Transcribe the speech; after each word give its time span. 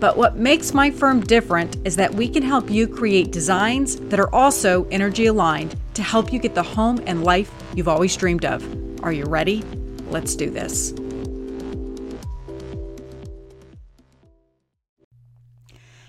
But 0.00 0.16
what 0.16 0.36
makes 0.36 0.72
my 0.72 0.92
firm 0.92 1.20
different 1.20 1.76
is 1.84 1.96
that 1.96 2.14
we 2.14 2.28
can 2.28 2.44
help 2.44 2.70
you 2.70 2.86
create 2.86 3.32
designs 3.32 3.96
that 3.96 4.20
are 4.20 4.32
also 4.32 4.86
energy 4.90 5.26
aligned 5.26 5.74
to 5.94 6.02
help 6.04 6.32
you 6.32 6.38
get 6.38 6.54
the 6.54 6.62
home 6.62 7.02
and 7.06 7.24
life 7.24 7.50
you've 7.74 7.88
always 7.88 8.16
dreamed 8.16 8.44
of. 8.44 8.64
Are 9.02 9.12
you 9.12 9.24
ready? 9.24 9.64
Let's 10.08 10.36
do 10.36 10.50
this. 10.50 10.94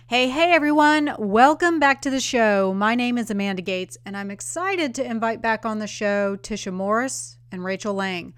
Hey, 0.06 0.30
hey 0.30 0.54
everyone, 0.54 1.16
welcome 1.18 1.80
back 1.80 2.02
to 2.02 2.10
the 2.10 2.20
show. 2.20 2.74
My 2.76 2.96
name 2.96 3.18
is 3.18 3.30
Amanda 3.30 3.62
Gates, 3.62 3.98
and 4.06 4.18
I'm 4.18 4.32
excited 4.32 4.96
to 4.96 5.06
invite 5.06 5.42
back 5.42 5.66
on 5.66 5.80
the 5.80 5.88
show 5.88 6.36
Tisha 6.36 6.74
Morris 6.74 7.38
and 7.52 7.64
Rachel 7.64 7.94
Lang. 7.94 8.34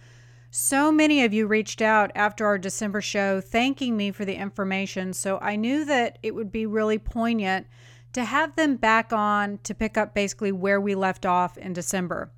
So 0.53 0.91
many 0.91 1.23
of 1.23 1.33
you 1.33 1.47
reached 1.47 1.81
out 1.81 2.11
after 2.13 2.45
our 2.45 2.57
December 2.57 2.99
show 2.99 3.39
thanking 3.39 3.95
me 3.95 4.11
for 4.11 4.25
the 4.25 4.35
information, 4.35 5.13
so 5.13 5.39
I 5.41 5.55
knew 5.55 5.85
that 5.85 6.19
it 6.21 6.35
would 6.35 6.51
be 6.51 6.65
really 6.65 6.99
poignant 6.99 7.67
to 8.11 8.25
have 8.25 8.57
them 8.57 8.75
back 8.75 9.13
on 9.13 9.59
to 9.63 9.73
pick 9.73 9.97
up 9.97 10.13
basically 10.13 10.51
where 10.51 10.81
we 10.81 10.93
left 10.93 11.25
off 11.25 11.57
in 11.57 11.71
December. 11.71 12.33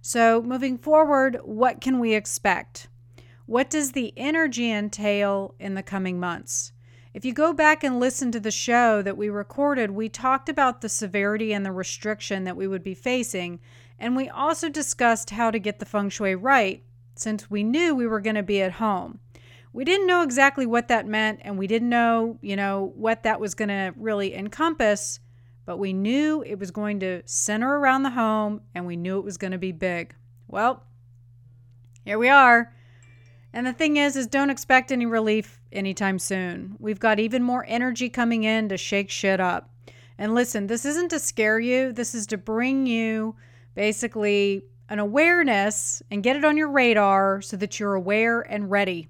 So, 0.00 0.40
moving 0.40 0.78
forward, 0.78 1.40
what 1.42 1.80
can 1.80 1.98
we 1.98 2.14
expect? 2.14 2.86
What 3.46 3.68
does 3.68 3.90
the 3.90 4.12
energy 4.16 4.70
entail 4.70 5.56
in 5.58 5.74
the 5.74 5.82
coming 5.82 6.20
months? 6.20 6.70
If 7.14 7.24
you 7.24 7.32
go 7.32 7.52
back 7.52 7.82
and 7.82 7.98
listen 7.98 8.30
to 8.30 8.38
the 8.38 8.52
show 8.52 9.02
that 9.02 9.16
we 9.16 9.28
recorded, 9.28 9.90
we 9.90 10.08
talked 10.08 10.48
about 10.48 10.82
the 10.82 10.88
severity 10.88 11.52
and 11.52 11.66
the 11.66 11.72
restriction 11.72 12.44
that 12.44 12.56
we 12.56 12.68
would 12.68 12.84
be 12.84 12.94
facing, 12.94 13.58
and 13.98 14.14
we 14.14 14.28
also 14.28 14.68
discussed 14.68 15.30
how 15.30 15.50
to 15.50 15.58
get 15.58 15.80
the 15.80 15.84
feng 15.84 16.10
shui 16.10 16.36
right 16.36 16.84
since 17.18 17.50
we 17.50 17.64
knew 17.64 17.94
we 17.94 18.06
were 18.06 18.20
going 18.20 18.36
to 18.36 18.42
be 18.42 18.62
at 18.62 18.72
home. 18.72 19.18
We 19.72 19.84
didn't 19.84 20.06
know 20.06 20.22
exactly 20.22 20.64
what 20.64 20.88
that 20.88 21.06
meant 21.06 21.40
and 21.42 21.58
we 21.58 21.66
didn't 21.66 21.90
know, 21.90 22.38
you 22.40 22.56
know, 22.56 22.92
what 22.96 23.24
that 23.24 23.40
was 23.40 23.54
going 23.54 23.68
to 23.68 23.92
really 23.96 24.34
encompass, 24.34 25.20
but 25.66 25.78
we 25.78 25.92
knew 25.92 26.42
it 26.46 26.58
was 26.58 26.70
going 26.70 27.00
to 27.00 27.22
center 27.26 27.76
around 27.76 28.02
the 28.02 28.10
home 28.10 28.62
and 28.74 28.86
we 28.86 28.96
knew 28.96 29.18
it 29.18 29.24
was 29.24 29.36
going 29.36 29.52
to 29.52 29.58
be 29.58 29.72
big. 29.72 30.14
Well, 30.48 30.82
here 32.04 32.18
we 32.18 32.28
are. 32.28 32.72
And 33.52 33.66
the 33.66 33.72
thing 33.72 33.96
is 33.96 34.16
is 34.16 34.26
don't 34.26 34.50
expect 34.50 34.92
any 34.92 35.06
relief 35.06 35.60
anytime 35.72 36.18
soon. 36.18 36.76
We've 36.78 37.00
got 37.00 37.18
even 37.18 37.42
more 37.42 37.64
energy 37.68 38.08
coming 38.08 38.44
in 38.44 38.68
to 38.68 38.76
shake 38.76 39.10
shit 39.10 39.40
up. 39.40 39.70
And 40.18 40.34
listen, 40.34 40.66
this 40.66 40.84
isn't 40.84 41.08
to 41.08 41.18
scare 41.18 41.58
you. 41.58 41.92
This 41.92 42.14
is 42.14 42.26
to 42.28 42.38
bring 42.38 42.86
you 42.86 43.36
basically 43.74 44.64
an 44.88 44.98
awareness 44.98 46.02
and 46.10 46.22
get 46.22 46.36
it 46.36 46.44
on 46.44 46.56
your 46.56 46.70
radar 46.70 47.40
so 47.42 47.56
that 47.56 47.78
you're 47.78 47.94
aware 47.94 48.40
and 48.40 48.70
ready. 48.70 49.08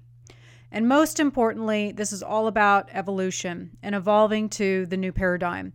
And 0.71 0.87
most 0.87 1.19
importantly, 1.19 1.91
this 1.91 2.11
is 2.11 2.23
all 2.23 2.47
about 2.47 2.89
evolution 2.91 3.77
and 3.81 3.95
evolving 3.95 4.49
to 4.49 4.85
the 4.87 4.97
new 4.97 5.11
paradigm. 5.11 5.73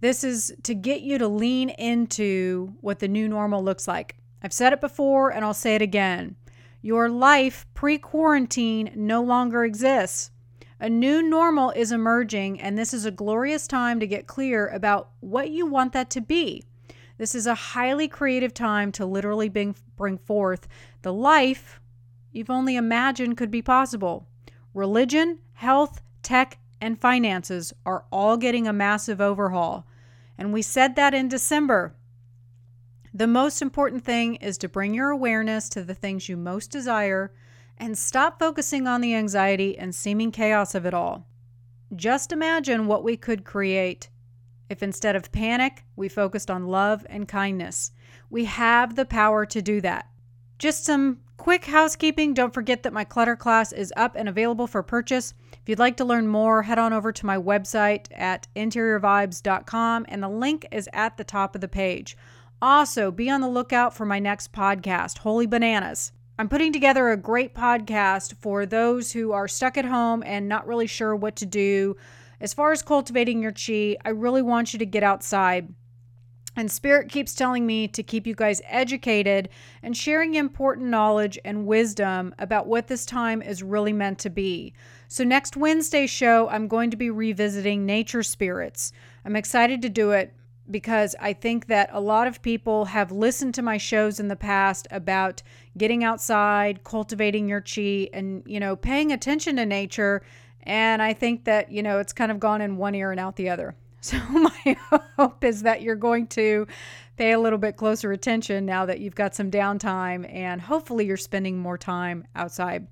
This 0.00 0.24
is 0.24 0.54
to 0.64 0.74
get 0.74 1.00
you 1.00 1.18
to 1.18 1.28
lean 1.28 1.70
into 1.70 2.74
what 2.80 2.98
the 2.98 3.08
new 3.08 3.28
normal 3.28 3.64
looks 3.64 3.88
like. 3.88 4.16
I've 4.42 4.52
said 4.52 4.72
it 4.72 4.80
before 4.80 5.30
and 5.30 5.44
I'll 5.44 5.54
say 5.54 5.74
it 5.74 5.82
again. 5.82 6.36
Your 6.82 7.08
life 7.08 7.66
pre 7.74 7.98
quarantine 7.98 8.92
no 8.94 9.22
longer 9.22 9.64
exists. 9.64 10.30
A 10.78 10.90
new 10.90 11.22
normal 11.22 11.70
is 11.70 11.90
emerging, 11.90 12.60
and 12.60 12.76
this 12.76 12.92
is 12.92 13.06
a 13.06 13.10
glorious 13.10 13.66
time 13.66 13.98
to 13.98 14.06
get 14.06 14.26
clear 14.26 14.68
about 14.68 15.08
what 15.20 15.48
you 15.48 15.66
want 15.66 15.94
that 15.94 16.10
to 16.10 16.20
be. 16.20 16.64
This 17.18 17.34
is 17.34 17.46
a 17.46 17.54
highly 17.54 18.08
creative 18.08 18.52
time 18.52 18.92
to 18.92 19.06
literally 19.06 19.48
bring, 19.48 19.74
bring 19.96 20.18
forth 20.18 20.68
the 21.02 21.12
life 21.12 21.80
you've 22.32 22.50
only 22.50 22.76
imagined 22.76 23.36
could 23.36 23.50
be 23.50 23.62
possible. 23.62 24.28
Religion, 24.74 25.38
health, 25.54 26.02
tech, 26.22 26.58
and 26.80 27.00
finances 27.00 27.72
are 27.86 28.04
all 28.12 28.36
getting 28.36 28.66
a 28.68 28.72
massive 28.72 29.20
overhaul. 29.20 29.86
And 30.36 30.52
we 30.52 30.60
said 30.60 30.96
that 30.96 31.14
in 31.14 31.28
December. 31.28 31.94
The 33.14 33.26
most 33.26 33.62
important 33.62 34.04
thing 34.04 34.34
is 34.36 34.58
to 34.58 34.68
bring 34.68 34.92
your 34.92 35.08
awareness 35.08 35.70
to 35.70 35.82
the 35.82 35.94
things 35.94 36.28
you 36.28 36.36
most 36.36 36.70
desire 36.70 37.32
and 37.78 37.96
stop 37.96 38.38
focusing 38.38 38.86
on 38.86 39.00
the 39.00 39.14
anxiety 39.14 39.78
and 39.78 39.94
seeming 39.94 40.30
chaos 40.30 40.74
of 40.74 40.84
it 40.84 40.92
all. 40.92 41.26
Just 41.94 42.32
imagine 42.32 42.86
what 42.86 43.04
we 43.04 43.16
could 43.16 43.44
create 43.44 44.10
if 44.68 44.82
instead 44.82 45.16
of 45.16 45.32
panic, 45.32 45.84
we 45.94 46.08
focused 46.08 46.50
on 46.50 46.66
love 46.66 47.06
and 47.08 47.28
kindness. 47.28 47.92
We 48.30 48.44
have 48.46 48.96
the 48.96 49.04
power 49.04 49.46
to 49.46 49.62
do 49.62 49.80
that. 49.80 50.08
Just 50.58 50.84
some 50.84 51.20
quick 51.36 51.66
housekeeping. 51.66 52.34
Don't 52.34 52.54
forget 52.54 52.82
that 52.82 52.92
my 52.92 53.04
clutter 53.04 53.36
class 53.36 53.72
is 53.72 53.92
up 53.96 54.16
and 54.16 54.28
available 54.28 54.66
for 54.66 54.82
purchase. 54.82 55.34
If 55.52 55.68
you'd 55.68 55.78
like 55.78 55.96
to 55.98 56.04
learn 56.04 56.26
more, 56.26 56.62
head 56.62 56.78
on 56.78 56.92
over 56.92 57.12
to 57.12 57.26
my 57.26 57.36
website 57.36 58.06
at 58.12 58.48
interiorvibes.com 58.56 60.06
and 60.08 60.22
the 60.22 60.28
link 60.28 60.66
is 60.72 60.88
at 60.92 61.16
the 61.16 61.24
top 61.24 61.54
of 61.54 61.60
the 61.60 61.68
page. 61.68 62.16
Also, 62.62 63.10
be 63.10 63.28
on 63.28 63.42
the 63.42 63.48
lookout 63.48 63.94
for 63.94 64.06
my 64.06 64.18
next 64.18 64.52
podcast, 64.52 65.18
Holy 65.18 65.46
Bananas. 65.46 66.12
I'm 66.38 66.48
putting 66.48 66.72
together 66.72 67.10
a 67.10 67.16
great 67.16 67.54
podcast 67.54 68.34
for 68.40 68.66
those 68.66 69.12
who 69.12 69.32
are 69.32 69.48
stuck 69.48 69.76
at 69.78 69.84
home 69.84 70.22
and 70.24 70.48
not 70.48 70.66
really 70.66 70.86
sure 70.86 71.14
what 71.14 71.36
to 71.36 71.46
do 71.46 71.96
as 72.40 72.54
far 72.54 72.72
as 72.72 72.82
cultivating 72.82 73.42
your 73.42 73.52
chi, 73.52 73.96
I 74.04 74.10
really 74.10 74.42
want 74.42 74.72
you 74.72 74.78
to 74.78 74.86
get 74.86 75.02
outside. 75.02 75.72
And 76.56 76.70
Spirit 76.70 77.10
keeps 77.10 77.34
telling 77.34 77.66
me 77.66 77.86
to 77.88 78.02
keep 78.02 78.26
you 78.26 78.34
guys 78.34 78.62
educated 78.64 79.50
and 79.82 79.94
sharing 79.94 80.34
important 80.34 80.88
knowledge 80.88 81.38
and 81.44 81.66
wisdom 81.66 82.34
about 82.38 82.66
what 82.66 82.86
this 82.86 83.04
time 83.04 83.42
is 83.42 83.62
really 83.62 83.92
meant 83.92 84.18
to 84.20 84.30
be. 84.30 84.72
So, 85.06 85.22
next 85.22 85.56
Wednesday 85.56 86.06
show, 86.06 86.48
I'm 86.48 86.66
going 86.66 86.90
to 86.90 86.96
be 86.96 87.10
revisiting 87.10 87.84
nature 87.84 88.22
spirits. 88.22 88.90
I'm 89.24 89.36
excited 89.36 89.82
to 89.82 89.90
do 89.90 90.12
it 90.12 90.32
because 90.70 91.14
I 91.20 91.32
think 91.32 91.66
that 91.66 91.90
a 91.92 92.00
lot 92.00 92.26
of 92.26 92.42
people 92.42 92.86
have 92.86 93.12
listened 93.12 93.54
to 93.54 93.62
my 93.62 93.76
shows 93.76 94.18
in 94.18 94.28
the 94.28 94.34
past 94.34 94.88
about 94.90 95.42
getting 95.76 96.02
outside, 96.02 96.82
cultivating 96.84 97.48
your 97.48 97.60
chi, 97.60 98.08
and, 98.12 98.42
you 98.46 98.58
know, 98.58 98.74
paying 98.74 99.12
attention 99.12 99.56
to 99.56 99.66
nature 99.66 100.22
and 100.66 101.00
I 101.00 101.12
think 101.12 101.44
that, 101.44 101.70
you 101.70 101.82
know, 101.82 101.98
it's 102.00 102.12
kind 102.12 102.30
of 102.30 102.40
gone 102.40 102.60
in 102.60 102.76
one 102.76 102.94
ear 102.94 103.10
and 103.10 103.20
out 103.20 103.36
the 103.36 103.48
other. 103.48 103.74
So 104.02 104.18
my 104.28 104.76
hope 105.16 105.42
is 105.42 105.62
that 105.62 105.82
you're 105.82 105.96
going 105.96 106.28
to 106.28 106.68
pay 107.16 107.32
a 107.32 107.40
little 107.40 107.58
bit 107.58 107.76
closer 107.76 108.12
attention 108.12 108.64
now 108.64 108.86
that 108.86 109.00
you've 109.00 109.16
got 109.16 109.34
some 109.34 109.50
downtime 109.50 110.32
and 110.32 110.60
hopefully 110.60 111.06
you're 111.06 111.16
spending 111.16 111.58
more 111.58 111.76
time 111.76 112.24
outside. 112.36 112.86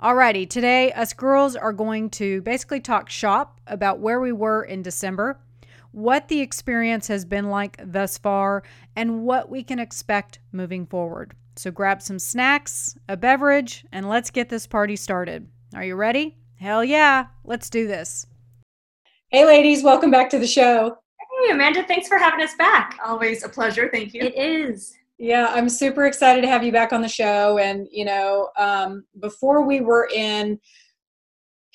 Alrighty, 0.00 0.48
today 0.48 0.92
us 0.92 1.12
girls 1.12 1.56
are 1.56 1.74
going 1.74 2.08
to 2.10 2.40
basically 2.40 2.80
talk 2.80 3.10
shop 3.10 3.60
about 3.66 3.98
where 3.98 4.18
we 4.18 4.32
were 4.32 4.62
in 4.62 4.82
December, 4.82 5.38
what 5.92 6.28
the 6.28 6.40
experience 6.40 7.08
has 7.08 7.26
been 7.26 7.50
like 7.50 7.78
thus 7.84 8.16
far, 8.16 8.62
and 8.94 9.24
what 9.24 9.50
we 9.50 9.62
can 9.62 9.78
expect 9.78 10.38
moving 10.52 10.86
forward. 10.86 11.34
So 11.56 11.70
grab 11.70 12.00
some 12.00 12.18
snacks, 12.18 12.96
a 13.08 13.16
beverage, 13.16 13.84
and 13.92 14.08
let's 14.08 14.30
get 14.30 14.48
this 14.48 14.66
party 14.66 14.96
started. 14.96 15.48
Are 15.74 15.84
you 15.84 15.96
ready? 15.96 16.36
Hell 16.58 16.82
yeah. 16.82 17.26
Let's 17.44 17.68
do 17.68 17.86
this. 17.86 18.26
Hey, 19.28 19.44
ladies, 19.44 19.82
welcome 19.82 20.10
back 20.10 20.30
to 20.30 20.38
the 20.38 20.46
show. 20.46 20.96
Hey, 21.18 21.52
Amanda, 21.52 21.84
thanks 21.84 22.08
for 22.08 22.16
having 22.16 22.40
us 22.42 22.54
back. 22.54 22.98
Always 23.04 23.44
a 23.44 23.48
pleasure. 23.48 23.90
Thank 23.92 24.14
you. 24.14 24.22
It 24.22 24.36
is. 24.36 24.96
Yeah, 25.18 25.48
I'm 25.50 25.68
super 25.68 26.06
excited 26.06 26.40
to 26.42 26.48
have 26.48 26.64
you 26.64 26.72
back 26.72 26.92
on 26.92 27.02
the 27.02 27.08
show. 27.08 27.58
And, 27.58 27.86
you 27.90 28.04
know, 28.04 28.48
um, 28.58 29.04
before 29.20 29.66
we 29.66 29.80
were 29.80 30.08
in 30.14 30.58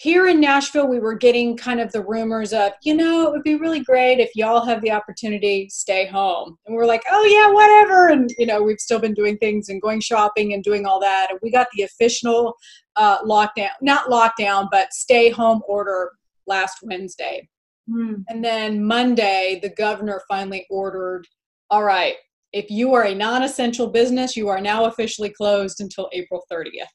here 0.01 0.25
in 0.25 0.39
Nashville, 0.39 0.87
we 0.87 0.99
were 0.99 1.13
getting 1.13 1.55
kind 1.55 1.79
of 1.79 1.91
the 1.91 2.03
rumors 2.03 2.53
of, 2.53 2.71
you 2.81 2.95
know, 2.95 3.27
it 3.27 3.31
would 3.33 3.43
be 3.43 3.53
really 3.53 3.81
great 3.81 4.19
if 4.19 4.31
y'all 4.33 4.65
have 4.65 4.81
the 4.81 4.89
opportunity, 4.89 5.69
stay 5.69 6.07
home. 6.07 6.57
And 6.65 6.75
we 6.75 6.81
are 6.81 6.87
like, 6.87 7.03
oh, 7.11 7.23
yeah, 7.25 7.53
whatever. 7.53 8.07
And, 8.07 8.27
you 8.39 8.47
know, 8.47 8.63
we've 8.63 8.79
still 8.79 8.97
been 8.97 9.13
doing 9.13 9.37
things 9.37 9.69
and 9.69 9.79
going 9.79 9.99
shopping 9.99 10.53
and 10.53 10.63
doing 10.63 10.87
all 10.87 10.99
that. 11.01 11.27
And 11.29 11.37
we 11.43 11.51
got 11.51 11.67
the 11.75 11.83
official 11.83 12.55
uh, 12.95 13.21
lockdown, 13.21 13.69
not 13.83 14.09
lockdown, 14.09 14.69
but 14.71 14.91
stay 14.91 15.29
home 15.29 15.61
order 15.67 16.13
last 16.47 16.79
Wednesday. 16.81 17.47
Mm. 17.87 18.23
And 18.27 18.43
then 18.43 18.83
Monday, 18.83 19.59
the 19.61 19.69
governor 19.69 20.23
finally 20.27 20.65
ordered, 20.71 21.27
all 21.69 21.83
right, 21.83 22.15
if 22.53 22.71
you 22.71 22.95
are 22.95 23.05
a 23.05 23.13
non 23.13 23.43
essential 23.43 23.85
business, 23.85 24.35
you 24.35 24.47
are 24.47 24.61
now 24.61 24.85
officially 24.85 25.29
closed 25.29 25.79
until 25.79 26.09
April 26.11 26.43
30th. 26.51 26.89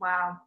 Wow. 0.00 0.38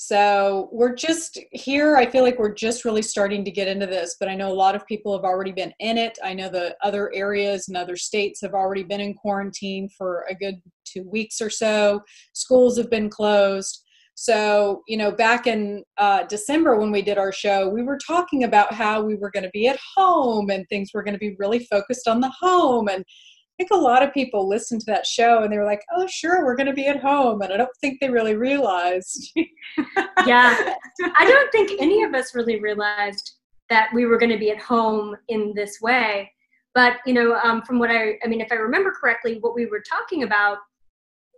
So 0.00 0.68
we're 0.70 0.94
just 0.94 1.40
here. 1.50 1.96
I 1.96 2.06
feel 2.06 2.22
like 2.22 2.38
we're 2.38 2.54
just 2.54 2.84
really 2.84 3.02
starting 3.02 3.44
to 3.44 3.50
get 3.50 3.66
into 3.66 3.84
this, 3.84 4.14
but 4.20 4.28
I 4.28 4.36
know 4.36 4.48
a 4.48 4.54
lot 4.54 4.76
of 4.76 4.86
people 4.86 5.12
have 5.12 5.24
already 5.24 5.50
been 5.50 5.74
in 5.80 5.98
it. 5.98 6.16
I 6.22 6.34
know 6.34 6.48
the 6.48 6.76
other 6.84 7.12
areas 7.12 7.66
and 7.66 7.76
other 7.76 7.96
states 7.96 8.40
have 8.42 8.54
already 8.54 8.84
been 8.84 9.00
in 9.00 9.12
quarantine 9.12 9.88
for 9.88 10.24
a 10.30 10.36
good 10.36 10.62
two 10.84 11.02
weeks 11.10 11.40
or 11.40 11.50
so. 11.50 12.00
Schools 12.32 12.78
have 12.78 12.88
been 12.90 13.10
closed. 13.10 13.82
So, 14.14 14.82
you 14.86 14.96
know, 14.96 15.10
back 15.10 15.48
in 15.48 15.82
uh, 15.96 16.22
December 16.28 16.78
when 16.78 16.92
we 16.92 17.02
did 17.02 17.18
our 17.18 17.32
show, 17.32 17.68
we 17.68 17.82
were 17.82 17.98
talking 17.98 18.44
about 18.44 18.72
how 18.72 19.02
we 19.02 19.16
were 19.16 19.32
going 19.32 19.42
to 19.42 19.50
be 19.50 19.66
at 19.66 19.80
home 19.96 20.48
and 20.50 20.64
things 20.68 20.90
were 20.94 21.02
going 21.02 21.14
to 21.14 21.18
be 21.18 21.34
really 21.40 21.66
focused 21.66 22.06
on 22.06 22.20
the 22.20 22.32
home. 22.40 22.86
And 22.86 23.04
think 23.58 23.70
a 23.72 23.76
lot 23.76 24.02
of 24.02 24.14
people 24.14 24.48
listened 24.48 24.80
to 24.82 24.86
that 24.86 25.04
show 25.04 25.42
and 25.42 25.52
they 25.52 25.58
were 25.58 25.64
like, 25.64 25.84
oh, 25.94 26.06
sure, 26.06 26.44
we're 26.44 26.56
going 26.56 26.68
to 26.68 26.72
be 26.72 26.86
at 26.86 27.02
home. 27.02 27.42
And 27.42 27.52
I 27.52 27.56
don't 27.56 27.76
think 27.80 28.00
they 28.00 28.08
really 28.08 28.36
realized. 28.36 29.32
yeah. 30.26 30.74
I 31.18 31.24
don't 31.24 31.52
think 31.52 31.72
any 31.80 32.04
of 32.04 32.14
us 32.14 32.34
really 32.34 32.60
realized 32.60 33.32
that 33.68 33.90
we 33.92 34.06
were 34.06 34.16
going 34.16 34.30
to 34.30 34.38
be 34.38 34.50
at 34.50 34.60
home 34.60 35.16
in 35.28 35.52
this 35.54 35.80
way. 35.82 36.32
But, 36.74 36.98
you 37.04 37.12
know, 37.12 37.34
um, 37.42 37.62
from 37.62 37.80
what 37.80 37.90
I, 37.90 38.18
I 38.24 38.28
mean, 38.28 38.40
if 38.40 38.52
I 38.52 38.54
remember 38.54 38.92
correctly, 38.92 39.38
what 39.40 39.54
we 39.54 39.66
were 39.66 39.82
talking 39.82 40.22
about 40.22 40.58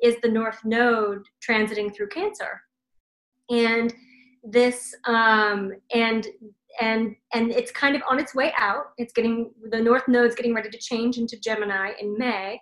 is 0.02 0.16
the 0.22 0.28
North 0.28 0.62
Node 0.64 1.22
transiting 1.46 1.94
through 1.94 2.08
Cancer. 2.08 2.60
And 3.48 3.94
this, 4.44 4.94
um, 5.06 5.72
and 5.94 6.26
and 6.80 7.14
and 7.32 7.50
it's 7.50 7.70
kind 7.70 7.96
of 7.96 8.02
on 8.08 8.18
its 8.18 8.34
way 8.34 8.52
out. 8.56 8.84
It's 8.98 9.12
getting 9.12 9.52
the 9.70 9.80
north 9.80 10.06
node's 10.08 10.34
getting 10.34 10.54
ready 10.54 10.70
to 10.70 10.78
change 10.78 11.18
into 11.18 11.38
gemini 11.40 11.92
in 12.00 12.16
may. 12.16 12.60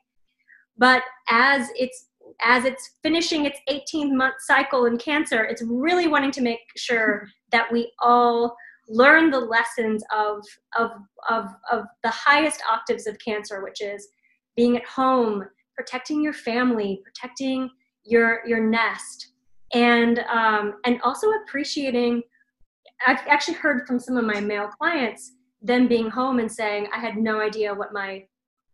But 0.76 1.02
as 1.30 1.68
it's 1.74 2.06
as 2.42 2.64
it's 2.64 2.98
finishing 3.02 3.46
its 3.46 3.58
18 3.68 4.16
month 4.16 4.34
cycle 4.40 4.84
in 4.84 4.98
cancer 4.98 5.44
it's 5.44 5.62
really 5.62 6.08
wanting 6.08 6.30
to 6.30 6.42
make 6.42 6.60
sure 6.76 7.26
that 7.52 7.72
we 7.72 7.90
all 8.00 8.54
learn 8.88 9.30
the 9.30 9.40
lessons 9.40 10.04
of 10.14 10.42
of 10.76 10.90
of, 11.28 11.46
of 11.72 11.84
the 12.02 12.10
highest 12.10 12.62
octaves 12.70 13.06
of 13.06 13.18
cancer 13.18 13.62
which 13.62 13.80
is 13.80 14.08
being 14.56 14.76
at 14.76 14.84
home 14.84 15.42
protecting 15.74 16.22
your 16.22 16.32
family 16.32 17.02
protecting 17.04 17.68
your 18.04 18.40
your 18.46 18.60
nest 18.60 19.32
and 19.74 20.20
um, 20.20 20.74
and 20.84 21.00
also 21.02 21.28
appreciating 21.44 22.22
I've 23.06 23.20
actually 23.28 23.54
heard 23.54 23.86
from 23.86 23.98
some 23.98 24.16
of 24.16 24.24
my 24.24 24.40
male 24.40 24.68
clients 24.68 25.32
them 25.62 25.88
being 25.88 26.10
home 26.10 26.38
and 26.38 26.50
saying, 26.50 26.88
I 26.94 26.98
had 26.98 27.16
no 27.16 27.40
idea 27.40 27.74
what 27.74 27.92
my 27.92 28.24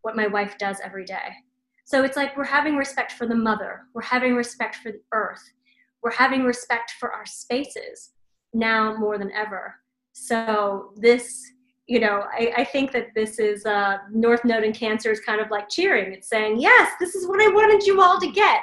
what 0.02 0.16
my 0.16 0.26
wife 0.26 0.58
does 0.58 0.80
every 0.84 1.06
day. 1.06 1.32
So 1.86 2.04
it's 2.04 2.16
like 2.16 2.36
we're 2.36 2.44
having 2.44 2.76
respect 2.76 3.12
for 3.12 3.26
the 3.26 3.34
mother, 3.34 3.82
we're 3.94 4.02
having 4.02 4.34
respect 4.34 4.76
for 4.76 4.92
the 4.92 5.00
earth, 5.12 5.42
we're 6.02 6.12
having 6.12 6.44
respect 6.44 6.92
for 7.00 7.12
our 7.12 7.24
spaces 7.24 8.10
now 8.52 8.96
more 8.96 9.18
than 9.18 9.32
ever. 9.32 9.74
So 10.12 10.92
this, 10.96 11.42
you 11.86 12.00
know, 12.00 12.24
I, 12.32 12.52
I 12.58 12.64
think 12.64 12.92
that 12.92 13.08
this 13.14 13.38
is 13.38 13.66
uh, 13.66 13.98
North 14.10 14.44
Node 14.44 14.64
and 14.64 14.74
Cancer 14.74 15.10
is 15.10 15.20
kind 15.20 15.40
of 15.40 15.50
like 15.50 15.68
cheering. 15.68 16.12
It's 16.12 16.28
saying, 16.28 16.60
yes, 16.60 16.92
this 17.00 17.14
is 17.14 17.26
what 17.26 17.40
I 17.40 17.48
wanted 17.48 17.86
you 17.86 18.00
all 18.00 18.20
to 18.20 18.30
get. 18.30 18.62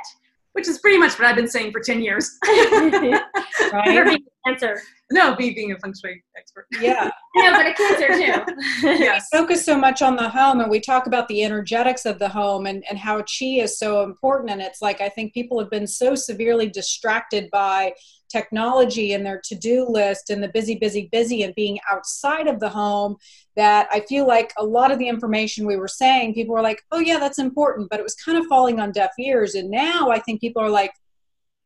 Which 0.54 0.68
is 0.68 0.80
pretty 0.80 0.98
much 0.98 1.18
what 1.18 1.28
I've 1.28 1.36
been 1.36 1.48
saying 1.48 1.72
for 1.72 1.80
10 1.80 2.02
years. 2.02 2.38
right? 2.48 4.22
Cancer. 4.46 4.81
No, 5.12 5.36
me 5.36 5.52
being 5.52 5.72
a 5.72 5.80
feng 5.80 5.94
shui 5.94 6.24
expert. 6.38 6.66
Yeah. 6.80 7.10
no, 7.36 7.52
but 7.52 7.68
a 7.68 7.74
cancer 7.74 8.08
too. 8.08 8.56
yes. 8.84 9.28
We 9.31 9.40
focus 9.40 9.66
so 9.66 9.78
much 9.78 10.02
on 10.02 10.16
the 10.16 10.30
home 10.30 10.62
and 10.62 10.72
we 10.72 10.80
talk 10.80 11.06
about 11.06 11.28
the 11.28 11.44
energetics 11.44 12.06
of 12.06 12.18
the 12.18 12.30
home 12.30 12.66
and, 12.66 12.84
and 12.90 12.98
how 12.98 13.18
chi 13.18 13.60
is 13.60 13.78
so 13.78 14.04
important. 14.04 14.52
And 14.52 14.62
it's 14.62 14.81
like 14.81 15.02
I 15.02 15.10
think 15.10 15.34
people 15.34 15.60
have 15.60 15.69
been 15.69 15.88
so 15.88 16.16
severely 16.16 16.69
distracted 16.69 17.50
by 17.52 17.94
technology 18.31 19.13
and 19.13 19.25
their 19.25 19.42
to-do 19.44 19.86
list 19.88 20.30
and 20.30 20.42
the 20.42 20.48
busy, 20.48 20.75
busy, 20.75 21.10
busy 21.12 21.44
and 21.44 21.54
being 21.56 21.80
outside 21.90 22.48
of 22.48 22.60
the 22.60 22.69
home 22.69 23.18
that 23.56 23.88
I 23.92 24.00
feel 24.02 24.25
like 24.25 24.54
a 24.58 24.63
lot 24.63 24.92
of 24.92 25.00
the 25.00 25.08
information 25.10 25.68
we 25.68 25.75
were 25.75 25.88
saying, 25.90 26.34
people 26.34 26.56
were 26.56 26.62
like, 26.62 26.81
oh 26.92 27.00
yeah, 27.00 27.19
that's 27.19 27.40
important, 27.40 27.90
but 27.90 28.00
it 28.00 28.04
was 28.04 28.16
kind 28.16 28.38
of 28.38 28.46
falling 28.46 28.80
on 28.80 28.92
deaf 28.92 29.12
ears. 29.19 29.56
And 29.56 29.69
now 29.69 30.10
I 30.10 30.19
think 30.19 30.40
people 30.40 30.62
are 30.62 30.69
like, 30.69 30.94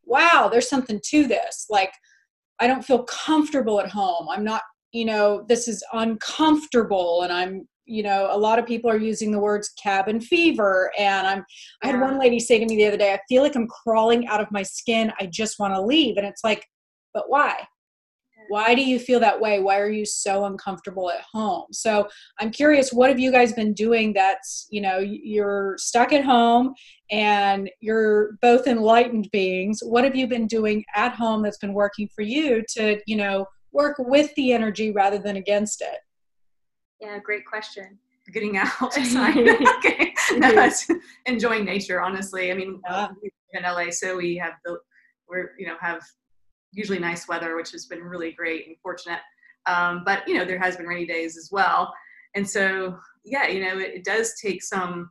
wow, 0.05 0.49
there's 0.51 0.69
something 0.69 0.99
to 1.05 1.27
this. 1.27 1.67
Like 1.69 1.93
I 2.59 2.67
don't 2.67 2.83
feel 2.83 3.03
comfortable 3.03 3.79
at 3.79 3.89
home. 3.89 4.27
I'm 4.29 4.43
not, 4.43 4.61
you 4.91 5.05
know, 5.05 5.45
this 5.47 5.67
is 5.67 5.83
uncomfortable 5.93 7.23
and 7.23 7.31
I'm, 7.31 7.67
you 7.85 8.01
know, 8.01 8.29
a 8.31 8.37
lot 8.37 8.57
of 8.57 8.65
people 8.65 8.89
are 8.89 8.97
using 8.97 9.31
the 9.31 9.39
words 9.39 9.69
cabin 9.81 10.19
fever 10.19 10.91
and 10.97 11.27
I'm 11.27 11.45
I 11.83 11.87
had 11.87 12.01
one 12.01 12.19
lady 12.19 12.39
say 12.39 12.57
to 12.59 12.65
me 12.65 12.77
the 12.77 12.87
other 12.87 12.97
day, 12.97 13.13
I 13.13 13.19
feel 13.29 13.43
like 13.43 13.55
I'm 13.55 13.67
crawling 13.67 14.27
out 14.27 14.41
of 14.41 14.51
my 14.51 14.63
skin. 14.63 15.11
I 15.19 15.27
just 15.27 15.59
want 15.59 15.73
to 15.73 15.81
leave. 15.81 16.17
And 16.17 16.25
it's 16.25 16.43
like, 16.43 16.65
but 17.13 17.25
why? 17.27 17.67
Why 18.49 18.75
do 18.75 18.83
you 18.83 18.99
feel 18.99 19.19
that 19.19 19.39
way? 19.39 19.59
Why 19.59 19.79
are 19.79 19.89
you 19.89 20.05
so 20.05 20.45
uncomfortable 20.45 21.09
at 21.09 21.21
home? 21.31 21.65
So 21.71 22.07
I'm 22.39 22.51
curious, 22.51 22.91
what 22.91 23.09
have 23.09 23.19
you 23.19 23.31
guys 23.31 23.53
been 23.53 23.73
doing 23.73 24.13
that's, 24.13 24.67
you 24.69 24.81
know, 24.81 24.99
you're 24.99 25.75
stuck 25.77 26.13
at 26.13 26.23
home 26.23 26.73
and 27.11 27.69
you're 27.81 28.37
both 28.41 28.67
enlightened 28.67 29.29
beings. 29.31 29.81
What 29.83 30.03
have 30.03 30.15
you 30.15 30.27
been 30.27 30.47
doing 30.47 30.83
at 30.95 31.13
home 31.13 31.43
that's 31.43 31.57
been 31.57 31.73
working 31.73 32.09
for 32.15 32.21
you 32.21 32.63
to, 32.75 32.99
you 33.05 33.17
know, 33.17 33.45
work 33.71 33.95
with 33.99 34.33
the 34.35 34.53
energy 34.53 34.91
rather 34.91 35.17
than 35.17 35.35
against 35.35 35.81
it? 35.81 35.99
Yeah, 36.99 37.19
great 37.19 37.45
question. 37.45 37.99
Getting 38.33 38.57
out. 38.57 38.71
okay. 38.97 40.13
No, 40.37 40.69
enjoying 41.27 41.65
nature, 41.65 42.01
honestly. 42.01 42.51
I 42.51 42.55
mean, 42.55 42.81
yeah. 42.89 43.09
in 43.53 43.61
LA, 43.61 43.91
so 43.91 44.17
we 44.17 44.35
have 44.37 44.53
the, 44.65 44.79
we're, 45.29 45.51
you 45.59 45.67
know, 45.67 45.75
have 45.79 46.01
usually 46.75 46.99
nice 46.99 47.27
weather, 47.27 47.55
which 47.55 47.71
has 47.71 47.87
been 47.87 48.03
really 48.03 48.31
great 48.31 48.67
and 48.67 48.75
fortunate. 48.83 49.19
Um, 49.65 50.03
but, 50.05 50.27
you 50.27 50.35
know, 50.35 50.45
there 50.45 50.59
has 50.59 50.77
been 50.77 50.85
rainy 50.85 51.07
days 51.07 51.37
as 51.37 51.49
well. 51.51 51.91
And 52.35 52.47
so, 52.47 52.97
yeah, 53.23 53.47
you 53.47 53.63
know, 53.63 53.79
it, 53.79 53.95
it 53.95 54.03
does 54.03 54.35
take 54.39 54.61
some 54.61 55.09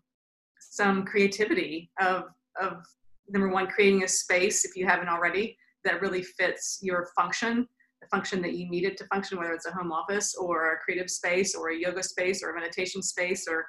some 0.60 1.04
creativity 1.04 1.90
of 2.00 2.24
of 2.60 2.84
number 3.28 3.48
one 3.48 3.66
creating 3.66 4.02
a 4.02 4.08
space 4.08 4.64
if 4.64 4.76
you 4.76 4.86
haven't 4.86 5.08
already 5.08 5.56
that 5.84 6.00
really 6.00 6.22
fits 6.22 6.78
your 6.82 7.08
function 7.16 7.66
the 8.00 8.08
function 8.08 8.42
that 8.42 8.54
you 8.54 8.68
need 8.68 8.84
it 8.84 8.96
to 8.96 9.06
function 9.06 9.38
whether 9.38 9.52
it's 9.52 9.66
a 9.66 9.72
home 9.72 9.92
office 9.92 10.34
or 10.34 10.72
a 10.72 10.78
creative 10.78 11.10
space 11.10 11.54
or 11.54 11.70
a 11.70 11.76
yoga 11.76 12.02
space 12.02 12.42
or 12.42 12.50
a 12.50 12.54
meditation 12.54 13.02
space 13.02 13.46
or 13.48 13.64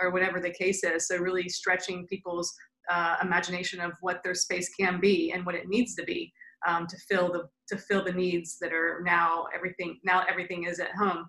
or 0.00 0.10
whatever 0.10 0.40
the 0.40 0.50
case 0.50 0.82
is 0.82 1.08
so 1.08 1.16
really 1.18 1.48
stretching 1.48 2.06
people's 2.06 2.54
uh, 2.90 3.16
imagination 3.22 3.80
of 3.80 3.92
what 4.00 4.22
their 4.22 4.34
space 4.34 4.70
can 4.78 5.00
be 5.00 5.32
and 5.32 5.44
what 5.44 5.54
it 5.54 5.68
needs 5.68 5.94
to 5.94 6.04
be 6.04 6.32
um, 6.66 6.86
to 6.86 6.96
fill 7.08 7.32
the 7.32 7.48
to 7.68 7.76
fill 7.76 8.04
the 8.04 8.12
needs 8.12 8.58
that 8.60 8.72
are 8.72 9.02
now 9.04 9.46
everything 9.54 9.98
now 10.04 10.24
everything 10.28 10.64
is 10.64 10.78
at 10.78 10.94
home 10.94 11.28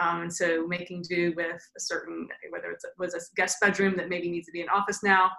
um, 0.00 0.22
and 0.22 0.32
so 0.32 0.66
making 0.66 1.02
do 1.08 1.32
with 1.36 1.60
a 1.76 1.80
certain, 1.80 2.28
whether 2.50 2.70
it 2.70 2.78
was 2.98 3.14
a 3.14 3.20
guest 3.36 3.58
bedroom 3.60 3.96
that 3.96 4.08
maybe 4.08 4.30
needs 4.30 4.46
to 4.46 4.52
be 4.52 4.60
an 4.60 4.68
office 4.68 5.02
now, 5.02 5.30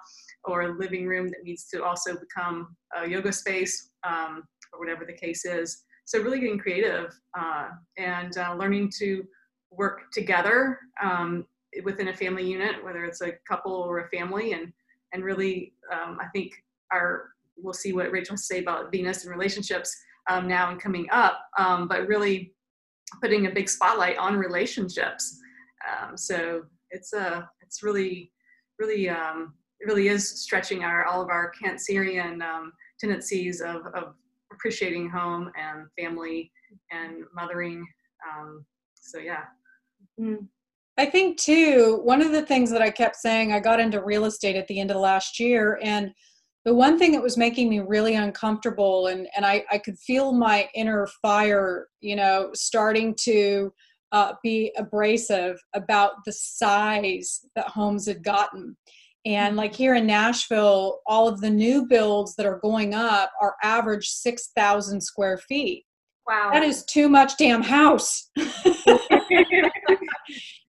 or 0.43 0.61
a 0.61 0.77
living 0.77 1.07
room 1.07 1.29
that 1.29 1.43
needs 1.43 1.65
to 1.69 1.83
also 1.83 2.17
become 2.19 2.75
a 2.95 3.07
yoga 3.07 3.31
space, 3.31 3.91
um, 4.03 4.43
or 4.73 4.79
whatever 4.79 5.05
the 5.05 5.13
case 5.13 5.45
is. 5.45 5.83
So 6.05 6.21
really 6.21 6.39
getting 6.39 6.57
creative 6.57 7.13
uh, 7.37 7.69
and 7.97 8.37
uh, 8.37 8.55
learning 8.55 8.91
to 8.99 9.23
work 9.71 10.11
together 10.11 10.79
um, 11.01 11.45
within 11.83 12.09
a 12.09 12.13
family 12.13 12.49
unit, 12.49 12.83
whether 12.83 13.05
it's 13.05 13.21
a 13.21 13.33
couple 13.47 13.73
or 13.73 13.99
a 13.99 14.09
family, 14.09 14.53
and 14.53 14.73
and 15.13 15.23
really, 15.23 15.73
um, 15.91 16.19
I 16.21 16.27
think 16.33 16.51
our 16.91 17.29
we'll 17.61 17.73
see 17.73 17.93
what 17.93 18.11
Rachel 18.11 18.37
say 18.37 18.59
about 18.59 18.91
Venus 18.91 19.23
and 19.23 19.31
relationships 19.31 19.95
um, 20.29 20.47
now 20.47 20.69
and 20.69 20.81
coming 20.81 21.07
up, 21.11 21.39
um, 21.57 21.87
but 21.87 22.07
really 22.07 22.53
putting 23.21 23.47
a 23.47 23.51
big 23.51 23.69
spotlight 23.69 24.17
on 24.17 24.37
relationships. 24.37 25.39
Um, 25.89 26.17
so 26.17 26.63
it's 26.91 27.13
a 27.13 27.37
uh, 27.37 27.41
it's 27.61 27.83
really 27.83 28.31
really 28.79 29.09
um, 29.09 29.53
it 29.79 29.85
really 29.85 30.07
is 30.07 30.41
stretching 30.41 30.83
our 30.83 31.05
all 31.05 31.21
of 31.21 31.29
our 31.29 31.51
Cancerian 31.61 32.41
um, 32.41 32.73
tendencies 32.99 33.61
of, 33.61 33.85
of 33.95 34.13
appreciating 34.51 35.09
home 35.09 35.51
and 35.59 35.87
family 35.99 36.51
and 36.91 37.23
mothering. 37.33 37.85
Um, 38.27 38.65
so 38.93 39.19
yeah. 39.19 39.43
Mm. 40.19 40.47
I 40.97 41.05
think 41.05 41.39
too, 41.39 42.01
one 42.03 42.21
of 42.21 42.33
the 42.33 42.41
things 42.41 42.69
that 42.71 42.81
I 42.81 42.89
kept 42.89 43.15
saying, 43.15 43.53
I 43.53 43.61
got 43.61 43.79
into 43.79 44.03
real 44.03 44.25
estate 44.25 44.57
at 44.57 44.67
the 44.67 44.81
end 44.81 44.91
of 44.91 44.97
last 44.97 45.39
year, 45.39 45.79
and 45.81 46.11
the 46.69 46.75
one 46.75 46.99
thing 46.99 47.11
that 47.13 47.23
was 47.23 47.35
making 47.35 47.67
me 47.67 47.79
really 47.79 48.13
uncomfortable 48.13 49.07
and, 49.07 49.27
and 49.35 49.43
I, 49.43 49.65
I 49.71 49.79
could 49.79 49.97
feel 49.97 50.33
my 50.33 50.69
inner 50.75 51.07
fire 51.19 51.87
you 51.99 52.15
know 52.15 52.51
starting 52.53 53.15
to 53.21 53.73
uh, 54.11 54.33
be 54.43 54.71
abrasive 54.77 55.59
about 55.73 56.11
the 56.25 56.31
size 56.31 57.43
that 57.55 57.67
homes 57.67 58.07
had 58.07 58.23
gotten. 58.23 58.77
And 59.25 59.55
like 59.55 59.73
here 59.73 59.95
in 59.95 60.05
nashville 60.05 60.99
all 61.07 61.27
of 61.27 61.41
the 61.41 61.49
new 61.49 61.87
builds 61.87 62.35
that 62.35 62.45
are 62.45 62.59
going 62.59 62.93
up 62.93 63.31
are 63.41 63.55
average 63.63 64.07
6000 64.07 65.01
square 65.01 65.39
feet. 65.39 65.85
Wow. 66.27 66.51
That 66.53 66.61
is 66.61 66.85
too 66.85 67.09
much 67.09 67.35
damn 67.37 67.63
house 67.63 68.29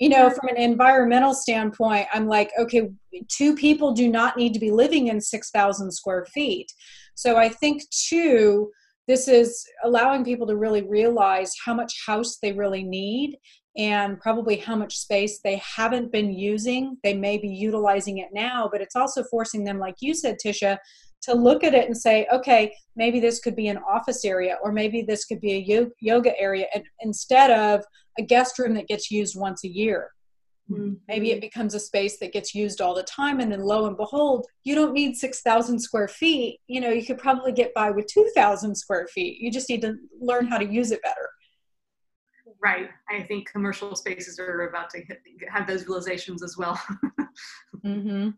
you 0.00 0.08
know, 0.08 0.30
from 0.30 0.48
an 0.48 0.56
environmental 0.56 1.34
standpoint, 1.34 2.08
I'm 2.12 2.26
like, 2.26 2.50
okay, 2.58 2.90
two 3.28 3.54
people 3.54 3.92
do 3.92 4.08
not 4.08 4.36
need 4.36 4.54
to 4.54 4.58
be 4.58 4.70
living 4.70 5.08
in 5.08 5.20
6,000 5.20 5.92
square 5.92 6.24
feet. 6.24 6.72
So 7.14 7.36
I 7.36 7.50
think, 7.50 7.82
too, 7.90 8.70
this 9.06 9.28
is 9.28 9.62
allowing 9.84 10.24
people 10.24 10.46
to 10.46 10.56
really 10.56 10.82
realize 10.82 11.52
how 11.64 11.74
much 11.74 11.92
house 12.06 12.38
they 12.40 12.52
really 12.52 12.82
need 12.82 13.36
and 13.76 14.18
probably 14.18 14.56
how 14.56 14.74
much 14.74 14.96
space 14.96 15.40
they 15.44 15.56
haven't 15.56 16.10
been 16.10 16.32
using. 16.32 16.96
They 17.04 17.14
may 17.14 17.36
be 17.36 17.48
utilizing 17.48 18.18
it 18.18 18.28
now, 18.32 18.70
but 18.72 18.80
it's 18.80 18.96
also 18.96 19.22
forcing 19.24 19.64
them, 19.64 19.78
like 19.78 19.96
you 20.00 20.14
said, 20.14 20.38
Tisha, 20.42 20.78
to 21.22 21.34
look 21.34 21.64
at 21.64 21.74
it 21.74 21.86
and 21.86 21.96
say, 21.96 22.26
okay, 22.32 22.74
maybe 22.96 23.20
this 23.20 23.40
could 23.40 23.56
be 23.56 23.68
an 23.68 23.78
office 23.78 24.24
area, 24.24 24.58
or 24.62 24.72
maybe 24.72 25.02
this 25.02 25.24
could 25.24 25.40
be 25.40 25.52
a 25.52 25.90
yoga 26.00 26.38
area 26.38 26.66
instead 27.00 27.50
of 27.50 27.84
a 28.18 28.22
guest 28.22 28.58
room 28.58 28.74
that 28.74 28.88
gets 28.88 29.10
used 29.10 29.38
once 29.38 29.64
a 29.64 29.68
year. 29.68 30.10
Mm-hmm. 30.70 30.94
Maybe 31.08 31.32
it 31.32 31.40
becomes 31.40 31.74
a 31.74 31.80
space 31.80 32.18
that 32.18 32.32
gets 32.32 32.54
used 32.54 32.80
all 32.80 32.94
the 32.94 33.02
time, 33.02 33.40
and 33.40 33.50
then 33.50 33.60
lo 33.60 33.86
and 33.86 33.96
behold, 33.96 34.46
you 34.62 34.74
don't 34.74 34.92
need 34.92 35.16
6,000 35.16 35.78
square 35.78 36.08
feet. 36.08 36.60
You 36.68 36.80
know, 36.80 36.90
you 36.90 37.04
could 37.04 37.18
probably 37.18 37.52
get 37.52 37.74
by 37.74 37.90
with 37.90 38.06
2,000 38.06 38.74
square 38.74 39.08
feet. 39.08 39.40
You 39.40 39.50
just 39.50 39.68
need 39.68 39.82
to 39.82 39.96
learn 40.20 40.46
how 40.46 40.58
to 40.58 40.64
use 40.64 40.92
it 40.92 41.02
better. 41.02 41.28
Right. 42.62 42.90
I 43.08 43.22
think 43.22 43.50
commercial 43.50 43.96
spaces 43.96 44.38
are 44.38 44.68
about 44.68 44.90
to 44.90 45.02
have 45.48 45.66
those 45.66 45.86
realizations 45.86 46.42
as 46.42 46.56
well. 46.56 46.80
mm-hmm. 47.84 48.30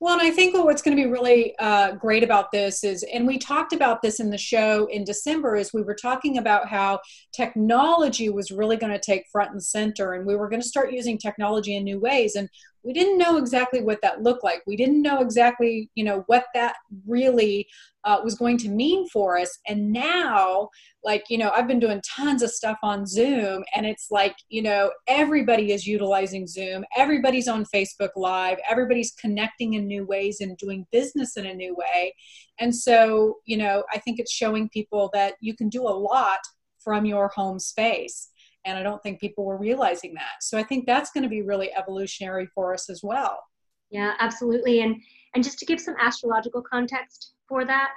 Well, 0.00 0.18
and 0.18 0.22
I 0.22 0.30
think 0.30 0.54
what's 0.56 0.82
going 0.82 0.96
to 0.96 1.02
be 1.02 1.08
really 1.08 1.54
uh, 1.58 1.92
great 1.92 2.22
about 2.22 2.52
this 2.52 2.84
is, 2.84 3.04
and 3.12 3.26
we 3.26 3.38
talked 3.38 3.72
about 3.72 4.02
this 4.02 4.20
in 4.20 4.30
the 4.30 4.38
show 4.38 4.86
in 4.86 5.04
December, 5.04 5.56
is 5.56 5.72
we 5.72 5.82
were 5.82 5.94
talking 5.94 6.38
about 6.38 6.68
how 6.68 7.00
technology 7.32 8.28
was 8.28 8.50
really 8.50 8.76
going 8.76 8.92
to 8.92 8.98
take 8.98 9.24
front 9.30 9.52
and 9.52 9.62
center, 9.62 10.14
and 10.14 10.26
we 10.26 10.36
were 10.36 10.48
going 10.48 10.62
to 10.62 10.68
start 10.68 10.92
using 10.92 11.18
technology 11.18 11.76
in 11.76 11.84
new 11.84 12.00
ways. 12.00 12.34
And 12.34 12.48
we 12.84 12.92
didn't 12.92 13.18
know 13.18 13.38
exactly 13.38 13.82
what 13.82 14.00
that 14.02 14.22
looked 14.22 14.44
like. 14.44 14.62
We 14.66 14.76
didn't 14.76 15.00
know 15.00 15.20
exactly, 15.20 15.90
you 15.94 16.04
know, 16.04 16.22
what 16.26 16.44
that 16.52 16.76
really 17.06 17.66
uh, 18.04 18.20
was 18.22 18.34
going 18.34 18.58
to 18.58 18.68
mean 18.68 19.08
for 19.08 19.38
us. 19.38 19.58
And 19.66 19.90
now, 19.90 20.68
like, 21.02 21.24
you 21.30 21.38
know, 21.38 21.50
I've 21.50 21.66
been 21.66 21.80
doing 21.80 22.02
tons 22.06 22.42
of 22.42 22.50
stuff 22.50 22.78
on 22.82 23.06
Zoom, 23.06 23.64
and 23.74 23.86
it's 23.86 24.08
like, 24.10 24.36
you 24.50 24.60
know, 24.60 24.90
everybody 25.08 25.72
is 25.72 25.86
utilizing 25.86 26.46
Zoom. 26.46 26.84
Everybody's 26.94 27.48
on 27.48 27.64
Facebook 27.74 28.10
Live. 28.16 28.58
Everybody's 28.68 29.12
connecting 29.12 29.74
in 29.74 29.86
new 29.86 30.04
ways 30.04 30.40
and 30.40 30.56
doing 30.58 30.86
business 30.92 31.38
in 31.38 31.46
a 31.46 31.54
new 31.54 31.74
way. 31.74 32.14
And 32.60 32.74
so, 32.74 33.38
you 33.46 33.56
know, 33.56 33.84
I 33.92 33.98
think 33.98 34.20
it's 34.20 34.32
showing 34.32 34.68
people 34.68 35.10
that 35.14 35.34
you 35.40 35.56
can 35.56 35.70
do 35.70 35.82
a 35.82 35.88
lot 35.88 36.40
from 36.78 37.06
your 37.06 37.28
home 37.28 37.58
space 37.58 38.28
and 38.64 38.78
i 38.78 38.82
don't 38.82 39.02
think 39.02 39.20
people 39.20 39.44
were 39.44 39.56
realizing 39.56 40.14
that. 40.14 40.42
So 40.42 40.58
i 40.58 40.62
think 40.62 40.86
that's 40.86 41.10
going 41.10 41.22
to 41.24 41.28
be 41.28 41.42
really 41.42 41.72
evolutionary 41.74 42.46
for 42.46 42.74
us 42.74 42.90
as 42.90 43.02
well. 43.02 43.42
Yeah 43.90 44.14
absolutely 44.20 44.80
and 44.82 44.96
and 45.34 45.42
just 45.42 45.58
to 45.58 45.66
give 45.66 45.80
some 45.80 45.96
astrological 46.00 46.62
context 46.62 47.32
for 47.48 47.64
that 47.64 47.90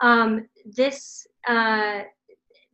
um, 0.00 0.48
this 0.64 1.26
uh, 1.48 2.02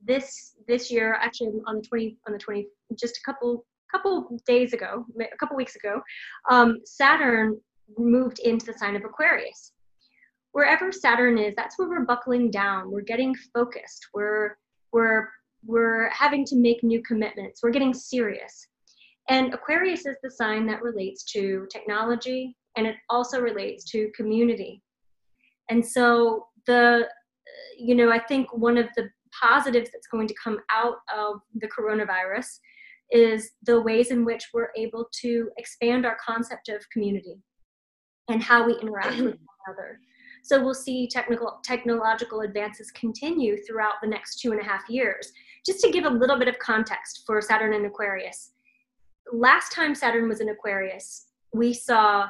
this 0.04 0.52
this 0.68 0.90
year 0.90 1.14
actually 1.14 1.52
on 1.66 1.76
the 1.76 1.82
20 1.82 2.16
on 2.26 2.32
the 2.32 2.38
20 2.38 2.66
just 2.98 3.16
a 3.16 3.20
couple 3.24 3.64
couple 3.90 4.38
days 4.46 4.72
ago 4.72 5.06
a 5.20 5.36
couple 5.36 5.56
weeks 5.56 5.76
ago 5.76 6.00
um, 6.50 6.80
saturn 6.84 7.58
moved 7.98 8.38
into 8.40 8.66
the 8.66 8.74
sign 8.74 8.96
of 8.96 9.04
aquarius. 9.04 9.72
Wherever 10.52 10.92
saturn 10.92 11.38
is 11.38 11.54
that's 11.56 11.78
where 11.78 11.88
we're 11.88 12.04
buckling 12.04 12.50
down. 12.50 12.90
We're 12.90 13.02
getting 13.02 13.34
focused. 13.52 14.08
We're 14.14 14.56
we're 14.92 15.28
we're 15.66 16.10
having 16.10 16.44
to 16.46 16.56
make 16.56 16.82
new 16.82 17.02
commitments. 17.02 17.60
We're 17.62 17.70
getting 17.70 17.94
serious. 17.94 18.68
And 19.28 19.54
Aquarius 19.54 20.06
is 20.06 20.16
the 20.22 20.30
sign 20.30 20.66
that 20.66 20.82
relates 20.82 21.24
to 21.32 21.66
technology 21.72 22.56
and 22.76 22.86
it 22.86 22.96
also 23.08 23.40
relates 23.40 23.84
to 23.92 24.10
community. 24.14 24.82
And 25.70 25.84
so, 25.84 26.46
the, 26.66 27.06
uh, 27.06 27.08
you 27.78 27.94
know, 27.94 28.10
I 28.10 28.18
think 28.18 28.52
one 28.52 28.76
of 28.76 28.88
the 28.96 29.08
positives 29.40 29.90
that's 29.92 30.06
going 30.08 30.28
to 30.28 30.34
come 30.42 30.58
out 30.70 30.96
of 31.14 31.40
the 31.54 31.68
coronavirus 31.68 32.46
is 33.10 33.52
the 33.64 33.80
ways 33.80 34.10
in 34.10 34.24
which 34.24 34.48
we're 34.52 34.70
able 34.76 35.06
to 35.20 35.50
expand 35.56 36.04
our 36.04 36.16
concept 36.24 36.68
of 36.68 36.88
community 36.90 37.42
and 38.28 38.42
how 38.42 38.66
we 38.66 38.74
interact 38.80 39.16
with 39.16 39.24
one 39.24 39.36
another. 39.66 40.00
So 40.44 40.62
we'll 40.62 40.74
see 40.74 41.08
technical 41.08 41.58
technological 41.64 42.42
advances 42.42 42.90
continue 42.90 43.56
throughout 43.64 43.94
the 44.02 44.08
next 44.08 44.40
two 44.40 44.52
and 44.52 44.60
a 44.60 44.64
half 44.64 44.88
years 44.88 45.32
just 45.64 45.80
to 45.80 45.90
give 45.90 46.04
a 46.04 46.10
little 46.10 46.38
bit 46.38 46.48
of 46.48 46.58
context 46.58 47.22
for 47.26 47.40
Saturn 47.40 47.72
and 47.72 47.86
Aquarius, 47.86 48.52
last 49.32 49.72
time 49.72 49.94
Saturn 49.94 50.28
was 50.28 50.40
in 50.40 50.50
Aquarius, 50.50 51.26
we 51.52 51.72
saw 51.72 52.26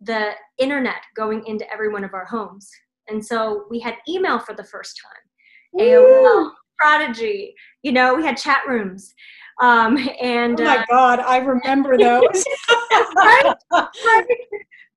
the 0.00 0.32
internet 0.58 1.02
going 1.16 1.44
into 1.46 1.70
every 1.72 1.92
one 1.92 2.04
of 2.04 2.14
our 2.14 2.24
homes. 2.24 2.70
And 3.08 3.24
so 3.24 3.64
we 3.70 3.80
had 3.80 3.94
email 4.08 4.38
for 4.38 4.54
the 4.54 4.64
first 4.64 5.00
time. 5.02 5.82
AOL, 5.82 6.52
Prodigy, 6.78 7.54
you 7.82 7.92
know, 7.92 8.14
we 8.14 8.24
had 8.24 8.36
chat 8.36 8.60
rooms. 8.68 9.14
Um, 9.60 9.96
and 10.20 10.60
oh 10.60 10.64
my 10.64 10.78
uh, 10.78 10.84
God, 10.88 11.20
I 11.20 11.38
remember 11.38 11.96
those. 11.96 12.44
right? 13.16 13.54
right? 13.72 14.26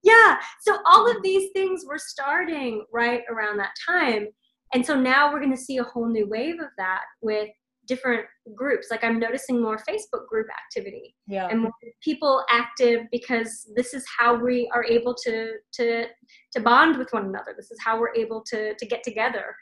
Yeah. 0.03 0.38
So 0.62 0.77
all 0.86 1.10
of 1.10 1.22
these 1.24 1.51
things 1.53 1.84
were 1.88 1.98
starting 1.98 2.86
right 2.91 3.22
around 3.29 3.58
that 3.58 3.74
time. 3.88 4.27
And 4.74 4.86
so 4.86 4.96
now 5.00 5.32
we're 5.32 5.39
going 5.39 5.56
to 5.56 5.62
see 5.62 5.77
a 5.77 5.84
whole 5.84 6.08
new 6.08 6.27
wave 6.27 6.60
of 6.60 6.70
that 6.77 7.01
with 7.22 7.50
different 7.89 8.24
groups 8.56 8.88
like 8.91 9.03
i'm 9.03 9.20
noticing 9.20 9.60
more 9.60 9.77
facebook 9.77 10.27
group 10.29 10.46
activity 10.63 11.15
yeah. 11.27 11.48
and 11.50 11.60
more 11.62 11.72
people 12.03 12.44
active 12.50 13.01
because 13.12 13.68
this 13.75 13.96
is 13.96 14.06
how 14.18 14.36
we 14.36 14.70
are 14.74 14.86
able 14.86 15.15
to 15.15 15.53
to 15.74 16.06
to 16.53 16.62
bond 16.62 16.98
with 16.98 17.10
one 17.12 17.25
another 17.25 17.53
this 17.58 17.72
is 17.72 17.79
how 17.84 18.00
we're 18.00 18.13
able 18.13 18.44
to 18.46 18.75
to 18.75 18.86
get 18.86 19.01
together 19.03 19.56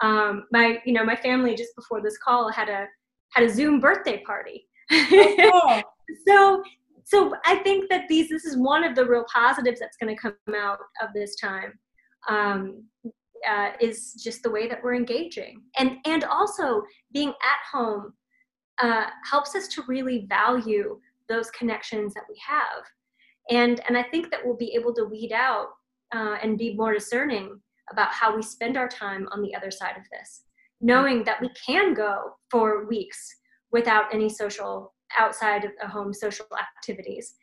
um 0.00 0.46
my 0.50 0.78
you 0.86 0.92
know 0.92 1.04
my 1.04 1.16
family 1.16 1.54
just 1.54 1.76
before 1.76 2.02
this 2.02 2.16
call 2.16 2.50
had 2.50 2.70
a 2.70 2.86
had 3.32 3.44
a 3.44 3.48
zoom 3.48 3.78
birthday 3.78 4.22
party 4.24 4.66
oh. 4.90 5.82
so 6.26 6.62
so 7.06 7.34
i 7.44 7.56
think 7.56 7.88
that 7.88 8.04
these 8.08 8.28
this 8.28 8.44
is 8.44 8.56
one 8.56 8.84
of 8.84 8.94
the 8.94 9.04
real 9.04 9.24
positives 9.32 9.80
that's 9.80 9.96
going 9.96 10.14
to 10.14 10.20
come 10.20 10.54
out 10.54 10.78
of 11.02 11.08
this 11.14 11.36
time 11.36 11.72
um, 12.28 12.84
uh, 13.48 13.70
is 13.80 14.14
just 14.14 14.42
the 14.42 14.50
way 14.50 14.66
that 14.68 14.82
we're 14.82 14.94
engaging. 14.94 15.62
And 15.78 15.98
and 16.04 16.24
also 16.24 16.82
being 17.12 17.28
at 17.28 17.78
home 17.78 18.12
uh, 18.82 19.06
helps 19.30 19.54
us 19.54 19.68
to 19.68 19.82
really 19.86 20.26
value 20.28 20.98
those 21.28 21.50
connections 21.52 22.14
that 22.14 22.24
we 22.28 22.36
have. 22.46 22.82
And 23.50 23.80
and 23.86 23.96
i 23.96 24.02
think 24.02 24.30
that 24.30 24.40
we'll 24.44 24.56
be 24.56 24.74
able 24.74 24.92
to 24.94 25.04
weed 25.04 25.32
out 25.32 25.68
uh, 26.14 26.36
and 26.42 26.58
be 26.58 26.74
more 26.74 26.92
discerning 26.92 27.60
about 27.92 28.10
how 28.10 28.34
we 28.34 28.42
spend 28.42 28.76
our 28.76 28.88
time 28.88 29.28
on 29.30 29.40
the 29.42 29.54
other 29.54 29.70
side 29.70 29.96
of 29.96 30.02
this 30.10 30.42
knowing 30.80 31.24
that 31.24 31.40
we 31.40 31.48
can 31.66 31.94
go 31.94 32.32
for 32.50 32.86
weeks 32.86 33.18
without 33.72 34.12
any 34.12 34.28
social 34.28 34.94
outside 35.18 35.64
of 35.64 35.70
the 35.80 35.88
home 35.88 36.12
social 36.12 36.46
activities 36.58 37.34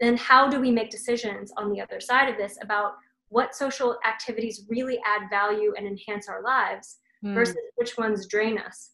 then 0.00 0.16
how 0.16 0.48
do 0.48 0.60
we 0.60 0.70
make 0.70 0.90
decisions 0.90 1.52
on 1.56 1.72
the 1.72 1.80
other 1.80 2.00
side 2.00 2.28
of 2.28 2.36
this 2.36 2.58
about 2.62 2.92
what 3.28 3.54
social 3.54 3.96
activities 4.06 4.64
really 4.68 4.98
add 5.04 5.28
value 5.30 5.72
and 5.76 5.86
enhance 5.86 6.28
our 6.28 6.42
lives 6.42 6.98
mm. 7.24 7.34
versus 7.34 7.56
which 7.76 7.96
ones 7.98 8.26
drain 8.26 8.58
us. 8.58 8.90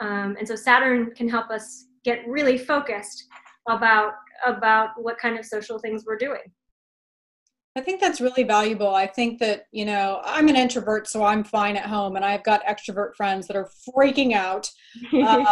Um, 0.00 0.36
and 0.38 0.46
so 0.46 0.56
Saturn 0.56 1.12
can 1.14 1.28
help 1.28 1.50
us 1.50 1.86
get 2.04 2.26
really 2.26 2.58
focused 2.58 3.24
about 3.68 4.14
about 4.44 4.90
what 4.98 5.16
kind 5.16 5.38
of 5.38 5.44
social 5.46 5.78
things 5.78 6.04
we're 6.04 6.18
doing. 6.18 6.42
I 7.76 7.80
think 7.80 8.00
that's 8.00 8.20
really 8.20 8.42
valuable. 8.42 8.94
I 8.94 9.06
think 9.06 9.38
that, 9.40 9.66
you 9.72 9.84
know, 9.84 10.20
I'm 10.24 10.48
an 10.48 10.56
introvert, 10.56 11.08
so 11.08 11.24
I'm 11.24 11.42
fine 11.42 11.76
at 11.76 11.86
home, 11.86 12.16
and 12.16 12.24
I've 12.24 12.42
got 12.44 12.64
extrovert 12.64 13.14
friends 13.16 13.46
that 13.46 13.56
are 13.56 13.70
freaking 13.88 14.32
out. 14.32 14.70
um, 15.12 15.46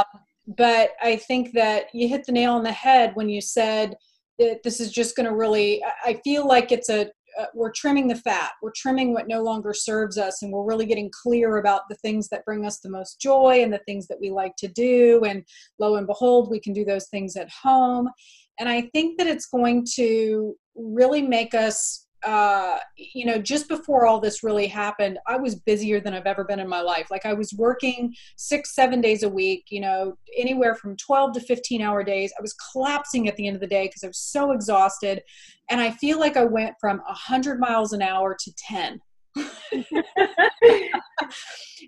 but 0.47 0.91
I 1.03 1.17
think 1.17 1.53
that 1.53 1.87
you 1.93 2.09
hit 2.09 2.25
the 2.25 2.33
nail 2.33 2.53
on 2.53 2.65
the 2.65 2.73
head 2.73 3.13
when 3.15 3.29
you 3.29 3.41
said 3.41 3.97
that 4.39 4.63
this 4.63 4.81
is 4.81 4.91
just 4.91 5.17
going 5.17 5.29
to 5.29 5.35
really, 5.35 5.83
I 6.05 6.21
feel 6.25 6.47
like 6.47 6.73
it's 6.73 6.89
a, 6.89 7.11
uh, 7.39 7.47
we're 7.55 7.73
trimming 7.73 8.09
the 8.09 8.17
fat. 8.17 8.53
We're 8.61 8.73
trimming 8.77 9.15
what 9.15 9.29
no 9.29 9.43
longer 9.43 9.73
serves 9.73 10.19
us 10.19 10.43
and 10.43 10.53
we're 10.53 10.65
really 10.65 10.85
getting 10.85 11.11
clear 11.23 11.59
about 11.59 11.83
the 11.89 11.95
things 11.97 12.29
that 12.29 12.45
bring 12.45 12.67
us 12.67 12.81
the 12.81 12.91
most 12.91 13.21
joy 13.21 13.63
and 13.63 13.73
the 13.73 13.81
things 13.87 14.07
that 14.09 14.21
we 14.21 14.31
like 14.31 14.55
to 14.59 14.69
do. 14.69 15.23
And 15.25 15.45
lo 15.79 15.97
and 15.97 16.07
behold 16.07 16.51
we 16.51 16.61
can 16.61 16.73
do 16.73 16.85
those 16.85 17.09
things 17.09 17.37
at 17.37 17.49
home. 17.51 18.11
And 18.59 18.69
i 18.69 18.83
think 18.93 19.19
that 19.19 19.27
it's 19.27 19.47
going 19.47 19.87
to 19.95 20.55
really 20.75 21.23
make 21.23 21.55
us 21.55 22.07
uh, 22.25 22.79
you 22.97 23.25
know, 23.25 23.39
just 23.39 23.69
before 23.69 24.07
all 24.07 24.21
this 24.21 24.43
really 24.43 24.67
happened, 24.67 25.19
I 25.27 25.37
was 25.37 25.57
busier 25.57 26.01
than 26.01 26.15
I've 26.15 26.27
ever 26.27 26.45
been 26.45 26.61
in 26.61 26.69
my 26.69 26.81
life. 26.81 27.09
Like 27.11 27.27
I 27.27 27.33
was 27.33 27.53
working 27.53 28.15
six, 28.37 28.75
seven 28.75 29.01
days 29.01 29.23
a 29.23 29.29
week, 29.29 29.67
you 29.71 29.81
know, 29.81 30.17
anywhere 30.37 30.75
from 30.75 30.97
12 30.97 31.35
to 31.35 31.41
15 31.41 31.83
hour 31.83 32.05
days. 32.05 32.33
I 32.39 32.43
was 32.43 32.55
collapsing 32.73 33.29
at 33.29 33.37
the 33.37 33.47
end 33.47 33.57
of 33.57 33.61
the 33.61 33.67
day 33.67 33.87
because 33.87 34.05
I 34.05 34.09
was 34.09 34.19
so 34.19 34.53
exhausted. 34.53 35.23
And 35.71 35.81
I 35.81 35.91
feel 35.91 36.21
like 36.21 36.37
I 36.37 36.45
went 36.45 36.75
from 36.81 36.99
100 36.99 37.59
miles 37.59 37.93
an 37.93 38.03
hour 38.03 38.37
to 38.39 38.53
10. 38.57 39.01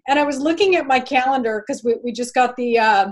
and 0.08 0.18
I 0.18 0.24
was 0.24 0.38
looking 0.38 0.76
at 0.76 0.86
my 0.86 1.00
calendar 1.00 1.62
because 1.66 1.84
we, 1.84 1.96
we 2.02 2.12
just 2.12 2.34
got 2.34 2.56
the, 2.56 2.78
uh, 2.78 3.08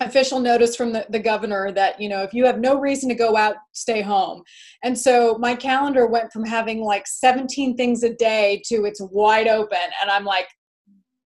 official 0.00 0.40
notice 0.40 0.74
from 0.74 0.92
the, 0.92 1.06
the 1.10 1.18
governor 1.18 1.70
that 1.70 2.00
you 2.00 2.08
know 2.08 2.22
if 2.22 2.32
you 2.32 2.44
have 2.44 2.58
no 2.58 2.78
reason 2.78 3.08
to 3.08 3.14
go 3.14 3.36
out 3.36 3.56
stay 3.72 4.00
home 4.00 4.42
and 4.82 4.98
so 4.98 5.36
my 5.38 5.54
calendar 5.54 6.06
went 6.06 6.32
from 6.32 6.44
having 6.44 6.80
like 6.82 7.06
17 7.06 7.76
things 7.76 8.02
a 8.02 8.14
day 8.14 8.62
to 8.66 8.84
it's 8.84 9.00
wide 9.00 9.48
open 9.48 9.78
and 10.00 10.10
i'm 10.10 10.24
like 10.24 10.48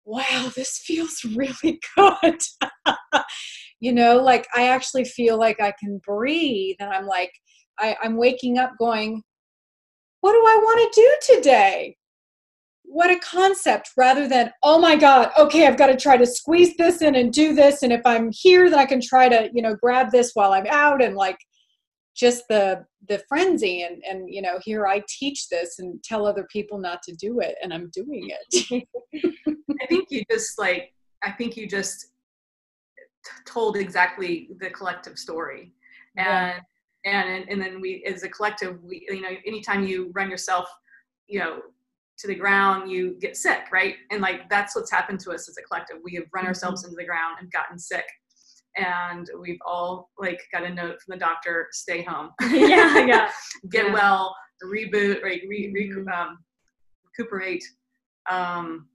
wow, 0.09 0.51
this 0.55 0.79
feels 0.79 1.23
really 1.35 1.79
good. 1.95 2.41
you 3.79 3.93
know, 3.93 4.17
like 4.17 4.47
I 4.55 4.69
actually 4.69 5.05
feel 5.05 5.37
like 5.37 5.61
I 5.61 5.73
can 5.79 6.01
breathe. 6.05 6.77
And 6.79 6.89
I'm 6.89 7.05
like, 7.05 7.31
I, 7.77 7.95
I'm 8.01 8.17
waking 8.17 8.57
up 8.57 8.71
going, 8.77 9.21
what 10.21 10.33
do 10.33 10.37
I 10.37 10.59
want 10.61 10.93
to 10.93 11.01
do 11.01 11.35
today? 11.35 11.95
What 12.91 13.11
a 13.11 13.19
concept 13.19 13.91
rather 13.95 14.27
than, 14.27 14.51
oh 14.63 14.79
my 14.79 14.95
God, 14.95 15.29
okay, 15.37 15.67
I've 15.67 15.77
got 15.77 15.87
to 15.87 15.95
try 15.95 16.17
to 16.17 16.25
squeeze 16.25 16.75
this 16.75 17.03
in 17.03 17.13
and 17.13 17.31
do 17.31 17.53
this. 17.53 17.83
And 17.83 17.93
if 17.93 18.01
I'm 18.03 18.31
here, 18.33 18.67
then 18.67 18.79
I 18.79 18.85
can 18.85 18.99
try 18.99 19.29
to, 19.29 19.49
you 19.53 19.61
know, 19.61 19.75
grab 19.75 20.09
this 20.11 20.31
while 20.33 20.53
I'm 20.53 20.65
out 20.67 21.03
and 21.03 21.15
like 21.15 21.37
just 22.19 22.43
the 22.49 22.85
the 23.07 23.21
frenzy 23.29 23.83
and 23.83 24.03
and 24.03 24.31
you 24.31 24.41
know 24.41 24.59
here 24.63 24.85
i 24.85 25.01
teach 25.07 25.47
this 25.47 25.79
and 25.79 26.03
tell 26.03 26.25
other 26.25 26.45
people 26.51 26.77
not 26.77 27.01
to 27.01 27.15
do 27.15 27.39
it 27.39 27.55
and 27.63 27.73
i'm 27.73 27.89
doing 27.93 28.29
it 28.29 28.83
i 29.81 29.85
think 29.87 30.07
you 30.11 30.21
just 30.29 30.59
like 30.59 30.93
i 31.23 31.31
think 31.31 31.55
you 31.55 31.65
just 31.65 32.07
told 33.45 33.77
exactly 33.77 34.49
the 34.59 34.69
collective 34.69 35.17
story 35.17 35.71
and 36.17 36.61
yeah. 37.05 37.29
and 37.29 37.49
and 37.49 37.61
then 37.61 37.79
we 37.79 38.03
as 38.05 38.23
a 38.23 38.29
collective 38.29 38.83
we 38.83 39.05
you 39.09 39.21
know 39.21 39.35
anytime 39.45 39.87
you 39.87 40.11
run 40.13 40.29
yourself 40.29 40.67
you 41.27 41.39
know 41.39 41.61
to 42.19 42.27
the 42.27 42.35
ground 42.35 42.91
you 42.91 43.15
get 43.19 43.35
sick 43.35 43.63
right 43.71 43.95
and 44.11 44.21
like 44.21 44.49
that's 44.49 44.75
what's 44.75 44.91
happened 44.91 45.19
to 45.19 45.31
us 45.31 45.47
as 45.49 45.57
a 45.57 45.61
collective 45.63 45.97
we 46.03 46.13
have 46.13 46.25
run 46.33 46.43
mm-hmm. 46.43 46.49
ourselves 46.49 46.83
into 46.83 46.95
the 46.95 47.05
ground 47.05 47.37
and 47.39 47.51
gotten 47.51 47.79
sick 47.79 48.05
and 48.75 49.29
we've 49.39 49.59
all 49.65 50.09
like 50.19 50.41
got 50.51 50.63
a 50.63 50.69
note 50.69 51.01
from 51.01 51.13
the 51.13 51.17
doctor 51.17 51.67
stay 51.71 52.03
home 52.03 52.31
yeah 52.51 53.05
yeah 53.05 53.31
get 53.71 53.87
yeah. 53.87 53.93
well 53.93 54.35
reboot 54.63 55.23
right 55.23 55.41
re, 55.47 55.71
re, 55.73 55.89
mm-hmm. 55.89 56.07
um, 56.09 56.37
recuperate 57.05 57.63
um, 58.29 58.87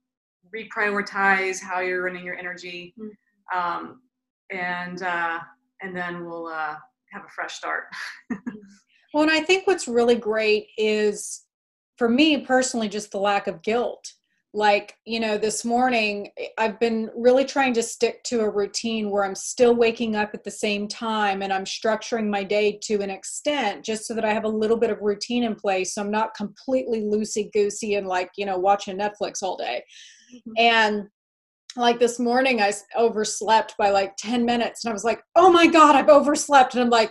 reprioritize 0.55 1.61
how 1.61 1.81
you're 1.81 2.05
running 2.05 2.25
your 2.25 2.37
energy 2.37 2.95
mm-hmm. 3.01 3.59
um, 3.59 4.01
and 4.51 5.03
uh, 5.03 5.39
and 5.81 5.97
then 5.97 6.25
we'll 6.25 6.47
uh, 6.47 6.75
have 7.11 7.25
a 7.25 7.31
fresh 7.35 7.55
start 7.55 7.85
well 9.15 9.23
and 9.23 9.33
i 9.33 9.41
think 9.41 9.67
what's 9.67 9.89
really 9.89 10.15
great 10.15 10.67
is 10.77 11.44
for 11.97 12.09
me 12.09 12.39
personally 12.39 12.89
just 12.89 13.11
the 13.11 13.19
lack 13.19 13.47
of 13.47 13.63
guilt. 13.63 14.13
Like 14.57 14.97
you 15.05 15.19
know 15.19 15.37
this 15.37 15.65
morning 15.65 16.31
i've 16.59 16.79
been 16.79 17.11
really 17.17 17.45
trying 17.45 17.73
to 17.75 17.83
stick 17.83 18.23
to 18.23 18.43
a 18.43 18.49
routine 18.49 19.11
where 19.11 19.25
i'm 19.25 19.35
still 19.35 19.75
waking 19.75 20.15
up 20.15 20.31
at 20.33 20.45
the 20.45 20.51
same 20.51 20.87
time 20.87 21.43
and 21.43 21.53
i'm 21.53 21.65
structuring 21.65 22.31
my 22.31 22.45
day 22.45 22.79
to 22.85 23.03
an 23.03 23.11
extent 23.11 23.85
just 23.85 24.07
so 24.07 24.15
that 24.15 24.25
i 24.25 24.33
have 24.33 24.45
a 24.45 24.49
little 24.49 24.77
bit 24.77 24.91
of 24.91 25.01
routine 25.01 25.43
in 25.43 25.57
place 25.57 25.95
so 25.95 26.03
i'm 26.03 26.11
not 26.11 26.37
completely 26.37 27.01
loosey 27.01 27.51
goosey 27.53 27.97
and 27.97 28.07
like 28.07 28.31
you 28.37 28.47
know 28.47 28.57
watching 28.57 28.97
netflix 28.97 29.43
all 29.43 29.57
day. 29.57 29.83
Mm-hmm. 30.33 30.53
and 30.57 31.03
like 31.77 31.99
this 31.99 32.21
morning 32.21 32.63
i 32.63 32.73
overslept 32.97 33.77
by 33.77 33.91
like 33.91 34.15
10 34.19 34.45
minutes 34.45 34.85
and 34.85 34.91
i 34.91 34.95
was 34.95 35.03
like 35.03 35.21
oh 35.35 35.51
my 35.51 35.67
god 35.67 35.97
i've 35.97 36.09
overslept. 36.09 36.75
And 36.75 36.85
i'm 36.85 36.91
like 36.91 37.11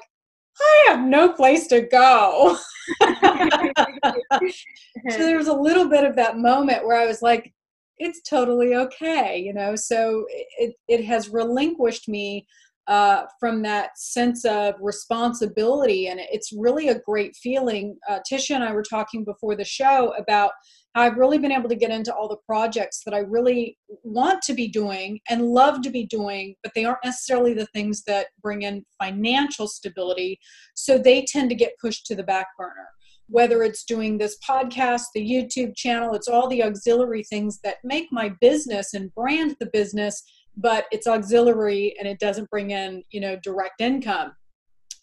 I 0.59 0.85
have 0.89 1.05
no 1.05 1.33
place 1.33 1.67
to 1.67 1.81
go. 1.81 2.57
so 3.01 3.11
there 5.17 5.37
was 5.37 5.47
a 5.47 5.53
little 5.53 5.89
bit 5.89 6.03
of 6.03 6.15
that 6.15 6.37
moment 6.37 6.85
where 6.85 6.99
I 6.99 7.05
was 7.05 7.21
like, 7.21 7.53
it's 7.97 8.21
totally 8.21 8.75
okay, 8.75 9.37
you 9.37 9.53
know. 9.53 9.75
So 9.75 10.25
it, 10.57 10.75
it 10.87 11.05
has 11.05 11.29
relinquished 11.29 12.07
me 12.07 12.47
uh, 12.87 13.23
from 13.39 13.61
that 13.61 13.97
sense 13.97 14.45
of 14.45 14.75
responsibility, 14.81 16.07
and 16.07 16.19
it's 16.19 16.51
really 16.51 16.89
a 16.89 16.99
great 16.99 17.35
feeling. 17.35 17.97
Uh, 18.09 18.19
Tisha 18.29 18.55
and 18.55 18.63
I 18.63 18.73
were 18.73 18.83
talking 18.83 19.23
before 19.23 19.55
the 19.55 19.63
show 19.63 20.13
about 20.17 20.51
I've 20.95 21.17
really 21.17 21.39
been 21.39 21.51
able 21.51 21.69
to 21.69 21.75
get 21.75 21.89
into 21.89 22.13
all 22.13 22.27
the 22.27 22.37
projects 22.45 23.01
that 23.05 23.13
I 23.13 23.19
really 23.19 23.77
want 24.03 24.43
to 24.43 24.53
be 24.53 24.67
doing 24.67 25.19
and 25.27 25.47
love 25.47 25.81
to 25.81 25.89
be 25.89 26.05
doing, 26.05 26.55
but 26.61 26.71
they 26.75 26.85
aren't 26.85 27.03
necessarily 27.03 27.53
the 27.53 27.65
things 27.67 28.03
that 28.05 28.27
bring 28.41 28.61
in 28.61 28.85
financial 29.01 29.67
stability. 29.67 30.39
So 30.75 30.97
they 30.97 31.25
tend 31.25 31.49
to 31.49 31.55
get 31.55 31.79
pushed 31.81 32.05
to 32.07 32.15
the 32.15 32.23
back 32.23 32.47
burner. 32.57 32.89
Whether 33.27 33.63
it's 33.63 33.85
doing 33.85 34.17
this 34.17 34.37
podcast, 34.47 35.03
the 35.15 35.27
YouTube 35.27 35.75
channel, 35.75 36.13
it's 36.13 36.27
all 36.27 36.47
the 36.47 36.63
auxiliary 36.63 37.23
things 37.23 37.59
that 37.63 37.77
make 37.83 38.11
my 38.11 38.29
business 38.39 38.93
and 38.93 39.13
brand 39.15 39.55
the 39.59 39.69
business, 39.73 40.21
but 40.55 40.85
it's 40.91 41.07
auxiliary 41.07 41.95
and 41.97 42.07
it 42.07 42.19
doesn't 42.19 42.49
bring 42.51 42.69
in, 42.71 43.03
you 43.09 43.19
know, 43.19 43.37
direct 43.41 43.81
income 43.81 44.33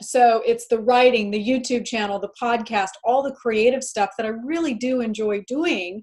so 0.02 0.42
it's 0.46 0.66
the 0.68 0.78
writing 0.78 1.30
the 1.30 1.48
youtube 1.48 1.84
channel 1.84 2.18
the 2.18 2.30
podcast 2.40 2.90
all 3.04 3.22
the 3.22 3.32
creative 3.32 3.82
stuff 3.82 4.10
that 4.16 4.26
i 4.26 4.30
really 4.30 4.74
do 4.74 5.00
enjoy 5.00 5.42
doing. 5.46 6.02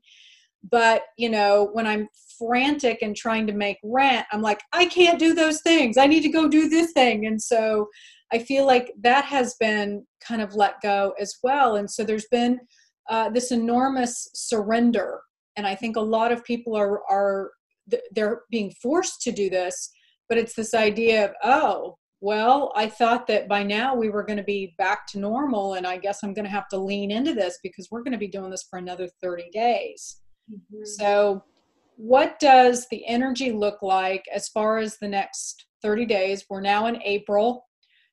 But 0.70 1.04
you 1.18 1.30
know 1.30 1.70
when 1.74 1.88
i'm 1.88 2.08
frantic 2.38 3.00
and 3.02 3.16
trying 3.16 3.48
to 3.48 3.54
make 3.54 3.78
rent 3.84 4.26
i'm 4.32 4.42
like 4.42 4.60
i 4.74 4.86
can't 4.86 5.20
do 5.20 5.34
those 5.34 5.62
things. 5.62 5.98
I 5.98 6.08
need 6.08 6.22
to 6.22 6.30
go 6.30 6.48
do 6.48 6.70
this 6.70 6.92
thing. 6.92 7.26
And 7.26 7.42
so 7.42 7.88
i 8.34 8.40
feel 8.40 8.66
like 8.66 8.92
that 9.02 9.26
has 9.26 9.56
been 9.60 10.06
kind 10.28 10.42
of 10.42 10.56
let 10.56 10.82
go 10.82 11.14
as 11.20 11.36
well. 11.44 11.78
And 11.78 11.90
so 11.90 12.04
there's 12.04 12.28
been 12.32 12.60
uh, 13.10 13.30
this 13.30 13.52
enormous 13.52 14.30
surrender. 14.34 15.22
And 15.56 15.66
i 15.66 15.76
think 15.76 15.96
a 15.96 16.02
lot 16.02 16.32
of 16.32 16.44
people 16.44 16.76
are 16.76 17.02
are 17.10 17.52
they're 18.12 18.42
being 18.52 18.72
forced 18.82 19.22
to 19.22 19.32
do 19.32 19.50
this 19.50 19.90
but 20.30 20.38
it's 20.38 20.56
this 20.56 20.74
idea 20.74 21.26
of 21.26 21.32
oh 21.44 21.98
well, 22.20 22.72
I 22.76 22.88
thought 22.88 23.28
that 23.28 23.48
by 23.48 23.64
now 23.64 23.96
we 23.96 24.10
were 24.10 24.24
going 24.24 24.38
to 24.38 24.44
be 24.44 24.74
back 24.78 25.06
to 25.08 25.20
normal, 25.20 25.76
and 25.76 25.86
I 25.86 25.98
guess 25.98 26.24
I'm 26.24 26.34
going 26.34 26.46
to 26.46 26.52
have 26.52 26.68
to 26.70 26.78
lean 26.78 27.12
into 27.12 27.34
this 27.34 27.60
because 27.62 27.90
we're 27.92 28.02
going 28.02 28.14
to 28.14 28.18
be 28.18 28.28
doing 28.28 28.50
this 28.50 28.66
for 28.70 28.80
another 28.80 29.08
30 29.22 29.50
days. 29.52 30.22
Mm-hmm. 30.52 30.84
So, 30.84 31.44
what 31.96 32.40
does 32.40 32.88
the 32.90 33.06
energy 33.08 33.52
look 33.52 33.82
like 33.82 34.24
as 34.34 34.50
far 34.50 34.78
as 34.78 34.98
the 34.98 35.08
next 35.08 35.66
30 35.82 36.06
days? 36.06 36.46
We're 36.50 36.62
now 36.62 36.88
in 36.88 37.02
April. 37.04 37.66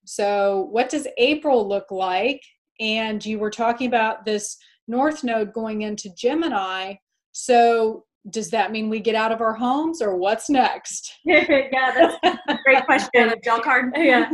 So, 0.05 0.69
what 0.71 0.91
does 0.91 1.07
April 1.17 1.67
look 1.67 1.91
like? 1.91 2.43
And 2.81 3.25
you 3.25 3.39
were 3.39 3.51
talking 3.51 3.87
about 3.87 4.25
this 4.25 4.57
North 4.87 5.25
Node 5.25 5.53
going 5.53 5.83
into 5.83 6.15
Gemini. 6.15 6.95
So, 7.33 8.05
does 8.31 8.51
that 8.51 8.73
mean 8.73 8.89
we 8.89 9.01
get 9.01 9.15
out 9.15 9.33
of 9.33 9.41
our 9.41 9.55
homes 9.55 10.01
or 10.01 10.17
what's 10.17 10.49
next? 10.49 11.15
yeah, 11.25 11.93
that's 12.23 12.39
a 12.49 12.59
great 12.65 12.85
question. 12.87 13.35
gel 13.45 13.61
card. 13.61 13.93
yeah. 13.97 14.31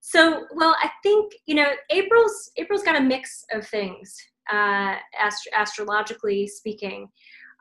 So, 0.00 0.46
well, 0.54 0.74
I 0.82 0.90
think 1.02 1.32
you 1.46 1.54
know 1.54 1.68
April's 1.90 2.50
April's 2.56 2.82
got 2.82 2.96
a 2.96 3.00
mix 3.00 3.44
of 3.52 3.66
things, 3.66 4.16
uh, 4.52 4.96
ast- 5.18 5.48
astrologically 5.56 6.46
speaking. 6.46 7.08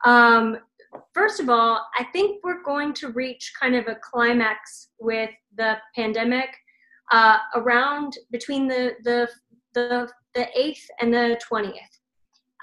Um, 0.05 0.57
first 1.13 1.39
of 1.39 1.49
all, 1.49 1.85
I 1.97 2.05
think 2.05 2.43
we're 2.43 2.63
going 2.63 2.93
to 2.93 3.09
reach 3.09 3.51
kind 3.59 3.75
of 3.75 3.87
a 3.87 3.97
climax 4.01 4.89
with 4.99 5.31
the 5.57 5.77
pandemic 5.95 6.49
uh, 7.11 7.37
around 7.55 8.17
between 8.31 8.67
the 8.67 8.93
the 9.03 9.29
the 9.73 10.09
the 10.33 10.47
eighth 10.57 10.87
and 11.01 11.13
the 11.13 11.39
twentieth, 11.45 11.99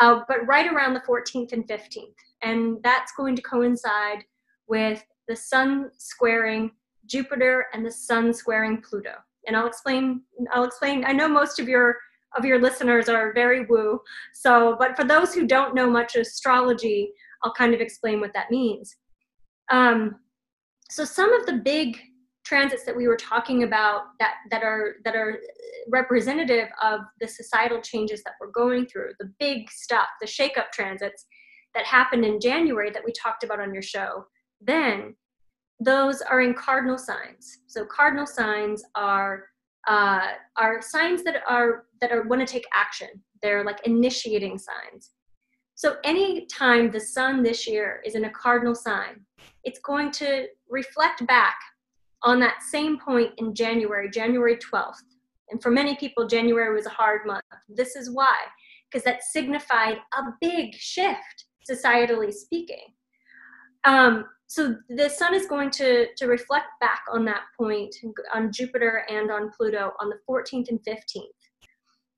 uh, 0.00 0.20
but 0.26 0.46
right 0.46 0.72
around 0.72 0.94
the 0.94 1.02
fourteenth 1.06 1.52
and 1.52 1.68
fifteenth 1.68 2.16
and 2.44 2.78
that's 2.82 3.12
going 3.16 3.34
to 3.36 3.42
coincide 3.42 4.24
with 4.68 5.04
the 5.28 5.36
sun 5.36 5.90
squaring 5.98 6.70
Jupiter 7.06 7.66
and 7.72 7.84
the 7.84 7.90
sun 7.90 8.32
squaring 8.32 8.80
Pluto. 8.80 9.14
And 9.46 9.56
I'll 9.56 9.66
explain 9.66 10.22
I'll 10.52 10.64
explain 10.64 11.04
I 11.04 11.12
know 11.12 11.28
most 11.28 11.58
of 11.58 11.68
your 11.68 11.96
of 12.36 12.44
your 12.44 12.60
listeners 12.60 13.08
are 13.08 13.32
very 13.32 13.64
woo. 13.66 14.00
So, 14.32 14.76
but 14.78 14.96
for 14.96 15.04
those 15.04 15.34
who 15.34 15.46
don't 15.46 15.74
know 15.74 15.88
much 15.88 16.16
astrology, 16.16 17.12
I'll 17.42 17.52
kind 17.52 17.74
of 17.74 17.80
explain 17.80 18.20
what 18.20 18.32
that 18.34 18.50
means. 18.50 18.96
Um, 19.70 20.16
so 20.90 21.04
some 21.04 21.32
of 21.32 21.46
the 21.46 21.54
big 21.54 21.98
transits 22.44 22.84
that 22.84 22.96
we 22.96 23.08
were 23.08 23.16
talking 23.16 23.62
about 23.62 24.02
that 24.18 24.34
that 24.50 24.62
are 24.62 24.96
that 25.04 25.16
are 25.16 25.40
representative 25.88 26.68
of 26.82 27.00
the 27.20 27.28
societal 27.28 27.80
changes 27.80 28.22
that 28.24 28.34
we're 28.40 28.50
going 28.50 28.86
through, 28.86 29.12
the 29.18 29.32
big 29.38 29.70
stuff, 29.70 30.06
the 30.20 30.26
shake-up 30.26 30.72
transits, 30.72 31.26
that 31.74 31.84
happened 31.84 32.24
in 32.24 32.40
January 32.40 32.90
that 32.90 33.04
we 33.04 33.12
talked 33.12 33.44
about 33.44 33.60
on 33.60 33.72
your 33.72 33.82
show, 33.82 34.24
then 34.60 35.14
those 35.80 36.22
are 36.22 36.40
in 36.40 36.54
cardinal 36.54 36.98
signs. 36.98 37.58
So 37.66 37.84
cardinal 37.84 38.26
signs 38.26 38.82
are 38.94 39.46
uh, 39.86 40.28
are 40.56 40.80
signs 40.80 41.22
that 41.24 41.42
are 41.46 41.84
that 42.00 42.10
are 42.10 42.22
want 42.22 42.40
to 42.40 42.50
take 42.50 42.66
action. 42.74 43.08
They're 43.42 43.64
like 43.64 43.86
initiating 43.86 44.58
signs. 44.58 45.10
So 45.74 45.96
any 46.04 46.46
time 46.46 46.90
the 46.90 47.00
sun 47.00 47.42
this 47.42 47.66
year 47.66 48.00
is 48.04 48.14
in 48.14 48.24
a 48.24 48.30
cardinal 48.30 48.74
sign, 48.74 49.20
it's 49.64 49.80
going 49.80 50.12
to 50.12 50.46
reflect 50.70 51.26
back 51.26 51.56
on 52.22 52.38
that 52.40 52.62
same 52.62 52.98
point 52.98 53.32
in 53.38 53.54
January, 53.54 54.08
January 54.08 54.56
12th. 54.56 55.02
And 55.50 55.62
for 55.62 55.70
many 55.70 55.96
people, 55.96 56.26
January 56.26 56.74
was 56.74 56.86
a 56.86 56.90
hard 56.90 57.26
month. 57.26 57.44
This 57.68 57.96
is 57.96 58.10
why, 58.10 58.36
because 58.90 59.04
that 59.04 59.24
signified 59.24 59.98
a 60.16 60.22
big 60.40 60.74
shift 60.74 61.44
societally 61.70 62.32
speaking. 62.32 62.86
Um, 63.84 64.26
so 64.46 64.76
the 64.88 65.08
sun 65.08 65.34
is 65.34 65.46
going 65.46 65.70
to, 65.70 66.06
to 66.16 66.26
reflect 66.26 66.66
back 66.80 67.02
on 67.12 67.24
that 67.24 67.42
point 67.58 67.94
on 68.34 68.52
Jupiter 68.52 69.04
and 69.08 69.30
on 69.30 69.50
Pluto 69.56 69.92
on 70.00 70.10
the 70.10 70.18
14th 70.28 70.68
and 70.68 70.80
15th 70.86 71.22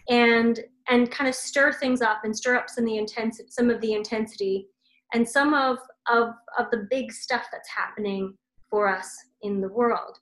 and 0.09 0.61
and 0.89 1.11
kind 1.11 1.29
of 1.29 1.35
stir 1.35 1.73
things 1.73 2.01
up 2.01 2.21
and 2.23 2.37
stir 2.37 2.55
up 2.57 2.71
some 2.71 2.85
of 2.85 2.91
the 2.91 2.97
intensity 2.97 3.49
some 3.51 3.71
of 3.71 3.81
the 3.81 3.93
intensity 3.93 4.69
and 5.13 5.29
some 5.29 5.55
of 5.55 5.79
of, 6.09 6.31
of 6.59 6.67
the 6.71 6.87
big 6.91 7.13
stuff 7.13 7.47
that's 7.51 7.69
happening 7.69 8.35
for 8.71 8.89
us 8.89 9.09
in 9.43 9.61
the 9.61 9.69
world. 9.69 10.19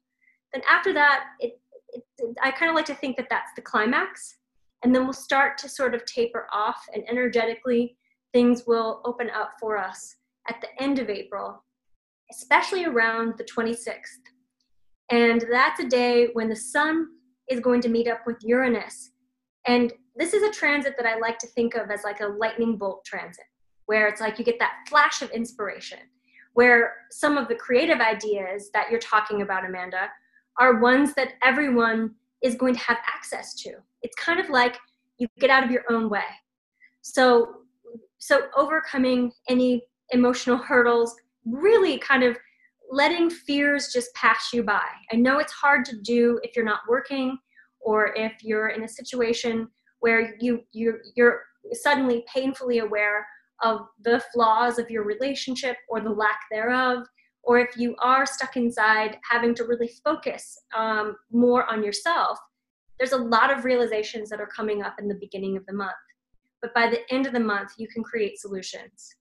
Then 0.53 0.63
after 0.71 0.93
that, 0.95 1.25
it, 1.41 1.61
it, 1.91 2.03
it 2.19 2.37
I 2.43 2.51
kind 2.51 2.71
of 2.71 2.77
like 2.77 2.87
to 2.87 2.95
think 2.95 3.17
that 3.17 3.29
that's 3.31 3.51
the 3.57 3.63
climax. 3.63 4.37
And 4.83 4.95
then 4.95 5.05
we'll 5.05 5.13
start 5.15 5.57
to 5.59 5.69
sort 5.69 5.95
of 5.95 6.05
taper 6.05 6.47
off, 6.53 6.83
and 6.93 7.09
energetically, 7.09 7.97
things 8.35 8.65
will 8.67 9.01
open 9.05 9.31
up 9.31 9.53
for 9.61 9.79
us 9.79 10.17
at 10.49 10.61
the 10.61 10.83
end 10.83 10.99
of 10.99 11.09
April, 11.09 11.65
especially 12.31 12.85
around 12.85 13.35
the 13.39 13.45
26th. 13.45 14.25
And 15.11 15.45
that's 15.51 15.81
a 15.81 15.89
day 15.89 16.29
when 16.33 16.49
the 16.49 16.57
sun 16.57 17.07
is 17.49 17.61
going 17.61 17.81
to 17.83 17.89
meet 17.89 18.09
up 18.09 18.23
with 18.27 18.37
Uranus. 18.43 19.13
And 19.67 19.93
this 20.17 20.35
is 20.35 20.43
a 20.43 20.51
transit 20.51 20.95
that 20.99 21.07
I 21.07 21.19
like 21.19 21.39
to 21.39 21.47
think 21.47 21.75
of 21.75 21.91
as 21.91 22.03
like 22.03 22.21
a 22.21 22.27
lightning 22.27 22.77
bolt 22.77 23.05
transit, 23.05 23.45
where 23.87 24.09
it's 24.09 24.21
like 24.21 24.39
you 24.39 24.45
get 24.45 24.59
that 24.59 24.85
flash 24.89 25.23
of 25.23 25.31
inspiration, 25.31 25.99
where 26.55 26.95
some 27.11 27.39
of 27.39 27.49
the 27.49 27.55
creative 27.55 28.01
ideas 28.01 28.71
that 28.75 28.91
you're 28.91 29.01
talking 29.01 29.43
about, 29.43 29.65
Amanda, 29.65 30.09
are 30.59 30.81
ones 30.81 31.15
that 31.15 31.35
everyone 31.43 32.15
is 32.43 32.57
going 32.57 32.75
to 32.75 32.81
have 32.81 32.99
access 33.15 33.55
to. 33.55 33.75
It's 34.03 34.17
kind 34.17 34.41
of 34.41 34.51
like 34.51 34.77
you 35.19 35.29
get 35.39 35.51
out 35.51 35.65
of 35.65 35.71
your 35.71 35.85
own 35.89 36.09
way. 36.09 36.25
So, 37.03 37.64
so 38.25 38.47
overcoming 38.57 39.31
any 39.51 39.85
emotional 40.09 40.57
hurdles, 40.57 41.15
really 41.45 41.99
kind 41.99 42.23
of 42.23 42.39
letting 42.91 43.29
fears 43.29 43.93
just 43.93 44.15
pass 44.15 44.49
you 44.51 44.63
by. 44.63 44.87
I 45.13 45.17
know 45.17 45.41
it's 45.41 45.53
hard 45.53 45.85
to 45.87 46.01
do 46.01 46.41
if 46.43 46.57
you're 46.57 46.65
not 46.65 46.81
working 46.89 47.37
or 47.81 48.15
if 48.15 48.33
you're 48.43 48.69
in 48.69 48.85
a 48.85 48.89
situation 48.89 49.69
where 50.01 50.37
you 50.41 50.63
you 50.73 50.97
you're 51.15 51.43
suddenly 51.73 52.25
painfully 52.33 52.79
aware 52.79 53.27
of 53.63 53.81
the 54.03 54.23
flaws 54.33 54.79
of 54.79 54.89
your 54.89 55.05
relationship 55.05 55.77
or 55.91 56.01
the 56.01 56.09
lack 56.09 56.41
thereof 56.51 57.07
or 57.43 57.59
if 57.59 57.77
you 57.77 57.95
are 58.01 58.25
stuck 58.25 58.57
inside 58.57 59.19
having 59.31 59.55
to 59.55 59.65
really 59.65 59.91
focus 60.03 60.59
um, 60.75 61.15
more 61.31 61.71
on 61.71 61.85
yourself 61.85 62.39
there's 62.99 63.13
a 63.13 63.17
lot 63.17 63.57
of 63.57 63.65
realizations 63.65 64.31
that 64.31 64.41
are 64.41 64.49
coming 64.55 64.83
up 64.83 64.95
in 64.99 65.09
the 65.09 65.19
beginning 65.21 65.57
of 65.57 65.65
the 65.67 65.73
month 65.73 65.93
but 66.65 66.73
by 66.73 66.89
the 66.89 67.01
end 67.13 67.27
of 67.27 67.35
the 67.35 67.41
month 67.41 67.73
you 67.77 67.87
can 67.87 68.03
create 68.03 68.41
solutions. 68.41 69.17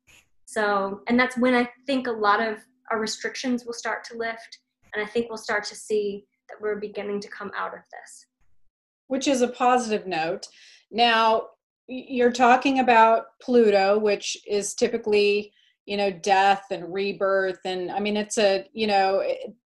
So 0.46 1.02
and 1.08 1.20
that's 1.20 1.38
when 1.38 1.54
i 1.54 1.70
think 1.86 2.08
a 2.08 2.12
lot 2.12 2.42
of 2.42 2.60
our 2.90 3.02
restrictions 3.02 3.66
will 3.66 3.74
start 3.74 4.06
to 4.06 4.18
lift 4.18 4.60
and 4.94 5.04
i 5.04 5.06
think 5.06 5.28
we'll 5.28 5.38
start 5.38 5.66
to 5.66 5.76
see 5.76 6.26
that 6.48 6.56
we're 6.62 6.80
beginning 6.80 7.20
to 7.20 7.28
come 7.28 7.52
out 7.58 7.74
of 7.74 7.82
this. 7.92 8.28
Which 9.08 9.28
is 9.28 9.42
a 9.42 9.50
positive 9.50 10.08
note. 10.08 10.48
Now 10.90 11.48
you're 11.88 12.32
talking 12.32 12.80
about 12.80 13.26
pluto 13.42 14.00
which 14.00 14.38
is 14.48 14.74
typically 14.74 15.52
you 15.86 15.98
know 15.98 16.10
death 16.10 16.64
and 16.72 16.94
rebirth 16.94 17.60
and 17.66 17.92
i 17.92 18.00
mean 18.00 18.16
it's 18.16 18.38
a 18.38 18.66
you 18.74 18.88
know 18.88 19.22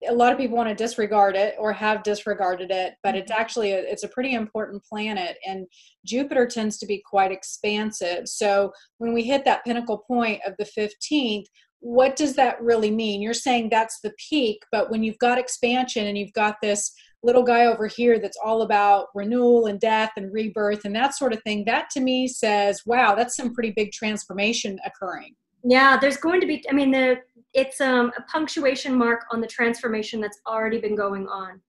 a 0.09 0.15
lot 0.15 0.33
of 0.33 0.39
people 0.39 0.57
want 0.57 0.69
to 0.69 0.75
disregard 0.75 1.37
it 1.37 1.55
or 1.59 1.73
have 1.73 2.03
disregarded 2.03 2.71
it 2.71 2.95
but 3.03 3.15
it's 3.15 3.31
mm-hmm. 3.31 3.41
actually 3.41 3.73
a, 3.73 3.79
it's 3.79 4.05
a 4.05 4.09
pretty 4.09 4.35
important 4.35 4.83
planet 4.85 5.37
and 5.47 5.67
jupiter 6.05 6.47
tends 6.47 6.79
to 6.79 6.87
be 6.87 7.03
quite 7.05 7.33
expansive. 7.33 8.29
So 8.29 8.73
when 8.99 9.13
we 9.13 9.25
hit 9.25 9.45
that 9.45 9.65
pinnacle 9.65 9.99
point 10.07 10.41
of 10.47 10.55
the 10.59 10.65
15th 10.65 11.47
what 11.81 12.17
does 12.17 12.35
that 12.35 12.61
really 12.61 12.91
mean? 12.91 13.21
You're 13.21 13.35
saying 13.35 13.69
that's 13.69 14.01
the 14.01 14.13
peak 14.31 14.63
but 14.73 14.91
when 14.91 15.03
you've 15.03 15.19
got 15.19 15.39
expansion 15.39 16.07
and 16.07 16.17
you've 16.17 16.33
got 16.33 16.57
this 16.63 16.93
little 17.23 17.43
guy 17.43 17.67
over 17.67 17.87
here 17.87 18.19
that's 18.19 18.39
all 18.43 18.63
about 18.63 19.09
renewal 19.15 19.67
and 19.67 19.81
death 19.81 20.13
and 20.17 20.33
rebirth 20.33 20.85
and 20.85 20.95
that 20.95 21.15
sort 21.15 21.33
of 21.33 21.43
thing 21.43 21.65
that 21.65 21.91
to 21.91 22.01
me 22.01 22.29
says 22.29 22.83
wow 22.87 23.15
that's 23.15 23.37
some 23.37 23.53
pretty 23.53 23.73
big 23.75 23.91
transformation 23.91 24.79
occurring 24.85 25.35
yeah, 25.69 25.97
there's 25.97 26.17
going 26.17 26.41
to 26.41 26.47
be. 26.47 26.65
I 26.71 26.73
mean, 26.73 26.93
the 26.93 27.17
it's 27.53 27.81
um, 27.81 28.13
a 28.17 28.23
punctuation 28.23 28.97
mark 28.97 29.23
on 29.33 29.41
the 29.41 29.47
transformation 29.49 30.21
that's 30.21 30.41
already 30.47 30.79
been 30.79 30.95
going 30.95 31.27
on. 31.27 31.61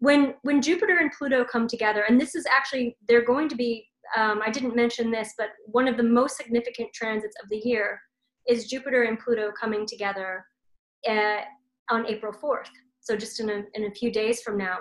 When 0.00 0.34
when 0.42 0.60
Jupiter 0.60 0.98
and 0.98 1.10
Pluto 1.16 1.44
come 1.44 1.66
together, 1.66 2.04
and 2.06 2.20
this 2.20 2.34
is 2.34 2.44
actually 2.54 2.96
they're 3.08 3.24
going 3.24 3.48
to 3.48 3.56
be. 3.56 3.86
Um, 4.16 4.40
I 4.44 4.50
didn't 4.50 4.74
mention 4.74 5.10
this, 5.10 5.34
but 5.38 5.50
one 5.66 5.86
of 5.86 5.96
the 5.96 6.02
most 6.02 6.36
significant 6.36 6.92
transits 6.92 7.36
of 7.42 7.48
the 7.48 7.62
year 7.64 8.00
is 8.48 8.66
Jupiter 8.66 9.04
and 9.04 9.18
Pluto 9.18 9.52
coming 9.52 9.86
together 9.86 10.44
uh, 11.08 11.42
on 11.90 12.06
April 12.06 12.32
4th. 12.32 12.70
So 12.98 13.16
just 13.16 13.38
in 13.38 13.48
a, 13.50 13.62
in 13.74 13.84
a 13.84 13.94
few 13.94 14.10
days 14.10 14.42
from 14.42 14.58
now. 14.58 14.78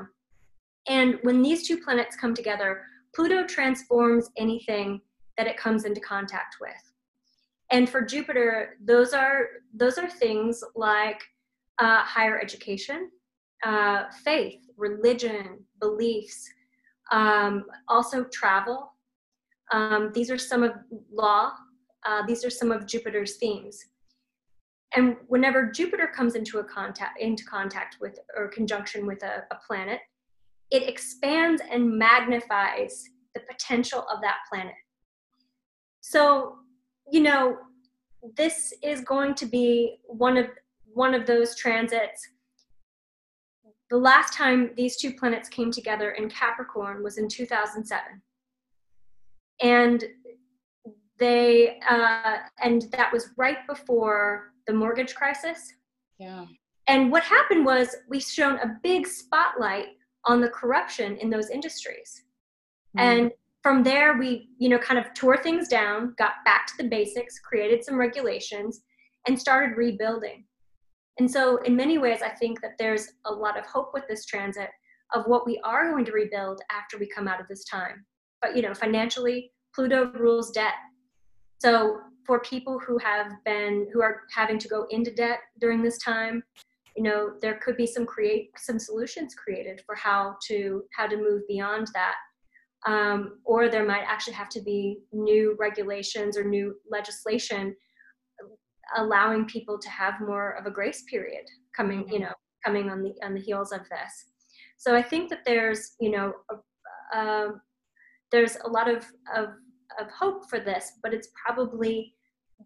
And 0.88 1.20
when 1.22 1.44
these 1.44 1.68
two 1.68 1.78
planets 1.78 2.16
come 2.16 2.34
together, 2.34 2.82
Pluto 3.14 3.46
transforms 3.46 4.32
anything 4.36 5.00
that 5.38 5.46
it 5.46 5.58
comes 5.58 5.86
into 5.86 6.02
contact 6.02 6.56
with 6.60 6.89
and 7.72 7.90
for 7.90 8.02
jupiter 8.02 8.78
those 8.84 9.14
are 9.14 9.48
those 9.74 9.98
are 9.98 10.10
things 10.10 10.64
like 10.76 11.22
uh, 11.80 12.04
higher 12.04 12.40
education 12.40 13.10
uh, 13.64 14.04
faith 14.24 14.60
religion 14.78 15.60
beliefs 15.82 16.50
um, 17.12 17.66
also 17.88 18.26
travel. 18.26 18.94
Um, 19.72 20.12
these 20.14 20.32
are 20.32 20.38
some 20.38 20.64
of 20.64 20.74
law 21.12 21.52
uh, 22.06 22.26
these 22.26 22.46
are 22.46 22.50
some 22.50 22.72
of 22.72 22.88
jupiter's 22.88 23.36
themes. 23.38 23.78
And 24.96 25.18
whenever 25.28 25.70
jupiter 25.70 26.08
comes 26.08 26.36
into 26.36 26.60
a 26.60 26.64
contact 26.64 27.20
into 27.22 27.44
contact 27.46 27.98
with 28.02 28.18
or 28.36 28.48
conjunction 28.48 29.06
with 29.06 29.22
a, 29.24 29.44
a 29.52 29.58
planet 29.68 30.00
it 30.72 30.88
expands 30.88 31.62
and 31.72 31.98
magnifies 31.98 33.04
the 33.34 33.42
potential 33.42 34.06
of 34.12 34.22
that 34.22 34.38
planet. 34.50 34.76
So 36.02 36.58
you 37.12 37.22
know, 37.22 37.58
this 38.36 38.74
is 38.84 39.02
going 39.02 39.36
to 39.36 39.46
be 39.46 39.98
one 40.06 40.38
of 40.38 40.48
one 40.94 41.14
of 41.14 41.26
those 41.26 41.56
transits. 41.56 42.28
The 43.90 43.98
last 43.98 44.34
time 44.34 44.72
these 44.76 44.98
two 44.98 45.14
planets 45.14 45.50
came 45.50 45.72
together 45.72 46.12
in 46.12 46.30
Capricorn 46.30 47.04
was 47.04 47.18
in 47.18 47.28
2007, 47.28 48.22
and 49.62 50.04
they 51.18 51.80
uh, 51.90 52.38
and 52.64 52.84
that 52.92 53.12
was 53.12 53.30
right 53.38 53.66
before 53.68 54.54
the 54.68 54.74
mortgage 54.74 55.16
crisis. 55.16 55.74
Yeah. 56.20 56.46
And 56.88 57.12
what 57.12 57.24
happened 57.24 57.66
was 57.66 57.96
we 58.08 58.20
shone 58.20 58.58
a 58.60 58.78
big 58.82 59.08
spotlight 59.08 59.90
on 60.26 60.42
the 60.42 60.50
corruption 60.50 61.18
in 61.18 61.30
those 61.30 61.50
industries. 61.50 62.24
Mm. 62.98 63.02
And 63.02 63.32
from 63.62 63.84
there 63.84 64.18
we 64.18 64.50
you 64.58 64.70
know 64.70 64.78
kind 64.78 65.00
of 65.00 65.14
tore 65.14 65.38
things 65.38 65.68
down 65.68 66.14
got 66.18 66.34
back 66.46 66.68
to 66.68 66.78
the 66.78 66.90
basics 66.90 67.40
created 67.40 67.84
some 67.84 67.98
regulations 67.98 68.82
and 69.28 69.40
started 69.40 69.76
rebuilding. 69.76 70.46
And 71.18 71.30
so 71.30 71.58
in 71.58 71.76
many 71.76 71.98
ways 71.98 72.22
i 72.22 72.30
think 72.30 72.62
that 72.62 72.78
there's 72.80 73.14
a 73.26 73.32
lot 73.32 73.58
of 73.58 73.66
hope 73.66 73.92
with 73.94 74.08
this 74.08 74.26
transit 74.26 74.70
of 75.14 75.26
what 75.26 75.46
we 75.46 75.60
are 75.64 75.92
going 75.92 76.06
to 76.06 76.12
rebuild 76.12 76.62
after 76.72 76.98
we 76.98 77.08
come 77.08 77.28
out 77.28 77.42
of 77.42 77.48
this 77.48 77.66
time. 77.66 78.06
But 78.42 78.56
you 78.56 78.62
know 78.62 78.74
financially 78.74 79.52
pluto 79.76 80.12
rules 80.14 80.52
debt. 80.52 80.74
So 81.60 82.00
for 82.26 82.40
people 82.40 82.80
who 82.80 82.98
have 83.00 83.32
been 83.44 83.88
who 83.92 84.02
are 84.02 84.22
having 84.34 84.60
to 84.60 84.68
go 84.68 84.86
into 84.90 85.14
debt 85.14 85.40
during 85.60 85.82
this 85.82 85.98
time 85.98 86.44
you 86.96 87.04
know 87.04 87.32
there 87.42 87.60
could 87.64 87.78
be 87.78 87.88
some 87.88 88.06
create 88.06 88.52
some 88.58 88.78
solutions 88.78 89.34
created 89.34 89.82
for 89.86 89.96
how 89.96 90.36
to 90.46 90.84
how 90.96 91.08
to 91.08 91.18
move 91.18 91.42
beyond 91.48 91.88
that 91.94 92.16
um, 92.88 93.40
or 93.46 93.70
there 93.70 93.86
might 93.86 94.04
actually 94.08 94.34
have 94.34 94.50
to 94.50 94.62
be 94.62 95.00
new 95.12 95.56
regulations 95.60 96.38
or 96.38 96.44
new 96.44 96.76
legislation 96.90 97.76
allowing 98.98 99.46
people 99.46 99.78
to 99.78 99.90
have 99.90 100.16
more 100.20 100.52
of 100.52 100.66
a 100.66 100.72
grace 100.72 101.04
period 101.04 101.46
coming 101.76 102.08
you 102.10 102.20
know 102.20 102.34
coming 102.66 102.90
on 102.90 103.04
the 103.04 103.14
on 103.24 103.34
the 103.34 103.40
heels 103.40 103.72
of 103.72 103.82
this. 103.82 104.12
So 104.78 104.96
i 104.96 105.02
think 105.02 105.30
that 105.30 105.46
there's 105.46 105.96
you 106.00 106.12
know 106.12 106.34
a, 106.52 107.18
uh, 107.18 107.52
there's 108.32 108.58
a 108.64 108.70
lot 108.70 108.90
of, 108.90 109.06
of 109.36 109.50
of 110.00 110.08
hope 110.12 110.50
for 110.50 110.60
this 110.60 110.94
but 111.02 111.14
it's 111.14 111.30
probably 111.46 112.14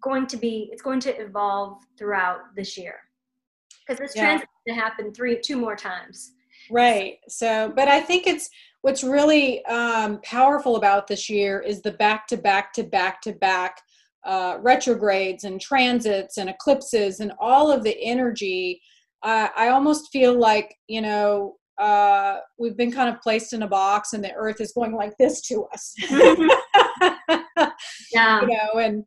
going 0.01 0.27
to 0.27 0.37
be 0.37 0.69
it's 0.71 0.81
going 0.81 0.99
to 1.01 1.21
evolve 1.21 1.77
throughout 1.97 2.39
this 2.55 2.77
year. 2.77 2.95
Because 3.85 3.99
this 3.99 4.15
yeah. 4.15 4.23
transit 4.23 4.49
to 4.67 4.73
happen 4.73 5.13
three 5.13 5.39
two 5.41 5.57
more 5.57 5.75
times. 5.75 6.33
Right. 6.71 7.17
So 7.27 7.71
but 7.75 7.87
i 7.87 7.99
think 7.99 8.27
it's 8.27 8.49
what's 8.83 9.03
really 9.03 9.65
um, 9.65 10.19
powerful 10.23 10.75
about 10.75 11.07
this 11.07 11.29
year 11.29 11.61
is 11.61 11.81
the 11.81 11.93
back 11.93 12.27
to 12.27 12.35
back 12.35 12.73
to 12.73 12.83
back 12.83 13.21
to 13.21 13.31
back 13.31 13.81
uh, 14.25 14.57
retrogrades 14.59 15.45
and 15.45 15.59
transits 15.59 16.37
and 16.37 16.49
eclipses 16.49 17.21
and 17.21 17.31
all 17.39 17.71
of 17.71 17.83
the 17.83 17.97
energy. 18.03 18.81
Uh, 19.23 19.47
I 19.55 19.69
almost 19.69 20.11
feel 20.11 20.37
like, 20.37 20.75
you 20.89 21.01
know, 21.01 21.55
uh, 21.77 22.39
we've 22.59 22.75
been 22.75 22.91
kind 22.91 23.09
of 23.09 23.21
placed 23.21 23.53
in 23.53 23.63
a 23.63 23.67
box 23.67 24.11
and 24.11 24.21
the 24.21 24.33
earth 24.33 24.59
is 24.59 24.73
going 24.73 24.93
like 24.93 25.13
this 25.17 25.39
to 25.47 25.65
us. 25.73 25.93
yeah. 28.11 28.41
You 28.41 28.47
know, 28.47 28.79
and 28.81 29.05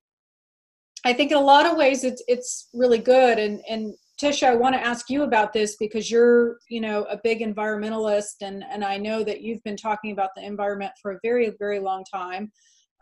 I 1.04 1.12
think 1.12 1.32
in 1.32 1.36
a 1.36 1.40
lot 1.40 1.66
of 1.66 1.76
ways 1.76 2.02
it's, 2.02 2.22
it's 2.28 2.70
really 2.72 2.98
good. 2.98 3.38
And, 3.38 3.60
and 3.68 3.94
Tisha, 4.20 4.48
I 4.48 4.54
want 4.54 4.74
to 4.74 4.84
ask 4.84 5.10
you 5.10 5.24
about 5.24 5.52
this 5.52 5.76
because 5.76 6.10
you're, 6.10 6.56
you 6.70 6.80
know, 6.80 7.02
a 7.04 7.18
big 7.22 7.40
environmentalist, 7.40 8.36
and 8.40 8.64
and 8.70 8.82
I 8.82 8.96
know 8.96 9.22
that 9.22 9.42
you've 9.42 9.62
been 9.62 9.76
talking 9.76 10.12
about 10.12 10.30
the 10.34 10.44
environment 10.44 10.92
for 11.02 11.12
a 11.12 11.18
very, 11.22 11.52
very 11.58 11.80
long 11.80 12.04
time. 12.12 12.50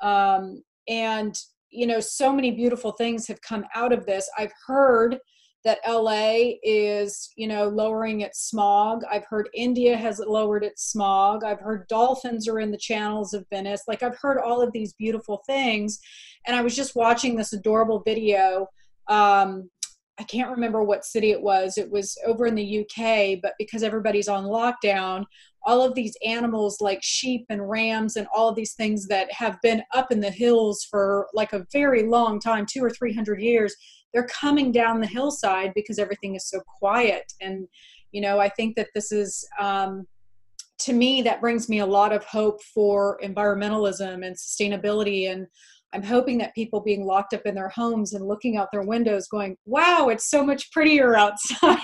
Um, 0.03 0.63
and 0.89 1.39
you 1.71 1.87
know, 1.87 2.01
so 2.01 2.33
many 2.33 2.53
beautiful 2.53 2.93
things 2.93 3.27
have 3.27 3.41
come 3.43 3.65
out 3.75 3.93
of 3.93 4.07
this. 4.07 4.31
I've 4.39 4.53
heard 4.67 5.19
that 5.65 5.79
LA 5.89 6.53
is, 6.63 7.31
you 7.37 7.49
know, 7.49 7.69
lowering 7.69 8.21
its 8.21 8.49
smog. 8.49 9.03
I've 9.11 9.25
heard 9.25 9.49
India 9.55 9.97
has 9.97 10.21
lowered 10.25 10.63
its 10.63 10.85
smog. 10.85 11.43
I've 11.43 11.61
heard 11.61 11.89
dolphins 11.89 12.47
are 12.47 12.61
in 12.61 12.71
the 12.71 12.79
channels 12.79 13.33
of 13.33 13.47
Venice. 13.51 13.83
Like 13.89 14.03
I've 14.03 14.19
heard 14.21 14.39
all 14.39 14.61
of 14.63 14.73
these 14.73 14.93
beautiful 14.93 15.43
things. 15.47 15.99
And 16.47 16.55
I 16.55 16.61
was 16.61 16.77
just 16.77 16.95
watching 16.95 17.35
this 17.35 17.55
adorable 17.55 18.03
video. 18.05 18.69
Um, 19.09 19.71
I 20.19 20.23
can't 20.23 20.51
remember 20.51 20.85
what 20.85 21.05
city 21.05 21.33
it 21.33 21.43
was. 21.43 21.77
It 21.77 21.91
was 21.91 22.17
over 22.25 22.47
in 22.47 22.55
the 22.55 22.81
UK, 22.81 23.41
but 23.43 23.55
because 23.59 23.83
everybody's 23.83 24.29
on 24.29 24.45
lockdown, 24.45 25.25
all 25.65 25.83
of 25.83 25.95
these 25.95 26.17
animals 26.25 26.81
like 26.81 27.01
sheep 27.03 27.47
and 27.49 27.69
rams 27.69 28.17
and 28.17 28.29
all 28.33 28.49
of 28.49 28.55
these 28.55 28.75
things 28.75 29.09
that 29.09 29.33
have 29.33 29.61
been 29.63 29.83
up 29.93 30.13
in 30.13 30.21
the 30.21 30.31
hills 30.31 30.87
for 30.89 31.27
like 31.35 31.53
a 31.53 31.67
very 31.73 32.05
long 32.05 32.39
time, 32.39 32.65
two 32.65 32.85
or 32.85 32.91
three 32.91 33.13
hundred 33.13 33.41
years, 33.41 33.75
they're 34.15 34.29
coming 34.29 34.71
down 34.71 35.01
the 35.01 35.07
hillside 35.07 35.73
because 35.75 35.99
everything 35.99 36.37
is 36.37 36.49
so 36.49 36.61
quiet 36.79 37.31
and 37.41 37.67
you 38.13 38.21
know 38.21 38.39
i 38.39 38.49
think 38.49 38.77
that 38.77 38.89
this 38.95 39.13
is 39.13 39.47
um, 39.61 40.07
to 40.79 40.93
me 40.93 41.21
that 41.21 41.41
brings 41.41 41.69
me 41.69 41.81
a 41.81 41.87
lot 41.87 42.13
of 42.13 42.25
hope 42.25 42.63
for 42.63 43.19
environmentalism 43.23 44.25
and 44.25 44.37
sustainability 44.37 45.31
and 45.31 45.47
i'm 45.95 46.03
hoping 46.03 46.39
that 46.39 46.55
people 46.55 46.81
being 46.81 47.07
locked 47.07 47.33
up 47.33 47.43
in 47.45 47.55
their 47.55 47.69
homes 47.71 48.13
and 48.13 48.27
looking 48.27 48.57
out 48.57 48.69
their 48.73 48.83
windows 48.83 49.29
going 49.29 49.57
wow 49.65 50.09
it's 50.09 50.29
so 50.29 50.45
much 50.45 50.71
prettier 50.73 51.17
outside 51.17 51.79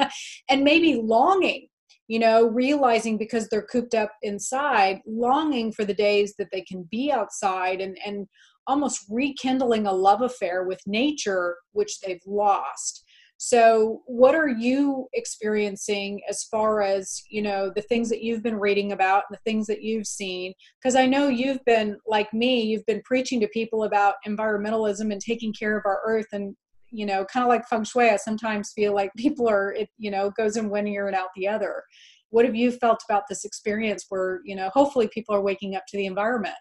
and 0.50 0.64
maybe 0.64 1.00
longing 1.02 1.68
you 2.08 2.18
know 2.18 2.48
realizing 2.48 3.16
because 3.16 3.48
they're 3.48 3.66
cooped 3.66 3.94
up 3.94 4.12
inside 4.22 5.00
longing 5.06 5.72
for 5.72 5.84
the 5.84 5.94
days 5.94 6.34
that 6.38 6.48
they 6.52 6.62
can 6.62 6.88
be 6.90 7.12
outside 7.12 7.80
and 7.80 7.96
and 8.04 8.26
almost 8.66 9.04
rekindling 9.10 9.86
a 9.86 9.92
love 9.92 10.22
affair 10.22 10.64
with 10.64 10.80
nature, 10.86 11.56
which 11.72 12.00
they've 12.00 12.22
lost. 12.26 13.01
So, 13.44 14.02
what 14.06 14.36
are 14.36 14.46
you 14.46 15.08
experiencing 15.14 16.20
as 16.30 16.44
far 16.44 16.80
as 16.80 17.20
you 17.28 17.42
know 17.42 17.72
the 17.74 17.82
things 17.82 18.08
that 18.08 18.22
you've 18.22 18.44
been 18.44 18.54
reading 18.54 18.92
about, 18.92 19.24
and 19.28 19.36
the 19.36 19.50
things 19.50 19.66
that 19.66 19.82
you've 19.82 20.06
seen? 20.06 20.52
Because 20.80 20.94
I 20.94 21.06
know 21.06 21.26
you've 21.26 21.64
been 21.64 21.98
like 22.06 22.32
me, 22.32 22.62
you've 22.62 22.86
been 22.86 23.02
preaching 23.04 23.40
to 23.40 23.48
people 23.48 23.82
about 23.82 24.14
environmentalism 24.28 25.10
and 25.10 25.20
taking 25.20 25.52
care 25.52 25.76
of 25.76 25.84
our 25.86 25.98
earth, 26.06 26.28
and 26.32 26.54
you 26.92 27.04
know, 27.04 27.24
kind 27.24 27.42
of 27.42 27.48
like 27.48 27.66
feng 27.66 27.82
shui. 27.82 28.10
I 28.10 28.16
sometimes 28.16 28.70
feel 28.76 28.94
like 28.94 29.10
people 29.16 29.48
are, 29.48 29.72
it 29.72 29.88
you 29.98 30.12
know, 30.12 30.30
goes 30.38 30.56
in 30.56 30.70
one 30.70 30.86
ear 30.86 31.08
and 31.08 31.16
out 31.16 31.30
the 31.34 31.48
other. 31.48 31.82
What 32.30 32.44
have 32.44 32.54
you 32.54 32.70
felt 32.70 33.02
about 33.10 33.24
this 33.28 33.44
experience? 33.44 34.06
Where 34.08 34.40
you 34.44 34.54
know, 34.54 34.70
hopefully, 34.72 35.10
people 35.12 35.34
are 35.34 35.42
waking 35.42 35.74
up 35.74 35.82
to 35.88 35.96
the 35.96 36.06
environment 36.06 36.54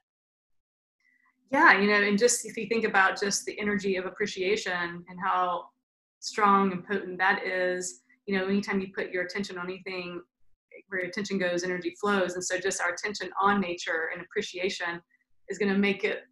yeah 1.51 1.77
you 1.77 1.85
know 1.85 2.01
and 2.01 2.17
just 2.17 2.45
if 2.45 2.55
you 2.55 2.65
think 2.67 2.85
about 2.85 3.19
just 3.19 3.43
the 3.43 3.59
energy 3.59 3.97
of 3.97 4.05
appreciation 4.05 5.03
and 5.09 5.19
how 5.21 5.65
strong 6.21 6.71
and 6.71 6.87
potent 6.87 7.17
that 7.17 7.45
is 7.45 8.01
you 8.25 8.37
know 8.37 8.45
anytime 8.45 8.79
you 8.79 8.87
put 8.95 9.11
your 9.11 9.23
attention 9.23 9.57
on 9.57 9.65
anything 9.65 10.21
where 10.87 11.01
attention 11.01 11.37
goes 11.37 11.63
energy 11.63 11.95
flows. 11.99 12.33
And 12.33 12.43
so 12.43 12.59
just 12.59 12.81
our 12.81 12.93
attention 12.93 13.29
on 13.39 13.61
nature 13.61 14.09
and 14.13 14.21
appreciation 14.21 15.01
is 15.49 15.57
going 15.57 15.71
to 15.71 15.77
make 15.77 16.03
it 16.03 16.23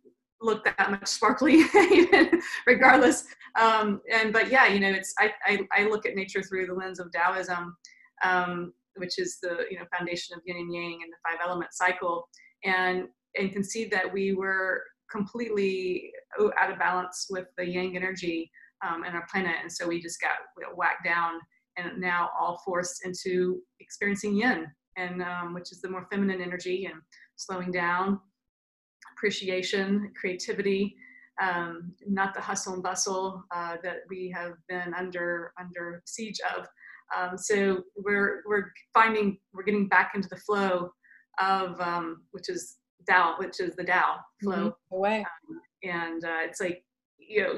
look 0.41 0.63
that 0.63 0.91
much 0.91 1.07
sparkly 1.07 1.63
even 1.91 2.41
regardless. 2.65 3.25
Um, 3.59 4.01
and 4.11 4.31
but 4.31 4.49
yeah 4.51 4.67
you 4.67 4.79
know 4.79 4.89
it's 4.89 5.13
I, 5.19 5.31
I, 5.45 5.59
I 5.73 5.83
look 5.85 6.05
at 6.05 6.15
nature 6.15 6.43
through 6.43 6.67
the 6.67 6.73
lens 6.73 6.99
of 6.99 7.11
taoism 7.11 7.75
um, 8.23 8.73
which 8.95 9.17
is 9.17 9.39
the 9.41 9.65
you 9.69 9.77
know 9.77 9.85
foundation 9.95 10.35
of 10.35 10.41
yin 10.45 10.57
and 10.57 10.73
yang 10.73 10.99
and 11.03 11.11
the 11.11 11.29
five 11.29 11.39
element 11.43 11.73
cycle. 11.73 12.27
And 12.63 13.07
and 13.37 13.51
can 13.53 13.63
see 13.63 13.85
that 13.85 14.11
we 14.11 14.33
were 14.33 14.83
completely 15.11 16.11
out 16.57 16.71
of 16.71 16.77
balance 16.77 17.27
with 17.29 17.47
the 17.57 17.65
yang 17.65 17.95
energy 17.95 18.51
um, 18.87 19.03
in 19.03 19.13
our 19.13 19.27
planet. 19.31 19.55
And 19.61 19.71
so 19.71 19.87
we 19.87 20.01
just 20.01 20.19
got 20.21 20.31
whacked 20.75 21.05
down 21.05 21.39
and 21.77 21.99
now 21.99 22.29
all 22.37 22.61
forced 22.65 23.05
into 23.05 23.61
experiencing 23.79 24.35
yin, 24.35 24.67
and 24.97 25.21
um, 25.21 25.53
which 25.53 25.71
is 25.71 25.81
the 25.81 25.89
more 25.89 26.07
feminine 26.11 26.41
energy 26.41 26.85
and 26.85 27.01
slowing 27.35 27.71
down, 27.71 28.19
appreciation, 29.15 30.11
creativity, 30.19 30.95
um, 31.41 31.93
not 32.05 32.33
the 32.33 32.41
hustle 32.41 32.73
and 32.73 32.83
bustle 32.83 33.43
uh, 33.55 33.77
that 33.81 33.99
we 34.09 34.33
have 34.35 34.53
been 34.67 34.93
under 34.93 35.53
under 35.59 36.01
siege 36.05 36.39
of. 36.57 36.67
Um, 37.17 37.37
so 37.37 37.83
we're 37.95 38.41
we're 38.45 38.71
finding 38.93 39.37
we're 39.53 39.63
getting 39.63 39.87
back 39.87 40.11
into 40.15 40.27
the 40.27 40.37
flow 40.37 40.91
of 41.39 41.79
um, 41.79 42.23
which 42.31 42.49
is 42.49 42.77
Tao, 43.09 43.35
which 43.37 43.59
is 43.59 43.75
the 43.75 43.83
Tao 43.83 44.17
flow. 44.43 44.75
Mm-hmm. 44.91 44.97
Um, 45.21 45.61
and 45.83 46.23
uh, 46.23 46.39
it's 46.43 46.59
like, 46.59 46.83
you 47.17 47.43
know, 47.43 47.53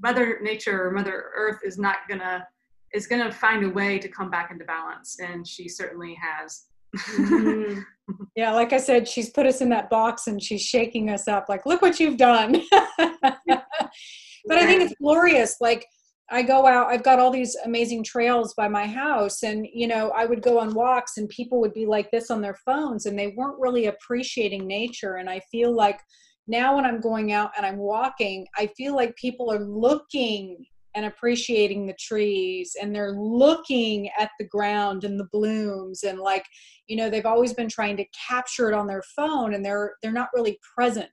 Mother 0.00 0.38
Nature 0.42 0.86
or 0.86 0.90
Mother 0.90 1.30
Earth 1.36 1.60
is 1.64 1.78
not 1.78 1.96
gonna 2.08 2.46
is 2.92 3.06
gonna 3.06 3.32
find 3.32 3.64
a 3.64 3.70
way 3.70 3.98
to 3.98 4.08
come 4.08 4.30
back 4.30 4.50
into 4.50 4.64
balance, 4.64 5.18
and 5.20 5.46
she 5.46 5.68
certainly 5.68 6.16
has. 6.20 6.64
mm-hmm. 6.96 7.80
Yeah, 8.36 8.52
like 8.52 8.72
I 8.72 8.78
said, 8.78 9.08
she's 9.08 9.30
put 9.30 9.46
us 9.46 9.60
in 9.60 9.68
that 9.70 9.90
box 9.90 10.26
and 10.26 10.42
she's 10.42 10.62
shaking 10.62 11.10
us 11.10 11.28
up. 11.28 11.48
Like, 11.48 11.66
look 11.66 11.82
what 11.82 12.00
you've 12.00 12.16
done. 12.16 12.52
but 12.98 14.58
I 14.58 14.66
think 14.66 14.82
it's 14.82 14.94
glorious. 15.00 15.56
Like 15.60 15.86
I 16.30 16.42
go 16.42 16.66
out, 16.66 16.86
I've 16.86 17.02
got 17.02 17.18
all 17.18 17.30
these 17.30 17.54
amazing 17.64 18.04
trails 18.04 18.54
by 18.54 18.68
my 18.68 18.86
house. 18.86 19.42
And, 19.42 19.66
you 19.72 19.86
know, 19.86 20.10
I 20.10 20.24
would 20.24 20.42
go 20.42 20.58
on 20.58 20.74
walks 20.74 21.18
and 21.18 21.28
people 21.28 21.60
would 21.60 21.74
be 21.74 21.84
like 21.84 22.10
this 22.10 22.30
on 22.30 22.40
their 22.40 22.56
phones 22.66 23.06
and 23.06 23.18
they 23.18 23.34
weren't 23.36 23.60
really 23.60 23.86
appreciating 23.86 24.66
nature. 24.66 25.16
And 25.16 25.28
I 25.28 25.40
feel 25.50 25.74
like 25.74 26.00
now 26.46 26.76
when 26.76 26.84
I'm 26.84 27.00
going 27.00 27.32
out 27.32 27.52
and 27.56 27.64
I'm 27.64 27.78
walking, 27.78 28.46
I 28.56 28.66
feel 28.76 28.94
like 28.94 29.14
people 29.16 29.52
are 29.52 29.64
looking 29.64 30.64
and 30.94 31.06
appreciating 31.06 31.86
the 31.86 31.96
trees 31.98 32.76
and 32.80 32.94
they're 32.94 33.14
looking 33.14 34.10
at 34.18 34.30
the 34.38 34.46
ground 34.46 35.04
and 35.04 35.18
the 35.18 35.28
blooms 35.32 36.02
and 36.02 36.18
like 36.18 36.44
you 36.86 36.96
know 36.96 37.08
they've 37.08 37.24
always 37.24 37.54
been 37.54 37.68
trying 37.68 37.96
to 37.96 38.04
capture 38.28 38.68
it 38.68 38.74
on 38.74 38.86
their 38.86 39.02
phone 39.16 39.54
and 39.54 39.64
they're 39.64 39.94
they're 40.02 40.12
not 40.12 40.28
really 40.34 40.58
present. 40.76 41.10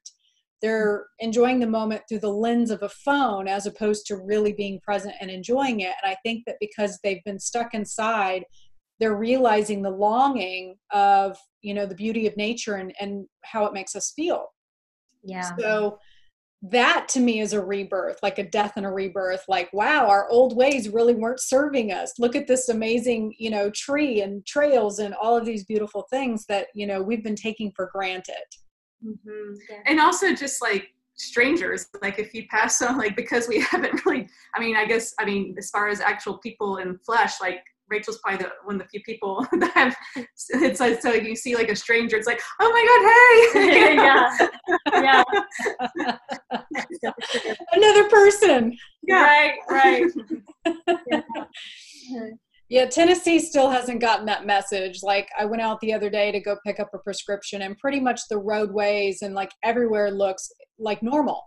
They're 0.62 1.06
enjoying 1.20 1.62
the 1.62 1.68
moment 1.68 2.02
through 2.10 2.20
the 2.20 2.34
lens 2.34 2.72
of 2.72 2.84
a 2.84 2.90
phone 2.90 3.48
as 3.48 3.66
opposed 3.66 4.06
to 4.08 4.18
really 4.18 4.52
being 4.52 4.82
present 4.82 5.16
and 5.22 5.32
enjoying 5.32 5.80
it. 5.80 5.94
And 6.04 6.12
i 6.12 6.18
think 6.24 6.44
that 6.46 6.58
because 6.60 7.00
they've 7.04 7.24
been 7.24 7.40
stuck 7.40 7.74
inside 7.74 8.44
they're 9.00 9.16
realizing 9.16 9.82
the 9.82 9.90
longing 9.90 10.76
of 10.92 11.38
you 11.62 11.74
know 11.74 11.86
the 11.86 11.96
beauty 11.96 12.28
of 12.28 12.36
nature 12.38 12.76
and 12.76 12.94
and 13.00 13.26
how 13.44 13.66
it 13.66 13.74
makes 13.74 13.96
us 13.96 14.12
feel 14.16 14.48
yeah 15.24 15.56
so 15.58 16.00
that 16.62 17.08
to 17.08 17.22
me 17.22 17.40
is 17.40 17.54
a 17.54 17.62
rebirth 17.62 18.20
like 18.22 18.38
a 18.38 18.44
death 18.44 18.74
and 18.76 18.86
a 18.86 18.90
rebirth 18.90 19.44
like 19.48 19.72
wow 19.72 20.08
our 20.08 20.28
old 20.30 20.58
ways 20.58 20.90
really 20.90 21.16
weren't 21.16 21.40
serving 21.40 21.92
us 21.92 22.14
look 22.20 22.36
at 22.36 22.48
this 22.48 22.68
amazing 22.68 23.34
you 23.40 23.50
know 23.50 23.70
tree 23.70 24.22
and 24.22 24.46
trails 24.46 25.00
and 25.00 25.14
all 25.14 25.38
of 25.38 25.46
these 25.46 25.64
beautiful 25.64 26.06
things 26.10 26.46
that 26.48 26.68
you 26.74 26.86
know 26.86 27.02
we've 27.02 27.24
been 27.24 27.36
taking 27.36 27.72
for 27.76 27.90
granted 27.94 28.36
Mm-hmm. 29.06 29.54
Yeah. 29.70 29.78
And 29.86 30.00
also 30.00 30.34
just 30.34 30.62
like 30.62 30.90
strangers, 31.16 31.88
like 32.02 32.20
if 32.20 32.34
you 32.34 32.48
pass 32.48 32.82
on, 32.82 32.98
like 32.98 33.16
because 33.16 33.48
we 33.48 33.60
haven't 33.72 34.06
really, 34.06 34.28
I 34.56 34.60
mean, 34.60 34.76
I 34.76 34.86
guess, 34.86 35.14
I 35.20 35.26
mean, 35.26 35.56
as 35.58 35.70
far 35.70 35.90
as 35.90 36.00
actual 36.02 36.38
people 36.40 36.78
in 36.78 36.98
flesh, 37.00 37.42
like 37.42 37.64
Rachel's 37.90 38.20
probably 38.20 38.46
the, 38.46 38.52
one 38.64 38.76
of 38.76 38.82
the 38.82 38.88
few 38.88 39.02
people 39.04 39.46
that 39.60 39.72
have, 39.74 39.96
it's 40.50 40.80
like, 40.80 41.02
so 41.02 41.14
you 41.14 41.36
see 41.36 41.56
like 41.56 41.70
a 41.70 41.76
stranger, 41.76 42.16
it's 42.18 42.28
like, 42.28 42.42
oh 42.60 42.72
my 42.72 42.86
God, 42.86 43.62
hey. 43.62 43.96
yeah. 43.96 44.38
Yeah. 47.02 47.12
Another 47.72 48.10
person. 48.10 48.76
Yeah. 49.04 49.24
Right, 49.24 49.54
right. 49.70 50.06
yeah. 51.08 51.22
Yeah, 52.72 52.86
Tennessee 52.86 53.40
still 53.40 53.68
hasn't 53.72 54.00
gotten 54.00 54.28
that 54.28 54.46
message. 54.46 55.00
Like 55.02 55.28
I 55.38 55.44
went 55.44 55.64
out 55.64 55.80
the 55.82 55.92
other 55.92 56.08
day 56.08 56.32
to 56.32 56.40
go 56.40 56.56
pick 56.64 56.80
up 56.80 56.92
a 56.94 57.00
prescription 57.00 57.64
and 57.64 57.76
pretty 57.80 58.00
much 58.00 58.22
the 58.30 58.38
roadways 58.38 59.24
and 59.24 59.34
like 59.34 59.52
everywhere 59.64 60.12
looks 60.12 60.52
like 60.78 61.02
normal. 61.02 61.42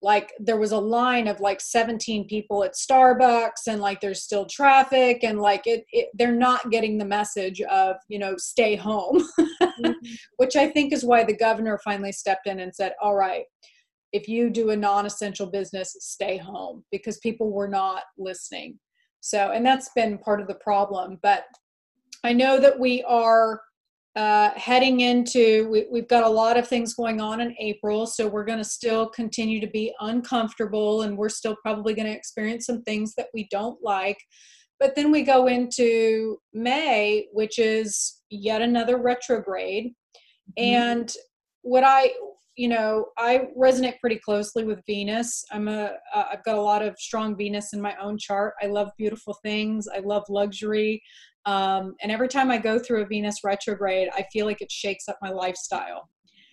Like 0.00 0.32
there 0.38 0.58
was 0.58 0.72
a 0.72 0.78
line 0.78 1.26
of 1.26 1.40
like 1.40 1.60
17 1.60 2.28
people 2.28 2.62
at 2.62 2.74
Starbucks 2.74 3.66
and 3.66 3.80
like 3.80 4.00
there's 4.00 4.22
still 4.22 4.46
traffic 4.46 5.24
and 5.24 5.40
like 5.40 5.66
it, 5.66 5.84
it 5.92 6.08
they're 6.14 6.30
not 6.30 6.70
getting 6.70 6.98
the 6.98 7.04
message 7.04 7.60
of, 7.62 7.96
you 8.08 8.18
know, 8.18 8.36
stay 8.36 8.76
home. 8.76 9.26
mm-hmm. 9.40 9.92
Which 10.36 10.56
I 10.56 10.68
think 10.68 10.92
is 10.92 11.04
why 11.04 11.24
the 11.24 11.36
governor 11.36 11.80
finally 11.82 12.12
stepped 12.12 12.46
in 12.46 12.60
and 12.60 12.74
said, 12.74 12.92
"All 13.02 13.16
right, 13.16 13.44
if 14.12 14.28
you 14.28 14.50
do 14.50 14.70
a 14.70 14.76
non-essential 14.76 15.46
business, 15.46 15.96
stay 16.00 16.36
home," 16.36 16.84
because 16.92 17.18
people 17.18 17.50
were 17.50 17.68
not 17.68 18.02
listening 18.16 18.78
so, 19.20 19.50
and 19.50 19.64
that's 19.64 19.90
been 19.94 20.18
part 20.18 20.40
of 20.40 20.46
the 20.46 20.54
problem. 20.54 21.18
But 21.22 21.44
I 22.24 22.32
know 22.32 22.60
that 22.60 22.78
we 22.78 23.02
are 23.04 23.60
uh, 24.16 24.50
heading 24.56 25.00
into, 25.00 25.68
we, 25.70 25.86
we've 25.90 26.08
got 26.08 26.24
a 26.24 26.28
lot 26.28 26.56
of 26.56 26.66
things 26.66 26.94
going 26.94 27.20
on 27.20 27.40
in 27.40 27.54
April. 27.58 28.06
So 28.06 28.26
we're 28.26 28.44
going 28.44 28.58
to 28.58 28.64
still 28.64 29.08
continue 29.08 29.60
to 29.60 29.66
be 29.68 29.94
uncomfortable 30.00 31.02
and 31.02 31.16
we're 31.16 31.28
still 31.28 31.56
probably 31.62 31.94
going 31.94 32.06
to 32.06 32.16
experience 32.16 32.66
some 32.66 32.82
things 32.82 33.14
that 33.16 33.28
we 33.32 33.46
don't 33.50 33.78
like. 33.82 34.18
But 34.80 34.94
then 34.94 35.10
we 35.10 35.22
go 35.22 35.46
into 35.46 36.38
May, 36.52 37.26
which 37.32 37.58
is 37.58 38.20
yet 38.30 38.62
another 38.62 38.98
retrograde. 38.98 39.92
Mm-hmm. 40.58 40.64
And 40.64 41.12
what 41.62 41.84
I, 41.84 42.12
you 42.58 42.66
know, 42.66 43.06
I 43.16 43.42
resonate 43.56 44.00
pretty 44.00 44.18
closely 44.18 44.64
with 44.64 44.82
Venus. 44.84 45.44
I'm 45.52 45.68
a, 45.68 45.92
uh, 46.12 46.24
I've 46.32 46.42
got 46.42 46.56
a 46.56 46.60
lot 46.60 46.82
of 46.82 46.98
strong 46.98 47.36
Venus 47.36 47.72
in 47.72 47.80
my 47.80 47.94
own 48.02 48.18
chart. 48.18 48.54
I 48.60 48.66
love 48.66 48.90
beautiful 48.98 49.38
things. 49.44 49.86
I 49.86 50.00
love 50.00 50.24
luxury. 50.28 51.00
Um, 51.46 51.94
and 52.02 52.10
every 52.10 52.26
time 52.26 52.50
I 52.50 52.58
go 52.58 52.80
through 52.80 53.02
a 53.02 53.06
Venus 53.06 53.44
retrograde, 53.44 54.08
I 54.12 54.26
feel 54.32 54.44
like 54.44 54.60
it 54.60 54.72
shakes 54.72 55.08
up 55.08 55.16
my 55.22 55.30
lifestyle. 55.30 56.10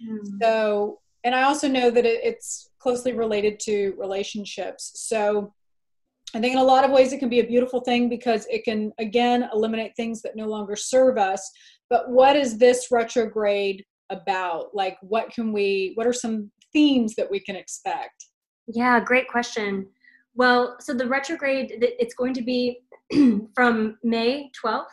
Mm. 0.07 0.19
So, 0.43 0.99
and 1.23 1.33
I 1.33 1.41
also 1.41 1.67
know 1.67 1.89
that 1.89 2.05
it, 2.05 2.19
it's 2.23 2.69
closely 2.77 3.13
related 3.13 3.59
to 3.61 3.95
relationships. 3.97 4.91
So, 4.93 5.55
I 6.35 6.39
think 6.39 6.53
in 6.53 6.59
a 6.59 6.63
lot 6.63 6.83
of 6.83 6.91
ways 6.91 7.13
it 7.13 7.19
can 7.19 7.29
be 7.29 7.39
a 7.39 7.47
beautiful 7.47 7.79
thing 7.79 8.09
because 8.09 8.45
it 8.49 8.63
can, 8.63 8.91
again, 8.99 9.49
eliminate 9.53 9.95
things 9.95 10.21
that 10.21 10.35
no 10.35 10.47
longer 10.47 10.75
serve 10.75 11.17
us. 11.17 11.49
But 11.89 12.09
what 12.09 12.35
is 12.35 12.57
this 12.57 12.89
retrograde 12.91 13.85
about? 14.09 14.73
Like, 14.73 14.97
what 15.01 15.31
can 15.31 15.51
we, 15.51 15.91
what 15.95 16.07
are 16.07 16.13
some 16.13 16.51
themes 16.73 17.15
that 17.15 17.29
we 17.29 17.39
can 17.39 17.55
expect? 17.55 18.25
Yeah, 18.67 18.99
great 18.99 19.27
question. 19.27 19.87
Well, 20.33 20.75
so 20.79 20.93
the 20.93 21.07
retrograde, 21.07 21.73
it's 21.79 22.13
going 22.13 22.33
to 22.33 22.41
be 22.41 22.81
from 23.55 23.97
May 24.03 24.51
12th 24.61 24.85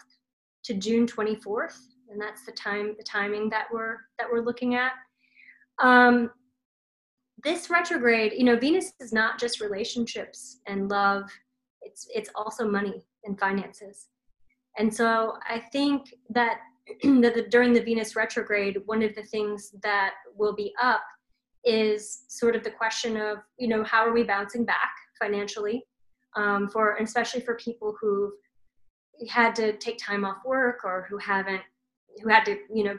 to 0.65 0.75
June 0.75 1.07
24th, 1.07 1.77
and 2.11 2.21
that's 2.21 2.45
the 2.47 2.53
time, 2.53 2.95
the 2.97 3.05
timing 3.05 3.49
that 3.51 3.67
we're 3.73 3.97
that 4.19 4.29
we're 4.31 4.45
looking 4.45 4.75
at. 4.75 4.93
Um, 5.83 6.31
this 7.43 7.71
retrograde, 7.71 8.35
you 8.37 8.45
know, 8.45 8.57
Venus 8.57 8.93
is 9.01 9.13
not 9.13 9.41
just 9.41 9.61
relationships 9.61 10.61
and 10.67 10.89
love; 10.89 11.25
it's 11.81 12.07
it's 12.15 12.31
also 12.37 12.69
money 12.69 13.03
and 13.25 13.39
finances. 13.39 14.09
And 14.79 14.95
so 14.95 15.35
I 15.49 15.59
think 15.73 16.15
that 16.31 16.59
that 17.03 17.51
during 17.51 17.73
the 17.73 17.83
Venus 17.83 18.17
retrograde, 18.17 18.79
one 18.87 19.03
of 19.03 19.15
the 19.15 19.23
things 19.23 19.75
that 19.83 20.15
will 20.35 20.55
be 20.55 20.73
up 20.81 21.03
is 21.65 22.25
sort 22.29 22.57
of 22.57 22.65
the 22.65 22.71
question 22.71 23.17
of, 23.17 23.39
you 23.59 23.69
know, 23.69 23.85
how 23.85 24.05
are 24.05 24.13
we 24.13 24.25
bouncing 24.25 24.65
back 24.65 24.93
financially 25.21 25.85
um, 26.37 26.69
for, 26.69 26.97
especially 26.97 27.41
for 27.41 27.55
people 27.57 27.95
who've 28.01 28.33
had 29.29 29.55
to 29.55 29.77
take 29.79 29.99
time 29.99 30.25
off 30.25 30.39
work 30.45 30.81
or 30.85 31.07
who 31.09 31.19
haven't, 31.19 31.63
who 32.23 32.29
had 32.29 32.45
to, 32.45 32.59
you 32.75 32.85
know, 32.85 32.99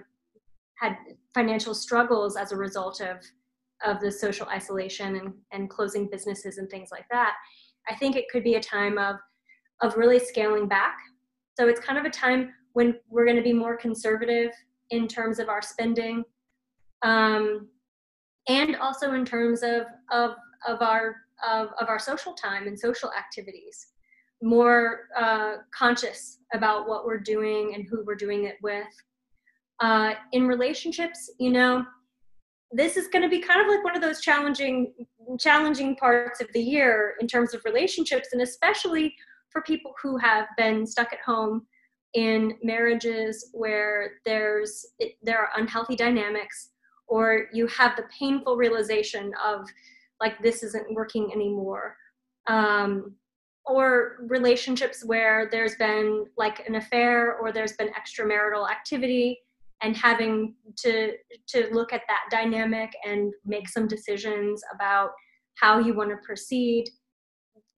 had 0.76 0.98
financial 1.34 1.74
struggles 1.74 2.36
as 2.36 2.52
a 2.52 2.58
result 2.58 3.02
of 3.02 3.18
of 3.86 4.00
the 4.00 4.12
social 4.12 4.48
isolation 4.48 5.18
and, 5.18 5.34
and 5.52 5.70
closing 5.70 6.08
businesses 6.10 6.58
and 6.58 6.70
things 6.70 6.90
like 6.90 7.06
that. 7.12 7.34
I 7.90 7.96
think 7.96 8.16
it 8.16 8.30
could 8.32 8.44
be 8.44 8.56
a 8.56 8.62
time 8.62 8.98
of 8.98 9.18
of 9.82 9.98
really 9.98 10.20
scaling 10.20 10.68
back. 10.68 10.96
So 11.58 11.68
it's 11.68 11.80
kind 11.80 12.00
of 12.00 12.06
a 12.06 12.10
time 12.10 12.54
when 12.74 12.96
we're 13.10 13.26
going 13.26 13.38
to 13.38 13.44
be 13.44 13.54
more 13.54 13.78
conservative 13.78 14.52
in 14.90 15.08
terms 15.08 15.40
of 15.40 15.50
our 15.50 15.62
spending 15.62 16.24
um, 17.04 17.68
and 18.48 18.76
also 18.76 19.14
in 19.14 19.26
terms 19.26 19.64
of 19.64 19.84
of 20.12 20.36
of 20.68 20.82
our 20.82 21.18
of, 21.48 21.70
of 21.80 21.90
our 21.90 22.00
social 22.00 22.34
time 22.34 22.68
and 22.68 22.80
social 22.80 23.12
activities. 23.14 23.88
More 24.42 25.08
uh, 25.18 25.58
conscious 25.78 26.40
about 26.54 26.88
what 26.88 27.06
we're 27.06 27.20
doing 27.20 27.74
and 27.76 27.86
who 27.90 28.04
we're 28.06 28.16
doing 28.16 28.46
it 28.46 28.58
with. 28.62 28.88
Uh, 29.80 30.14
in 30.32 30.48
relationships 30.48 31.32
you 31.40 31.50
know 31.52 31.84
this 32.72 32.98
is 32.98 33.08
going 33.08 33.22
to 33.22 33.30
be 33.30 33.40
kind 33.40 33.62
of 33.62 33.68
like 33.68 33.84
one 33.84 33.96
of 33.96 34.02
those 34.02 34.22
challenging 34.22 34.94
challenging 35.40 35.96
parts 35.96 36.42
of 36.42 36.48
the 36.54 36.62
year 36.62 37.16
in 37.20 37.28
terms 37.28 37.54
of 37.54 37.62
relationships 37.66 38.30
and 38.34 38.42
especially 38.42 39.16
for 39.50 39.62
people 39.62 39.94
who 40.02 40.18
have 40.18 40.46
been 40.58 40.86
stuck 40.86 41.12
at 41.12 41.20
home 41.26 41.66
in 42.14 42.56
marriages 42.62 43.50
where 43.54 44.14
there's 44.26 44.86
there 45.22 45.40
are 45.40 45.50
unhealthy 45.56 45.96
dynamics 45.96 46.70
or 47.08 47.48
you 47.54 47.68
have 47.68 47.96
the 47.96 48.06
painful 48.18 48.56
realization 48.56 49.32
of 49.44 49.68
like 50.20 50.42
this 50.42 50.64
isn't 50.64 50.94
working 50.94 51.32
anymore. 51.34 51.96
Um, 52.48 53.16
or 53.66 54.18
relationships 54.28 55.06
where 55.06 55.48
there's 55.52 55.76
been 55.76 56.26
like 56.38 56.68
an 56.68 56.76
affair 56.76 57.38
or 57.38 57.52
there's 57.52 57.74
been 57.74 57.90
extramarital 57.90 58.70
activity 58.70 59.40
and 59.82 59.96
having 59.96 60.56
to 60.78 61.14
to 61.48 61.68
look 61.72 61.94
at 61.94 62.02
that 62.08 62.24
dynamic 62.30 62.92
and 63.06 63.34
make 63.46 63.70
some 63.70 63.88
decisions 63.88 64.62
about 64.74 65.12
how 65.56 65.80
you 65.80 65.94
want 65.94 66.10
to 66.10 66.18
proceed 66.26 66.86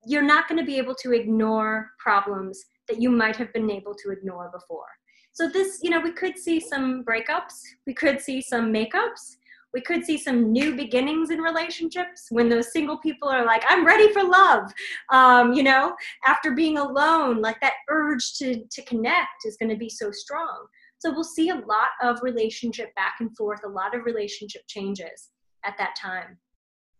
you're 0.07 0.23
not 0.23 0.47
going 0.47 0.59
to 0.59 0.65
be 0.65 0.77
able 0.77 0.95
to 0.95 1.13
ignore 1.13 1.91
problems 1.99 2.65
that 2.87 3.01
you 3.01 3.09
might 3.09 3.35
have 3.35 3.51
been 3.53 3.69
able 3.69 3.95
to 3.95 4.11
ignore 4.11 4.49
before. 4.53 4.87
So 5.33 5.49
this, 5.49 5.79
you 5.83 5.89
know, 5.89 5.99
we 5.99 6.11
could 6.11 6.37
see 6.37 6.59
some 6.59 7.03
breakups, 7.03 7.59
we 7.85 7.93
could 7.93 8.21
see 8.21 8.41
some 8.41 8.71
makeups, 8.73 9.35
we 9.73 9.81
could 9.81 10.05
see 10.05 10.17
some 10.17 10.53
new 10.53 10.73
beginnings 10.73 11.29
in 11.29 11.39
relationships 11.39 12.27
when 12.29 12.47
those 12.47 12.71
single 12.71 12.97
people 12.99 13.27
are 13.27 13.45
like, 13.45 13.61
I'm 13.67 13.85
ready 13.85 14.11
for 14.13 14.23
love. 14.23 14.71
Um, 15.11 15.51
you 15.51 15.63
know, 15.63 15.93
after 16.25 16.51
being 16.51 16.77
alone, 16.77 17.41
like 17.41 17.59
that 17.59 17.73
urge 17.89 18.35
to, 18.35 18.63
to 18.71 18.81
connect 18.83 19.43
is 19.45 19.57
going 19.57 19.69
to 19.69 19.75
be 19.75 19.89
so 19.89 20.11
strong. 20.11 20.67
So 20.99 21.11
we'll 21.11 21.25
see 21.25 21.49
a 21.49 21.55
lot 21.55 21.89
of 22.01 22.23
relationship 22.23 22.95
back 22.95 23.15
and 23.19 23.35
forth, 23.35 23.59
a 23.65 23.69
lot 23.69 23.93
of 23.93 24.05
relationship 24.05 24.61
changes 24.67 25.31
at 25.65 25.77
that 25.77 25.95
time. 26.01 26.37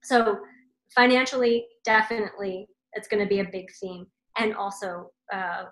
So 0.03 0.39
financially, 0.93 1.65
definitely, 1.85 2.67
it's 2.91 3.07
going 3.07 3.23
to 3.23 3.29
be 3.29 3.39
a 3.39 3.49
big 3.49 3.67
theme. 3.81 4.05
And 4.37 4.53
also 4.55 5.11
uh, 5.33 5.65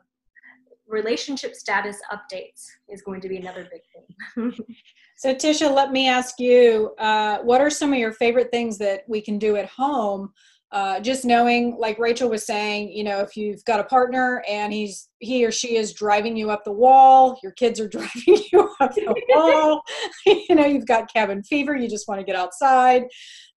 relationship 0.87 1.55
status 1.55 1.99
updates 2.11 2.65
is 2.89 3.01
going 3.01 3.21
to 3.21 3.29
be 3.29 3.37
another 3.37 3.67
big 3.71 3.81
thing. 3.93 4.65
so, 5.17 5.33
Tisha, 5.33 5.73
let 5.73 5.91
me 5.91 6.07
ask 6.07 6.39
you 6.39 6.93
uh, 6.99 7.39
what 7.39 7.61
are 7.61 7.69
some 7.69 7.93
of 7.93 7.99
your 7.99 8.13
favorite 8.13 8.51
things 8.51 8.77
that 8.77 9.03
we 9.07 9.21
can 9.21 9.37
do 9.39 9.55
at 9.55 9.67
home? 9.67 10.31
Uh, 10.71 10.99
just 10.99 11.23
knowing, 11.23 11.77
like 11.77 11.99
Rachel 11.99 12.29
was 12.29 12.47
saying, 12.47 12.91
you 12.91 13.03
know, 13.03 13.19
if 13.19 13.37
you've 13.37 13.63
got 13.65 13.79
a 13.79 13.83
partner 13.83 14.43
and 14.49 14.73
he's 14.73 15.07
he 15.19 15.45
or 15.45 15.51
she 15.51 15.75
is 15.75 15.93
driving 15.93 16.35
you 16.35 16.49
up 16.49 16.63
the 16.63 16.71
wall, 16.71 17.37
your 17.43 17.51
kids 17.51 17.79
are 17.79 17.87
driving 17.97 18.39
you 18.51 18.75
up 18.79 18.93
the 18.95 19.23
wall. 19.29 19.83
you 20.25 20.55
know, 20.55 20.65
you've 20.65 20.87
got 20.87 21.13
cabin 21.13 21.43
fever, 21.43 21.75
you 21.75 21.87
just 21.87 22.07
want 22.07 22.19
to 22.19 22.25
get 22.25 22.35
outside. 22.35 23.03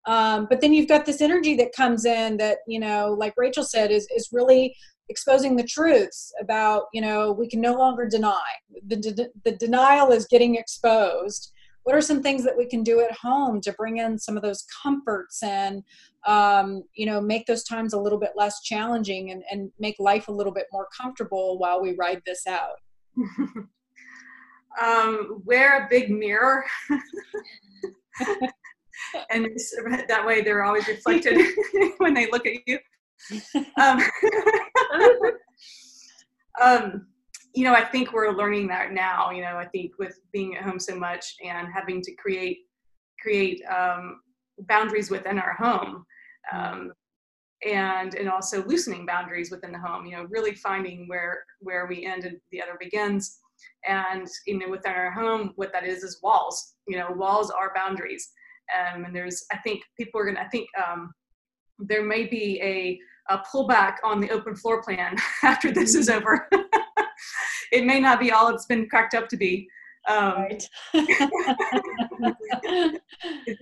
Um, 0.06 0.46
but 0.48 0.60
then 0.60 0.74
you've 0.74 0.88
got 0.88 1.06
this 1.06 1.22
energy 1.22 1.56
that 1.56 1.72
comes 1.74 2.04
in 2.04 2.36
that 2.36 2.58
you 2.68 2.78
know, 2.78 3.16
like 3.18 3.32
Rachel 3.38 3.64
said, 3.64 3.90
is 3.90 4.06
is 4.14 4.28
really 4.30 4.76
exposing 5.08 5.56
the 5.56 5.64
truths 5.64 6.32
about 6.40 6.84
you 6.92 7.00
know 7.00 7.32
we 7.32 7.48
can 7.48 7.60
no 7.60 7.74
longer 7.74 8.08
deny. 8.08 8.44
The, 8.86 8.96
de- 8.96 9.30
the 9.44 9.56
denial 9.56 10.12
is 10.12 10.26
getting 10.26 10.56
exposed. 10.56 11.52
What 11.84 11.94
are 11.94 12.00
some 12.00 12.20
things 12.20 12.42
that 12.44 12.56
we 12.56 12.66
can 12.66 12.82
do 12.82 13.00
at 13.00 13.12
home 13.12 13.60
to 13.60 13.72
bring 13.74 13.98
in 13.98 14.18
some 14.18 14.36
of 14.36 14.42
those 14.42 14.64
comforts 14.82 15.42
and 15.42 15.84
um, 16.26 16.82
you 16.94 17.06
know 17.06 17.20
make 17.20 17.46
those 17.46 17.64
times 17.64 17.92
a 17.92 18.00
little 18.00 18.18
bit 18.18 18.32
less 18.36 18.60
challenging 18.62 19.30
and, 19.30 19.42
and 19.50 19.70
make 19.78 19.96
life 19.98 20.28
a 20.28 20.32
little 20.32 20.52
bit 20.52 20.66
more 20.72 20.88
comfortable 20.96 21.58
while 21.58 21.80
we 21.80 21.94
ride 21.94 22.22
this 22.26 22.46
out? 22.46 22.76
Um, 24.78 25.40
wear 25.46 25.86
a 25.86 25.88
big 25.88 26.10
mirror. 26.10 26.62
And 29.30 29.46
that 30.08 30.24
way 30.26 30.42
they're 30.42 30.64
always 30.64 30.86
reflected 30.88 31.40
when 31.98 32.14
they 32.14 32.30
look 32.30 32.46
at 32.46 32.54
you. 32.66 32.78
Um, 33.80 34.02
um, 36.62 37.06
you 37.54 37.64
know, 37.64 37.72
I 37.72 37.84
think 37.84 38.12
we're 38.12 38.32
learning 38.32 38.68
that 38.68 38.92
now. 38.92 39.30
You 39.30 39.42
know, 39.42 39.56
I 39.56 39.66
think 39.66 39.92
with 39.98 40.20
being 40.32 40.56
at 40.56 40.62
home 40.62 40.78
so 40.78 40.94
much 40.94 41.34
and 41.44 41.68
having 41.72 42.02
to 42.02 42.14
create 42.14 42.58
create 43.20 43.62
um, 43.64 44.20
boundaries 44.68 45.10
within 45.10 45.38
our 45.38 45.54
home, 45.54 46.04
um, 46.52 46.92
and 47.66 48.14
and 48.14 48.28
also 48.28 48.64
loosening 48.66 49.06
boundaries 49.06 49.50
within 49.50 49.72
the 49.72 49.78
home. 49.78 50.06
You 50.06 50.16
know, 50.16 50.24
really 50.24 50.54
finding 50.54 51.08
where 51.08 51.44
where 51.60 51.86
we 51.86 52.04
end 52.04 52.24
and 52.24 52.38
the 52.50 52.62
other 52.62 52.76
begins. 52.78 53.38
And 53.88 54.28
you 54.46 54.58
know, 54.58 54.68
within 54.68 54.92
our 54.92 55.10
home, 55.10 55.52
what 55.56 55.72
that 55.72 55.84
is 55.84 56.02
is 56.02 56.20
walls. 56.22 56.74
You 56.86 56.98
know, 56.98 57.10
walls 57.12 57.50
are 57.50 57.72
boundaries. 57.74 58.30
Um, 58.74 59.04
and 59.04 59.14
there's, 59.14 59.44
I 59.52 59.58
think 59.58 59.82
people 59.96 60.20
are 60.20 60.26
gonna. 60.26 60.40
I 60.40 60.48
think 60.48 60.68
um, 60.76 61.12
there 61.78 62.04
may 62.04 62.26
be 62.26 62.60
a, 62.62 62.98
a 63.28 63.38
pullback 63.38 63.96
on 64.04 64.20
the 64.20 64.30
open 64.30 64.54
floor 64.54 64.82
plan 64.82 65.16
after 65.42 65.72
this 65.72 65.94
is 65.94 66.08
over. 66.08 66.48
it 67.72 67.84
may 67.84 68.00
not 68.00 68.20
be 68.20 68.32
all 68.32 68.48
it's 68.48 68.66
been 68.66 68.88
cracked 68.88 69.14
up 69.14 69.28
to 69.28 69.36
be. 69.36 69.68
Um, 70.08 70.34
right. 70.36 70.62
you 70.94 71.06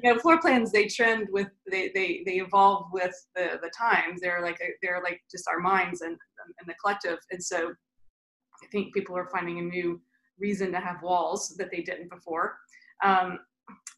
know, 0.03 0.19
floor 0.19 0.39
plans 0.41 0.71
they 0.71 0.87
trend 0.87 1.29
with 1.31 1.49
they, 1.71 1.91
they 1.95 2.23
they 2.27 2.35
evolve 2.35 2.89
with 2.93 3.15
the 3.35 3.59
the 3.63 3.71
times. 3.77 4.21
They're 4.21 4.43
like 4.43 4.61
a, 4.61 4.75
they're 4.83 5.01
like 5.03 5.23
just 5.31 5.49
our 5.49 5.59
minds 5.59 6.03
and 6.03 6.19
and 6.61 6.69
the 6.69 6.75
collective. 6.75 7.19
And 7.31 7.43
so 7.43 7.73
I 8.63 8.67
think 8.71 8.93
people 8.93 9.17
are 9.17 9.31
finding 9.33 9.59
a 9.59 9.63
new 9.63 10.03
reason 10.39 10.71
to 10.73 10.81
have 10.81 11.03
walls 11.03 11.55
that 11.57 11.71
they 11.71 11.81
didn't 11.81 12.11
before. 12.11 12.59
Um, 13.03 13.39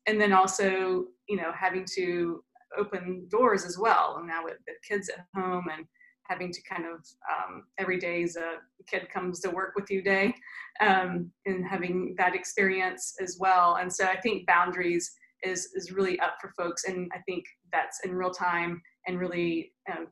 and 0.07 0.21
then 0.21 0.33
also 0.33 1.07
you 1.29 1.37
know 1.37 1.51
having 1.53 1.85
to 1.97 2.45
open 2.77 3.27
doors 3.31 3.65
as 3.65 3.79
well. 3.79 4.17
And 4.19 4.27
now 4.27 4.45
with 4.45 4.57
the 4.67 4.75
kids 4.87 5.09
at 5.09 5.25
home 5.35 5.67
and 5.73 5.87
having 6.29 6.53
to 6.53 6.61
kind 6.63 6.85
of 6.85 7.07
um, 7.31 7.65
every 7.79 7.99
day 7.99 8.23
is 8.23 8.37
a 8.37 8.57
kid 8.89 9.09
comes 9.11 9.41
to 9.41 9.51
work 9.51 9.73
with 9.77 9.91
you 9.91 10.03
day 10.03 10.35
um, 10.81 11.31
and 11.47 11.65
having 11.67 12.15
that 12.19 12.35
experience 12.35 13.15
as 13.21 13.37
well. 13.41 13.77
And 13.81 13.93
so 13.93 14.05
I 14.07 14.21
think 14.21 14.47
boundaries 14.47 15.13
is 15.43 15.71
is 15.75 15.93
really 15.93 16.19
up 16.21 16.37
for 16.41 16.53
folks, 16.57 16.85
and 16.85 17.11
I 17.15 17.19
think 17.27 17.45
that's 17.73 18.01
in 18.05 18.15
real 18.15 18.31
time 18.31 18.81
and 19.07 19.21
really 19.21 19.73
um, 19.91 20.09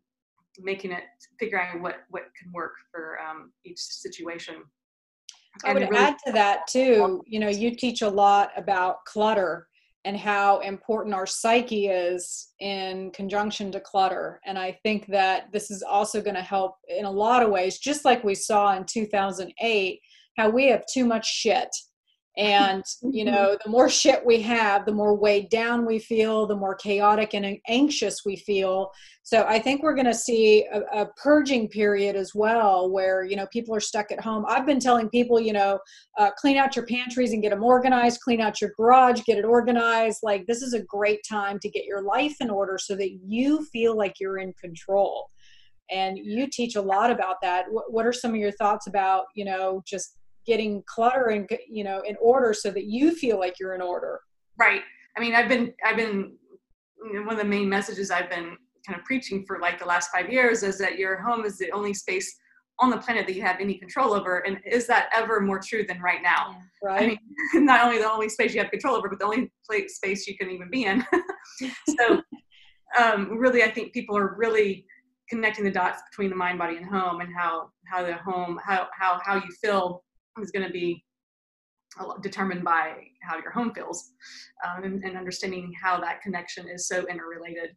making 0.60 0.92
it 0.92 1.04
figuring 1.40 1.68
out 1.74 1.80
what 1.80 1.96
what 2.10 2.24
can 2.40 2.52
work 2.52 2.74
for 2.92 3.18
um, 3.20 3.52
each 3.64 3.78
situation. 3.78 4.56
I 5.64 5.72
would 5.72 5.82
really- 5.82 5.96
add 5.96 6.16
to 6.26 6.32
that 6.32 6.66
too. 6.66 7.22
You 7.26 7.40
know, 7.40 7.48
you 7.48 7.74
teach 7.74 8.02
a 8.02 8.08
lot 8.08 8.50
about 8.56 9.04
clutter 9.04 9.68
and 10.04 10.16
how 10.16 10.58
important 10.60 11.14
our 11.14 11.26
psyche 11.26 11.88
is 11.88 12.48
in 12.60 13.10
conjunction 13.12 13.72
to 13.72 13.80
clutter. 13.80 14.40
And 14.44 14.58
I 14.58 14.78
think 14.82 15.06
that 15.06 15.50
this 15.52 15.70
is 15.70 15.82
also 15.82 16.20
going 16.20 16.36
to 16.36 16.42
help 16.42 16.76
in 16.88 17.06
a 17.06 17.10
lot 17.10 17.42
of 17.42 17.50
ways, 17.50 17.78
just 17.78 18.04
like 18.04 18.22
we 18.22 18.34
saw 18.34 18.76
in 18.76 18.84
2008, 18.84 20.00
how 20.36 20.50
we 20.50 20.66
have 20.66 20.84
too 20.92 21.06
much 21.06 21.26
shit 21.26 21.68
and 22.36 22.82
you 23.02 23.24
mm-hmm. 23.24 23.32
know 23.34 23.56
the 23.64 23.70
more 23.70 23.88
shit 23.88 24.24
we 24.26 24.42
have 24.42 24.84
the 24.84 24.92
more 24.92 25.14
weighed 25.14 25.48
down 25.50 25.86
we 25.86 26.00
feel 26.00 26.46
the 26.46 26.56
more 26.56 26.74
chaotic 26.74 27.32
and 27.32 27.58
anxious 27.68 28.24
we 28.24 28.36
feel. 28.36 28.90
So 29.22 29.44
i 29.48 29.58
think 29.58 29.82
we're 29.82 29.94
going 29.94 30.06
to 30.06 30.14
see 30.14 30.66
a, 30.72 30.80
a, 31.02 31.06
purging 31.16 31.68
period 31.68 32.16
as 32.16 32.32
well 32.34 32.90
where 32.90 33.24
you 33.24 33.36
know 33.36 33.46
people 33.52 33.74
are 33.74 33.80
stuck 33.80 34.10
at 34.10 34.20
home. 34.20 34.44
I've 34.48 34.66
been 34.66 34.80
telling 34.80 35.08
people 35.10 35.40
you 35.40 35.52
know 35.52 35.78
uh, 36.18 36.30
clean 36.36 36.56
out 36.56 36.74
your 36.74 36.86
pantries 36.86 37.32
and 37.32 37.42
get 37.42 37.50
them 37.50 37.62
organized 37.62 38.20
clean 38.20 38.40
out 38.40 38.60
your 38.60 38.72
garage 38.76 39.22
get 39.22 39.38
it 39.38 39.44
organized. 39.44 40.20
Like 40.22 40.46
this 40.46 40.60
is 40.60 40.74
a 40.74 40.82
great 40.82 41.20
time 41.28 41.60
to 41.60 41.70
get 41.70 41.84
your 41.84 42.02
life 42.02 42.34
in 42.40 42.50
order 42.50 42.78
so 42.78 42.96
that 42.96 43.18
you 43.24 43.64
feel 43.66 43.96
like 43.96 44.16
you're 44.18 44.38
in 44.38 44.52
control. 44.54 45.30
And 45.90 46.16
you 46.18 46.48
teach 46.50 46.76
a 46.76 46.80
lot 46.80 47.10
about 47.10 47.36
that. 47.42 47.66
What, 47.70 47.92
what 47.92 48.06
are 48.06 48.12
some 48.12 48.30
of 48.30 48.38
your 48.38 48.52
thoughts 48.52 48.88
about 48.88 49.26
you 49.36 49.44
know 49.44 49.82
just 49.86 50.16
getting 50.46 50.82
clutter 50.86 51.26
and 51.28 51.48
you 51.68 51.84
know 51.84 52.02
in 52.06 52.16
order 52.20 52.52
so 52.52 52.70
that 52.70 52.84
you 52.84 53.14
feel 53.14 53.38
like 53.38 53.58
you're 53.58 53.74
in 53.74 53.82
order. 53.82 54.20
Right. 54.58 54.82
I 55.16 55.20
mean 55.20 55.34
i've 55.34 55.48
been 55.48 55.72
i've 55.84 55.96
been 55.96 56.32
one 56.98 57.30
of 57.30 57.38
the 57.38 57.44
main 57.44 57.68
messages 57.68 58.10
i've 58.10 58.30
been 58.30 58.56
kind 58.86 58.98
of 58.98 59.04
preaching 59.04 59.44
for 59.46 59.58
like 59.60 59.78
the 59.78 59.84
last 59.84 60.10
five 60.10 60.30
years 60.30 60.62
is 60.62 60.78
that 60.78 60.98
your 60.98 61.20
home 61.20 61.44
is 61.44 61.58
the 61.58 61.70
only 61.70 61.94
space 61.94 62.36
on 62.80 62.90
the 62.90 62.98
planet 62.98 63.26
that 63.26 63.34
you 63.34 63.42
have 63.42 63.60
any 63.60 63.74
control 63.74 64.12
over. 64.12 64.38
And 64.38 64.58
is 64.66 64.86
that 64.88 65.08
ever 65.14 65.40
more 65.40 65.60
true 65.60 65.84
than 65.86 66.00
right 66.00 66.22
now? 66.22 66.56
Right 66.82 67.02
i 67.02 67.06
mean 67.06 67.18
not 67.64 67.84
only 67.84 67.98
the 67.98 68.10
only 68.10 68.28
space 68.28 68.54
you 68.54 68.60
have 68.60 68.70
control 68.70 68.96
over 68.96 69.08
but 69.08 69.18
the 69.18 69.24
only 69.24 69.52
place, 69.68 69.96
space 69.96 70.26
you 70.26 70.36
can 70.36 70.50
even 70.50 70.70
be 70.70 70.84
in. 70.84 71.04
So 71.98 72.20
um, 72.98 73.38
really 73.38 73.62
i 73.62 73.70
think 73.70 73.92
people 73.92 74.16
are 74.16 74.34
really 74.36 74.86
connecting 75.28 75.64
the 75.64 75.70
dots 75.70 76.02
between 76.10 76.30
the 76.30 76.36
mind 76.36 76.58
body 76.58 76.76
and 76.76 76.86
home 76.86 77.20
and 77.20 77.30
how 77.36 77.70
how 77.90 78.04
the 78.04 78.14
home 78.14 78.58
how 78.64 78.88
how 78.98 79.20
how 79.24 79.36
you 79.36 79.50
feel 79.62 80.03
is 80.42 80.50
going 80.50 80.66
to 80.66 80.72
be 80.72 81.04
determined 82.22 82.64
by 82.64 82.94
how 83.22 83.38
your 83.38 83.52
home 83.52 83.72
feels 83.72 84.12
um, 84.66 84.84
and, 84.84 85.04
and, 85.04 85.16
understanding 85.16 85.72
how 85.80 86.00
that 86.00 86.20
connection 86.22 86.68
is 86.68 86.88
so 86.88 87.06
interrelated. 87.08 87.70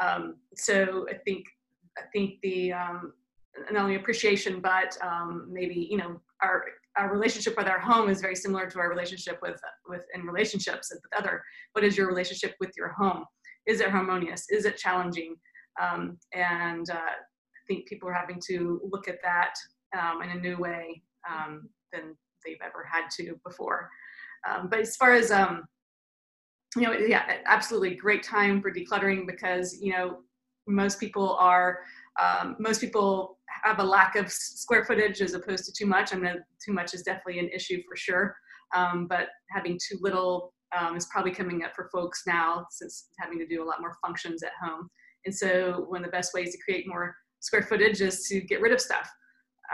Um, 0.00 0.36
so 0.56 1.06
I 1.08 1.14
think 1.14 1.44
I 1.98 2.02
think 2.12 2.40
the 2.42 2.72
um, 2.72 3.12
not 3.70 3.82
only 3.82 3.96
appreciation 3.96 4.60
but 4.60 4.96
um, 5.02 5.48
maybe 5.52 5.86
you 5.90 5.98
know 5.98 6.20
our 6.42 6.64
our 6.96 7.12
relationship 7.12 7.56
with 7.56 7.66
our 7.66 7.78
home 7.78 8.08
is 8.08 8.20
very 8.20 8.34
similar 8.34 8.68
to 8.68 8.78
our 8.80 8.88
relationship 8.88 9.38
with 9.42 9.60
with 9.88 10.04
in 10.14 10.22
relationships 10.22 10.90
with 10.92 11.00
other. 11.16 11.42
What 11.72 11.84
is 11.84 11.96
your 11.96 12.08
relationship 12.08 12.54
with 12.60 12.70
your 12.76 12.88
home? 12.88 13.24
Is 13.66 13.80
it 13.80 13.90
harmonious? 13.90 14.46
Is 14.50 14.64
it 14.64 14.76
challenging? 14.76 15.36
Um, 15.80 16.18
and 16.34 16.90
uh, 16.90 16.94
I 16.94 17.62
think 17.68 17.86
people 17.86 18.08
are 18.08 18.14
having 18.14 18.40
to 18.48 18.80
look 18.90 19.06
at 19.06 19.18
that 19.22 19.54
um, 19.96 20.22
in 20.22 20.30
a 20.30 20.40
new 20.40 20.56
way 20.56 21.02
um, 21.28 21.68
than 21.92 22.16
they've 22.44 22.60
ever 22.64 22.86
had 22.90 23.08
to 23.16 23.38
before. 23.44 23.90
Um, 24.48 24.68
but 24.70 24.80
as 24.80 24.96
far 24.96 25.12
as 25.12 25.30
um, 25.30 25.64
you 26.76 26.82
know, 26.82 26.92
yeah, 26.92 27.38
absolutely 27.46 27.94
great 27.94 28.22
time 28.22 28.62
for 28.62 28.72
decluttering 28.72 29.26
because 29.26 29.76
you 29.80 29.92
know 29.92 30.20
most 30.66 31.00
people 31.00 31.36
are 31.36 31.80
um, 32.20 32.56
most 32.58 32.80
people 32.80 33.38
have 33.64 33.78
a 33.78 33.84
lack 33.84 34.16
of 34.16 34.30
square 34.30 34.84
footage 34.84 35.20
as 35.20 35.34
opposed 35.34 35.64
to 35.64 35.72
too 35.72 35.86
much. 35.86 36.14
I 36.14 36.16
mean, 36.16 36.34
too 36.64 36.72
much 36.72 36.94
is 36.94 37.02
definitely 37.02 37.40
an 37.40 37.48
issue 37.48 37.82
for 37.88 37.96
sure, 37.96 38.36
um, 38.74 39.06
but 39.08 39.28
having 39.50 39.78
too 39.78 39.98
little 40.00 40.52
um, 40.76 40.96
is 40.96 41.06
probably 41.06 41.32
coming 41.32 41.64
up 41.64 41.74
for 41.74 41.88
folks 41.92 42.22
now 42.26 42.66
since 42.70 43.08
having 43.18 43.38
to 43.38 43.46
do 43.46 43.62
a 43.62 43.66
lot 43.66 43.80
more 43.80 43.96
functions 44.04 44.42
at 44.42 44.52
home. 44.62 44.88
And 45.24 45.34
so, 45.34 45.86
one 45.88 46.04
of 46.04 46.06
the 46.06 46.16
best 46.16 46.32
ways 46.34 46.52
to 46.52 46.62
create 46.64 46.86
more 46.86 47.14
square 47.40 47.62
footage 47.62 48.00
is 48.00 48.26
to 48.28 48.40
get 48.40 48.60
rid 48.60 48.72
of 48.72 48.80
stuff. 48.80 49.10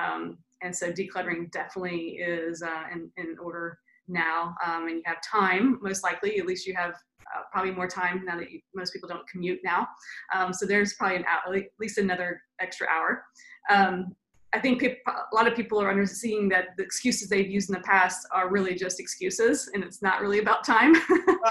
Um, 0.01 0.39
and 0.62 0.74
so 0.74 0.92
decluttering 0.92 1.50
definitely 1.50 2.18
is 2.18 2.62
uh, 2.62 2.84
in, 2.92 3.11
in 3.16 3.36
order 3.38 3.78
now 4.09 4.54
um, 4.64 4.86
and 4.88 4.96
you 4.96 5.02
have 5.04 5.18
time 5.22 5.78
most 5.82 6.02
likely. 6.04 6.38
At 6.38 6.46
least 6.46 6.66
you 6.66 6.74
have 6.74 6.92
uh, 6.92 7.42
probably 7.50 7.72
more 7.72 7.88
time 7.88 8.24
now 8.24 8.38
that 8.38 8.50
you, 8.50 8.61
most 8.74 8.92
people 8.92 9.09
don't 9.09 9.26
commute 9.28 9.61
now. 9.64 9.88
Um, 10.34 10.52
so 10.52 10.64
there's 10.64 10.94
probably 10.94 11.16
an 11.16 11.24
hour, 11.24 11.54
at 11.57 11.64
least 11.80 11.98
another 11.98 12.40
extra 12.61 12.86
hour. 12.88 13.24
Um, 13.70 14.14
i 14.54 14.61
think 14.61 14.78
people, 14.78 15.12
a 15.12 15.34
lot 15.34 15.48
of 15.48 15.57
people 15.57 15.82
are 15.82 15.90
under 15.90 16.07
seeing 16.07 16.48
that 16.48 16.68
the 16.78 16.82
excuses 16.82 17.28
they've 17.28 17.50
used 17.50 17.68
in 17.68 17.74
the 17.74 17.80
past 17.80 18.26
are 18.32 18.48
really 18.48 18.74
just 18.74 19.00
excuses 19.00 19.68
and 19.74 19.82
it's 19.82 20.00
not 20.02 20.20
really 20.20 20.38
about 20.38 20.64
time. 20.64 20.94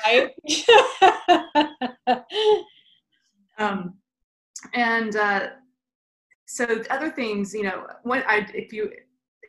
Right. 0.06 0.32
Um, 3.58 3.96
and 4.74 5.16
uh, 5.16 5.48
so 6.46 6.84
other 6.90 7.10
things, 7.10 7.54
you 7.54 7.64
know, 7.64 7.88
I, 8.06 8.48
if 8.54 8.72
you, 8.72 8.92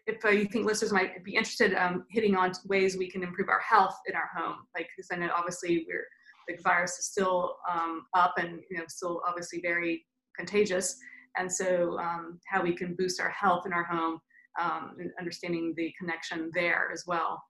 if 0.07 0.25
uh, 0.25 0.29
you 0.29 0.47
think 0.47 0.67
listeners 0.67 0.93
might 0.93 1.23
be 1.25 1.35
interested, 1.35 1.75
um, 1.75 2.05
hitting 2.11 2.37
on 2.37 2.53
ways 2.67 2.97
we 2.97 3.11
can 3.11 3.23
improve 3.23 3.49
our 3.49 3.61
health 3.61 3.99
in 4.07 4.15
our 4.15 4.31
home, 4.35 4.59
like 4.75 4.89
because 4.97 5.09
I 5.13 5.17
know 5.17 5.31
obviously 5.35 5.85
we're 5.89 6.07
the 6.49 6.57
virus 6.63 6.97
is 6.99 7.07
still 7.07 7.57
um, 7.69 8.07
up 8.15 8.35
and 8.39 8.61
you 8.71 8.79
know 8.79 8.85
still 8.89 9.21
obviously 9.27 9.61
very 9.61 10.07
contagious, 10.37 10.97
and 11.37 11.51
so 11.51 11.99
um, 11.99 12.39
how 12.47 12.63
we 12.63 12.75
can 12.75 12.95
boost 12.95 13.21
our 13.21 13.31
health 13.31 13.67
in 13.67 13.73
our 13.73 13.85
home, 13.85 14.21
um, 14.61 14.97
and 15.01 15.11
understanding 15.19 15.75
the 15.77 15.93
connection 15.99 16.51
there 16.55 16.91
as 16.93 17.05
well. 17.07 17.43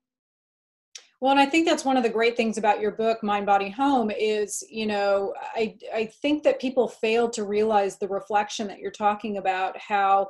Well, 1.20 1.30
and 1.30 1.40
I 1.40 1.46
think 1.46 1.66
that's 1.66 1.84
one 1.84 1.96
of 1.96 2.02
the 2.02 2.10
great 2.10 2.36
things 2.36 2.58
about 2.58 2.80
your 2.80 2.90
book, 2.90 3.22
Mind, 3.22 3.46
Body, 3.46 3.70
Home, 3.70 4.10
is, 4.10 4.62
you 4.68 4.86
know, 4.86 5.32
I, 5.54 5.76
I 5.94 6.06
think 6.20 6.42
that 6.42 6.60
people 6.60 6.88
fail 6.88 7.30
to 7.30 7.44
realize 7.44 7.96
the 7.96 8.08
reflection 8.08 8.66
that 8.68 8.80
you're 8.80 8.90
talking 8.90 9.38
about, 9.38 9.78
how, 9.78 10.28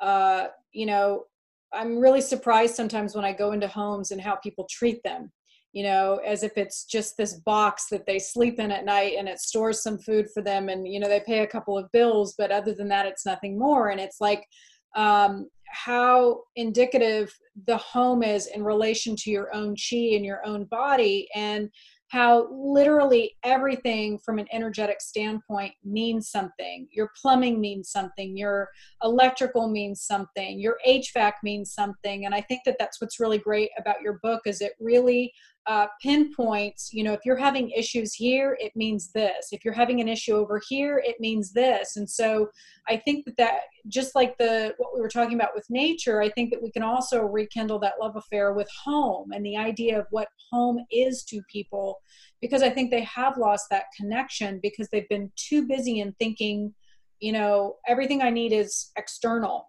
uh, 0.00 0.46
you 0.72 0.86
know, 0.86 1.24
I'm 1.72 1.98
really 1.98 2.20
surprised 2.20 2.76
sometimes 2.76 3.16
when 3.16 3.24
I 3.24 3.32
go 3.32 3.50
into 3.50 3.66
homes 3.66 4.12
and 4.12 4.20
how 4.20 4.36
people 4.36 4.68
treat 4.70 5.02
them, 5.02 5.32
you 5.72 5.82
know, 5.82 6.20
as 6.24 6.44
if 6.44 6.56
it's 6.56 6.84
just 6.84 7.16
this 7.16 7.34
box 7.34 7.86
that 7.90 8.06
they 8.06 8.20
sleep 8.20 8.60
in 8.60 8.70
at 8.70 8.84
night 8.84 9.14
and 9.18 9.28
it 9.28 9.40
stores 9.40 9.82
some 9.82 9.98
food 9.98 10.28
for 10.32 10.40
them 10.40 10.68
and, 10.68 10.86
you 10.86 11.00
know, 11.00 11.08
they 11.08 11.20
pay 11.20 11.40
a 11.40 11.48
couple 11.48 11.76
of 11.76 11.90
bills, 11.92 12.36
but 12.38 12.52
other 12.52 12.72
than 12.72 12.88
that, 12.88 13.06
it's 13.06 13.26
nothing 13.26 13.58
more. 13.58 13.88
And 13.88 14.00
it's 14.00 14.20
like, 14.20 14.46
um, 14.94 15.48
how 15.70 16.42
indicative 16.56 17.32
the 17.66 17.76
home 17.76 18.22
is 18.22 18.46
in 18.46 18.62
relation 18.62 19.16
to 19.16 19.30
your 19.30 19.54
own 19.54 19.74
chi 19.74 20.14
and 20.14 20.24
your 20.24 20.44
own 20.46 20.64
body 20.64 21.28
and 21.34 21.70
how 22.08 22.48
literally 22.50 23.36
everything 23.44 24.18
from 24.18 24.38
an 24.38 24.46
energetic 24.50 25.00
standpoint 25.00 25.74
means 25.84 26.30
something. 26.30 26.88
Your 26.90 27.10
plumbing 27.20 27.60
means 27.60 27.90
something, 27.90 28.36
your 28.36 28.68
electrical 29.02 29.68
means 29.68 30.02
something, 30.02 30.58
your 30.58 30.78
HVAC 30.86 31.32
means 31.42 31.72
something. 31.72 32.24
And 32.24 32.34
I 32.34 32.40
think 32.40 32.62
that 32.64 32.76
that's 32.78 33.00
what's 33.00 33.20
really 33.20 33.38
great 33.38 33.70
about 33.78 34.00
your 34.00 34.18
book 34.22 34.42
is 34.46 34.62
it 34.62 34.72
really 34.80 35.32
uh, 35.68 35.86
pinpoints, 36.02 36.94
you 36.94 37.04
know, 37.04 37.12
if 37.12 37.20
you're 37.26 37.36
having 37.36 37.68
issues 37.70 38.14
here, 38.14 38.56
it 38.58 38.72
means 38.74 39.12
this. 39.12 39.48
If 39.52 39.66
you're 39.66 39.74
having 39.74 40.00
an 40.00 40.08
issue 40.08 40.34
over 40.34 40.62
here, 40.66 41.02
it 41.04 41.16
means 41.20 41.52
this. 41.52 41.96
And 41.96 42.08
so 42.08 42.48
I 42.88 42.96
think 42.96 43.26
that 43.26 43.36
that 43.36 43.60
just 43.86 44.14
like 44.14 44.38
the 44.38 44.74
what 44.78 44.94
we 44.94 45.00
were 45.02 45.10
talking 45.10 45.34
about 45.34 45.54
with 45.54 45.66
nature, 45.68 46.22
I 46.22 46.30
think 46.30 46.50
that 46.52 46.62
we 46.62 46.70
can 46.70 46.82
also 46.82 47.20
rekindle 47.20 47.78
that 47.80 48.00
love 48.00 48.16
affair 48.16 48.54
with 48.54 48.68
home 48.82 49.30
and 49.32 49.44
the 49.44 49.58
idea 49.58 49.98
of 49.98 50.06
what 50.10 50.28
home 50.50 50.78
is 50.90 51.22
to 51.24 51.42
people 51.52 52.00
because 52.40 52.62
I 52.62 52.70
think 52.70 52.90
they 52.90 53.02
have 53.02 53.36
lost 53.36 53.66
that 53.70 53.84
connection 53.94 54.60
because 54.62 54.88
they've 54.88 55.08
been 55.10 55.30
too 55.36 55.66
busy 55.66 56.00
in 56.00 56.14
thinking, 56.14 56.72
you 57.20 57.32
know, 57.32 57.76
everything 57.86 58.22
I 58.22 58.30
need 58.30 58.54
is 58.54 58.90
external 58.96 59.68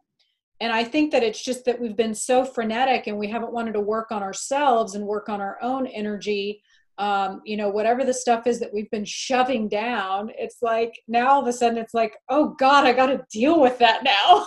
and 0.62 0.72
i 0.74 0.84
think 0.84 1.12
that 1.12 1.24
it's 1.24 1.43
just 1.43 1.66
that 1.66 1.80
we've 1.80 1.95
been 1.95 2.14
so 2.14 2.43
frenetic 2.43 3.07
and 3.07 3.18
we 3.18 3.28
haven't 3.28 3.53
wanted 3.53 3.74
to 3.74 3.80
work 3.80 4.12
on 4.12 4.24
ourselves 4.24 4.95
and 4.95 5.05
work 5.05 5.30
on 5.30 5.41
our 5.41 5.57
own 5.62 5.88
energy. 5.88 6.62
Um, 6.97 7.41
you 7.45 7.55
know 7.55 7.70
whatever 7.70 8.03
the 8.03 8.14
stuff 8.14 8.45
is 8.45 8.60
that 8.60 8.74
we've 8.74 8.91
been 8.91 9.05
shoving 9.05 9.70
down 9.70 10.32
it's 10.38 10.57
like 10.62 10.99
now 11.07 11.30
all 11.30 11.41
of 11.41 11.47
a 11.47 11.53
sudden 11.53 11.78
it's 11.78 11.93
like 11.93 12.18
oh 12.28 12.55
god 12.60 12.84
i 12.84 12.91
got 12.91 13.05
to 13.05 13.26
deal 13.32 13.62
with 13.62 13.78
that 13.80 14.03
now. 14.03 14.45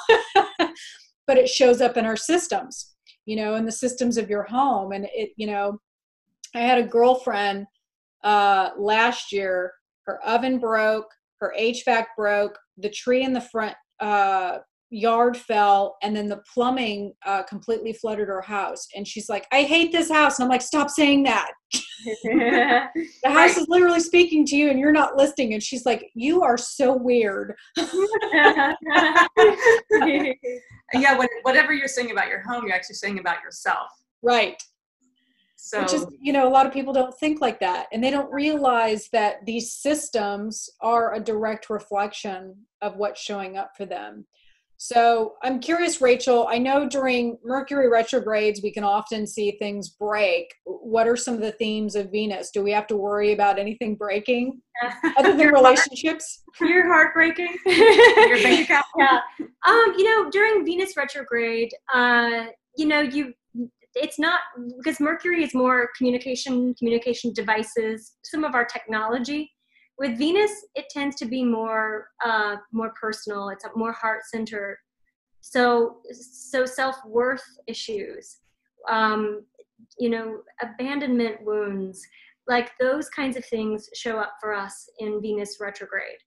But 1.27 1.39
it 1.39 1.49
shows 1.49 1.81
up 1.81 1.97
in 1.97 2.05
our 2.05 2.17
systems 2.17 2.93
you 3.25 3.37
know 3.37 3.55
in 3.55 3.65
the 3.65 3.73
systems 3.73 4.19
of 4.19 4.29
your 4.29 4.43
home. 4.43 4.93
And 4.93 5.07
it 5.15 5.31
you 5.37 5.47
know 5.47 5.81
i 6.55 6.59
had 6.59 6.79
a 6.79 6.87
girlfriend 6.87 7.67
uh, 8.23 8.71
last 8.77 9.33
year 9.33 9.73
her 10.07 10.21
oven 10.23 10.59
broke 10.59 11.09
her 11.41 11.55
hvac 11.59 12.07
broke 12.17 12.59
the 12.77 12.91
tree 12.91 13.25
in 13.25 13.33
the 13.33 13.41
front 13.41 13.75
uh, 14.01 14.59
yard 14.93 15.37
fell 15.37 15.97
and 16.03 16.15
then 16.15 16.29
the 16.29 16.43
plumbing 16.53 17.15
uh, 17.25 17.43
completely 17.45 17.95
flooded 17.95 18.29
her 18.29 18.43
house 18.43 18.87
and 18.95 19.09
she's 19.09 19.27
like 19.29 19.47
i 19.51 19.63
hate 19.63 19.91
this 19.91 20.11
house 20.11 20.39
and 20.39 20.45
i'm 20.45 20.51
like 20.51 20.61
stop 20.61 20.91
saying 20.91 21.23
that 21.23 21.51
the 22.05 22.91
house 23.25 23.35
right. 23.35 23.57
is 23.57 23.67
literally 23.69 24.01
speaking 24.01 24.45
to 24.45 24.55
you 24.55 24.69
and 24.69 24.79
you're 24.79 24.93
not 24.93 25.17
listening 25.17 25.55
and 25.55 25.63
she's 25.63 25.87
like 25.87 26.11
you 26.15 26.43
are 26.43 26.59
so 26.59 26.95
weird 26.95 27.55
yeah 30.93 31.17
whatever 31.43 31.73
you're 31.73 31.89
saying 31.89 32.11
about 32.11 32.29
your 32.29 32.43
home 32.43 32.67
you're 32.67 32.75
actually 32.75 32.95
saying 32.95 33.19
about 33.19 33.43
yourself 33.43 33.89
right 34.21 34.63
so 35.65 35.81
Which 35.81 35.93
is, 35.93 36.07
you 36.21 36.33
know, 36.33 36.49
a 36.49 36.51
lot 36.51 36.67
of 36.67 36.73
people 36.73 36.93
don't 36.93 37.17
think 37.21 37.41
like 37.41 37.61
that. 37.61 37.87
And 37.93 38.03
they 38.03 38.11
don't 38.11 38.31
realize 38.33 39.09
that 39.13 39.47
these 39.47 39.73
systems 39.73 40.69
are 40.81 41.15
a 41.15 41.21
direct 41.21 41.71
reflection 41.71 42.57
of 42.81 42.97
what's 42.97 43.21
showing 43.21 43.57
up 43.57 43.71
for 43.77 43.87
them. 43.87 44.27
So 44.85 45.35
I'm 45.45 45.61
curious, 45.61 46.01
Rachel. 46.01 46.49
I 46.51 46.59
know 46.59 46.89
during 46.89 47.39
Mercury 47.45 47.89
retrogrades, 47.89 48.65
we 48.65 48.73
can 48.73 48.83
often 48.83 49.29
see 49.29 49.53
things 49.53 49.91
break. 49.91 50.53
What 50.65 51.07
are 51.07 51.17
some 51.17 51.35
of 51.35 51.41
the 51.41 51.53
themes 51.53 51.95
of 51.95 52.11
Venus? 52.11 52.51
Do 52.51 52.65
we 52.65 52.73
have 52.73 52.89
to 52.89 52.97
worry 52.97 53.33
about 53.33 53.61
anything 53.61 53.95
breaking 53.95 54.61
other 55.17 55.37
than 55.37 55.47
relationships? 55.51 56.43
Your 56.61 56.93
heart 56.93 57.15
breaking. 57.15 57.57
Your 57.65 58.43
bank 58.43 58.65
account. 58.65 58.85
Yeah. 58.99 59.21
Um, 59.69 59.95
you 59.97 60.03
know, 60.03 60.29
during 60.33 60.65
Venus 60.65 60.97
retrograde, 60.97 61.71
uh, 61.95 62.47
you 62.77 62.87
know, 62.87 63.03
you 63.03 63.35
it's 63.95 64.19
not 64.19 64.41
because 64.79 64.99
Mercury 64.99 65.45
is 65.45 65.55
more 65.55 65.91
communication, 65.97 66.75
communication 66.75 67.33
devices, 67.33 68.15
some 68.25 68.43
of 68.43 68.57
our 68.57 68.65
technology. 68.65 69.52
With 70.03 70.19
Venus, 70.19 70.51
it 70.75 70.87
tends 70.91 71.15
to 71.15 71.27
be 71.27 71.45
more 71.45 72.09
uh, 72.25 72.57
more 72.73 72.93
personal. 73.01 73.51
It's 73.51 73.65
more 73.77 73.93
heart 73.93 74.25
centered. 74.25 74.79
So 75.43 75.99
so 76.11 76.67
self 76.67 76.97
worth 77.07 77.45
issues, 77.69 78.39
um, 78.91 79.45
you 80.01 80.11
know, 80.11 80.41
abandonment 80.61 81.45
wounds, 81.45 82.05
like 82.49 82.73
those 82.81 83.09
kinds 83.11 83.37
of 83.37 83.45
things 83.45 83.89
show 83.95 84.19
up 84.19 84.33
for 84.41 84.53
us 84.53 84.91
in 84.99 85.23
Venus 85.23 85.59
retrograde. 85.61 86.19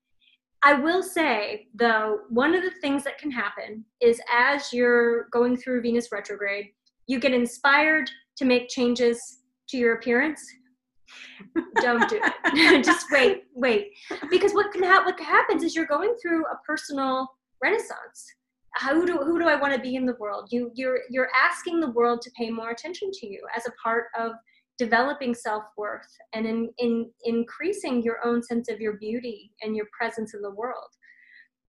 I 0.63 0.75
will 0.75 1.03
say, 1.03 1.67
though, 1.75 2.19
one 2.29 2.55
of 2.55 2.63
the 2.63 2.79
things 2.79 3.03
that 3.03 3.17
can 3.17 3.29
happen 3.29 3.83
is 3.99 4.21
as 4.33 4.71
you're 4.71 5.25
going 5.33 5.57
through 5.57 5.81
Venus 5.81 6.13
retrograde, 6.13 6.67
you 7.07 7.19
get 7.19 7.33
inspired 7.33 8.09
to 8.37 8.45
make 8.45 8.69
changes 8.69 9.39
to 9.67 9.75
your 9.77 9.95
appearance 9.95 10.41
don't 11.81 12.09
do 12.09 12.19
it. 12.21 12.83
Just 12.85 13.07
wait 13.11 13.43
wait. 13.53 13.91
Because 14.29 14.53
what 14.53 14.71
can 14.71 14.83
ha- 14.83 15.03
what 15.05 15.19
happens 15.19 15.63
is 15.63 15.75
you're 15.75 15.85
going 15.85 16.15
through 16.21 16.45
a 16.45 16.57
personal 16.65 17.27
renaissance. 17.61 18.25
How 18.73 19.05
do 19.05 19.17
who 19.17 19.39
do 19.39 19.47
i 19.47 19.55
want 19.55 19.73
to 19.73 19.79
be 19.79 19.95
in 19.95 20.05
the 20.05 20.15
world? 20.19 20.49
You 20.51 20.71
you're 20.73 20.99
you're 21.09 21.29
asking 21.41 21.79
the 21.79 21.91
world 21.91 22.21
to 22.23 22.31
pay 22.37 22.49
more 22.49 22.71
attention 22.71 23.11
to 23.11 23.27
you 23.27 23.41
as 23.55 23.65
a 23.65 23.71
part 23.81 24.05
of 24.19 24.33
developing 24.77 25.33
self-worth 25.33 26.17
and 26.33 26.45
in, 26.45 26.69
in 26.79 27.09
increasing 27.23 28.03
your 28.03 28.25
own 28.25 28.43
sense 28.43 28.69
of 28.69 28.81
your 28.81 28.97
beauty 28.97 29.51
and 29.61 29.75
your 29.75 29.85
presence 29.97 30.33
in 30.33 30.41
the 30.41 30.51
world. 30.51 30.89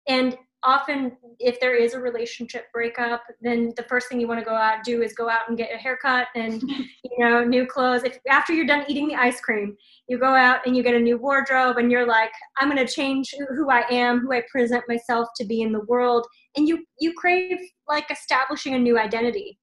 And 0.08 0.38
often 0.64 1.18
if 1.40 1.60
there 1.60 1.76
is 1.76 1.94
a 1.94 2.00
relationship 2.00 2.72
breakup 2.72 3.24
then 3.42 3.74
the 3.78 3.84
first 3.84 4.08
thing 4.08 4.20
you 4.20 4.28
want 4.28 4.40
to 4.40 4.46
go 4.46 4.56
out 4.56 4.84
do 4.84 5.02
is 5.02 5.14
go 5.14 5.30
out 5.30 5.48
and 5.48 5.58
get 5.58 5.74
a 5.74 5.78
haircut 5.78 6.28
and 6.36 6.62
you 7.04 7.20
know 7.20 7.44
new 7.44 7.66
clothes. 7.66 8.04
If 8.04 8.20
after 8.30 8.54
you're 8.54 8.68
done 8.68 8.86
eating 8.88 9.08
the 9.08 9.16
ice 9.16 9.42
cream 9.42 9.76
you 10.08 10.20
go 10.20 10.34
out 10.34 10.66
and 10.66 10.76
you 10.76 10.84
get 10.84 10.96
a 10.96 11.00
new 11.00 11.18
wardrobe 11.18 11.78
and 11.78 11.92
you're 11.92 12.08
like 12.08 12.32
i'm 12.60 12.70
going 12.70 12.86
to 12.86 12.92
change 12.92 13.34
who 13.50 13.70
i 13.70 13.84
am 13.90 14.20
who 14.20 14.34
i 14.34 14.42
present 14.52 14.84
myself 14.88 15.30
to 15.38 15.46
be 15.46 15.62
in 15.62 15.72
the 15.72 15.86
world 15.86 16.28
and 16.56 16.68
you 16.68 16.86
you 17.00 17.14
crave 17.14 17.58
like 17.88 18.10
establishing 18.10 18.76
a 18.76 18.80
new 18.80 18.98
identity. 18.98 19.58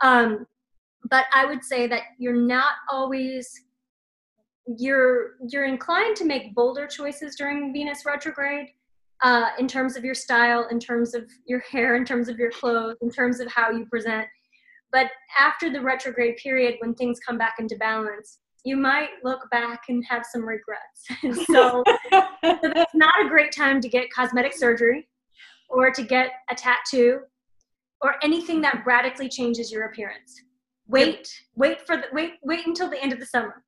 Um, 0.00 0.46
but 1.10 1.26
i 1.32 1.44
would 1.44 1.64
say 1.64 1.86
that 1.86 2.02
you're 2.18 2.36
not 2.36 2.72
always 2.90 3.48
you're 4.76 5.36
you're 5.48 5.64
inclined 5.64 6.16
to 6.16 6.24
make 6.24 6.54
bolder 6.54 6.86
choices 6.86 7.34
during 7.36 7.72
venus 7.72 8.04
retrograde 8.04 8.68
uh, 9.22 9.48
in 9.58 9.66
terms 9.66 9.96
of 9.96 10.04
your 10.04 10.14
style, 10.14 10.66
in 10.70 10.78
terms 10.78 11.14
of 11.14 11.24
your 11.46 11.60
hair, 11.60 11.96
in 11.96 12.04
terms 12.04 12.28
of 12.28 12.38
your 12.38 12.50
clothes, 12.50 12.96
in 13.02 13.10
terms 13.10 13.40
of 13.40 13.50
how 13.50 13.70
you 13.70 13.86
present. 13.86 14.26
But 14.92 15.10
after 15.38 15.70
the 15.70 15.80
retrograde 15.80 16.36
period, 16.36 16.76
when 16.80 16.94
things 16.94 17.18
come 17.26 17.36
back 17.36 17.56
into 17.58 17.76
balance, 17.76 18.38
you 18.64 18.76
might 18.76 19.10
look 19.24 19.40
back 19.50 19.82
and 19.88 20.04
have 20.08 20.24
some 20.30 20.46
regrets. 20.46 21.46
so, 21.46 21.82
so 22.12 22.58
that's 22.62 22.94
not 22.94 23.14
a 23.24 23.28
great 23.28 23.52
time 23.52 23.80
to 23.80 23.88
get 23.88 24.10
cosmetic 24.10 24.54
surgery 24.54 25.08
or 25.68 25.90
to 25.90 26.02
get 26.02 26.30
a 26.50 26.54
tattoo 26.54 27.20
or 28.00 28.14
anything 28.22 28.60
that 28.62 28.82
radically 28.86 29.28
changes 29.28 29.70
your 29.70 29.86
appearance. 29.86 30.42
Wait, 30.86 31.28
wait 31.54 31.86
for 31.86 31.98
the 31.98 32.04
wait 32.14 32.34
wait 32.42 32.66
until 32.66 32.88
the 32.88 33.00
end 33.02 33.12
of 33.12 33.20
the 33.20 33.26
summer. 33.26 33.62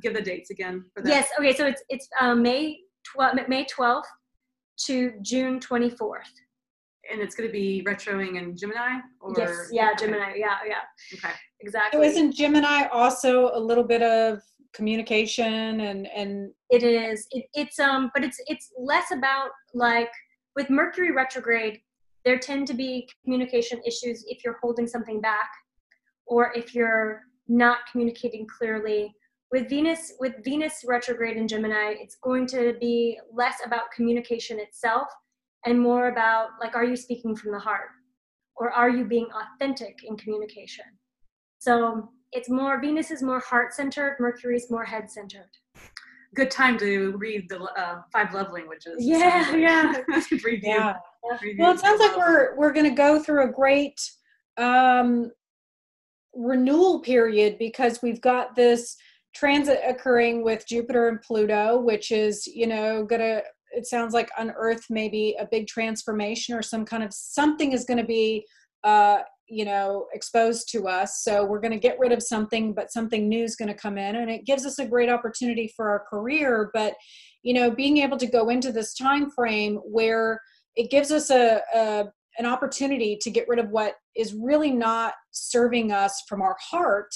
Give 0.00 0.14
the 0.14 0.22
dates 0.22 0.50
again 0.50 0.84
for 0.94 1.02
that. 1.02 1.08
Yes. 1.08 1.28
Okay. 1.36 1.52
So 1.56 1.66
it's 1.66 1.82
it's 1.88 2.08
uh, 2.20 2.34
May 2.34 2.78
12, 3.12 3.48
May 3.48 3.64
twelfth 3.64 4.08
to 4.86 5.12
June 5.22 5.60
24th. 5.60 6.20
And 7.10 7.20
it's 7.20 7.34
going 7.34 7.48
to 7.48 7.52
be 7.52 7.84
retroing 7.86 8.36
in 8.36 8.56
Gemini? 8.56 9.00
Or? 9.20 9.34
Yes, 9.36 9.68
yeah, 9.72 9.90
okay. 9.92 10.06
Gemini, 10.06 10.34
yeah, 10.36 10.58
yeah. 10.66 10.82
Okay. 11.14 11.34
Exactly. 11.60 11.98
So 11.98 12.04
isn't 12.04 12.32
Gemini 12.32 12.86
also 12.92 13.50
a 13.54 13.58
little 13.58 13.84
bit 13.84 14.02
of 14.02 14.40
communication 14.72 15.80
and 15.80 16.06
and 16.14 16.52
it 16.70 16.84
is 16.84 17.26
it, 17.32 17.44
it's 17.54 17.80
um 17.80 18.08
but 18.14 18.22
it's 18.22 18.40
it's 18.46 18.72
less 18.78 19.10
about 19.10 19.50
like 19.74 20.10
with 20.54 20.70
mercury 20.70 21.10
retrograde 21.10 21.80
there 22.24 22.38
tend 22.38 22.66
to 22.68 22.74
be 22.74 23.08
communication 23.24 23.80
issues 23.84 24.24
if 24.28 24.44
you're 24.44 24.58
holding 24.62 24.86
something 24.86 25.20
back 25.20 25.50
or 26.26 26.52
if 26.54 26.72
you're 26.74 27.22
not 27.48 27.78
communicating 27.90 28.46
clearly 28.46 29.12
with 29.52 29.68
venus 29.68 30.12
with 30.20 30.34
venus 30.44 30.84
retrograde 30.86 31.36
in 31.36 31.48
gemini 31.48 31.94
it's 32.00 32.16
going 32.22 32.46
to 32.46 32.74
be 32.80 33.18
less 33.32 33.56
about 33.64 33.90
communication 33.90 34.60
itself 34.60 35.08
and 35.66 35.78
more 35.78 36.08
about 36.08 36.50
like 36.60 36.74
are 36.74 36.84
you 36.84 36.96
speaking 36.96 37.36
from 37.36 37.52
the 37.52 37.58
heart? 37.58 37.88
Or 38.56 38.70
are 38.70 38.90
you 38.90 39.04
being 39.04 39.28
authentic 39.32 40.00
in 40.04 40.16
communication? 40.16 40.84
So 41.58 42.10
it's 42.32 42.48
more 42.48 42.80
venus 42.80 43.10
is 43.10 43.22
more 43.22 43.40
heart 43.40 43.74
centered 43.74 44.16
mercury 44.20 44.56
is 44.56 44.70
more 44.70 44.84
head 44.84 45.10
centered 45.10 45.50
good 46.36 46.48
time 46.48 46.78
to 46.78 47.16
read 47.16 47.48
the 47.48 47.60
uh, 47.60 48.02
five 48.12 48.32
love 48.32 48.52
languages. 48.52 48.94
Yeah 49.00 49.56
yeah. 49.56 49.92
Yeah. 50.62 50.94
Well 51.58 51.72
it 51.72 51.80
sounds 51.80 52.00
like 52.00 52.16
we're 52.16 52.56
we're 52.56 52.72
going 52.72 52.88
to 52.88 52.94
go 52.94 53.20
through 53.20 53.44
a 53.44 53.52
great 53.52 54.00
um 54.56 55.32
renewal 56.32 57.00
period 57.00 57.58
because 57.58 58.00
we've 58.00 58.20
got 58.20 58.54
this 58.54 58.96
transit 59.34 59.80
occurring 59.86 60.42
with 60.42 60.66
Jupiter 60.66 61.08
and 61.08 61.20
Pluto, 61.20 61.78
which 61.80 62.10
is, 62.10 62.46
you 62.46 62.66
know, 62.66 63.04
gonna 63.04 63.42
it 63.72 63.86
sounds 63.86 64.12
like 64.12 64.30
unearth 64.36 64.86
maybe 64.90 65.36
a 65.38 65.46
big 65.48 65.66
transformation 65.66 66.56
or 66.56 66.62
some 66.62 66.84
kind 66.84 67.02
of 67.02 67.12
something 67.12 67.72
is 67.72 67.84
to 67.98 68.04
be 68.04 68.44
uh 68.82 69.18
you 69.48 69.64
know 69.64 70.06
exposed 70.12 70.68
to 70.70 70.88
us. 70.88 71.22
So 71.22 71.44
we're 71.44 71.60
to 71.72 71.78
get 71.78 71.98
rid 71.98 72.12
of 72.12 72.22
something 72.22 72.72
but 72.72 72.92
something 72.92 73.28
new 73.28 73.44
is 73.44 73.56
to 73.68 73.74
come 73.74 73.98
in 73.98 74.16
and 74.16 74.30
it 74.30 74.46
gives 74.46 74.64
us 74.64 74.78
a 74.78 74.86
great 74.86 75.10
opportunity 75.10 75.72
for 75.76 75.88
our 75.90 76.04
career. 76.10 76.70
But 76.72 76.94
you 77.42 77.54
know 77.54 77.70
being 77.70 77.98
able 77.98 78.16
to 78.18 78.26
go 78.26 78.48
into 78.48 78.72
this 78.72 78.94
time 78.94 79.30
frame 79.30 79.76
where 79.84 80.40
it 80.76 80.90
gives 80.90 81.10
us 81.10 81.30
a, 81.30 81.60
a 81.74 82.04
an 82.38 82.46
opportunity 82.46 83.18
to 83.20 83.30
get 83.30 83.48
rid 83.48 83.58
of 83.58 83.68
what 83.70 83.94
is 84.16 84.34
really 84.34 84.70
not 84.70 85.14
serving 85.30 85.92
us 85.92 86.22
from 86.28 86.40
our 86.40 86.56
heart 86.70 87.12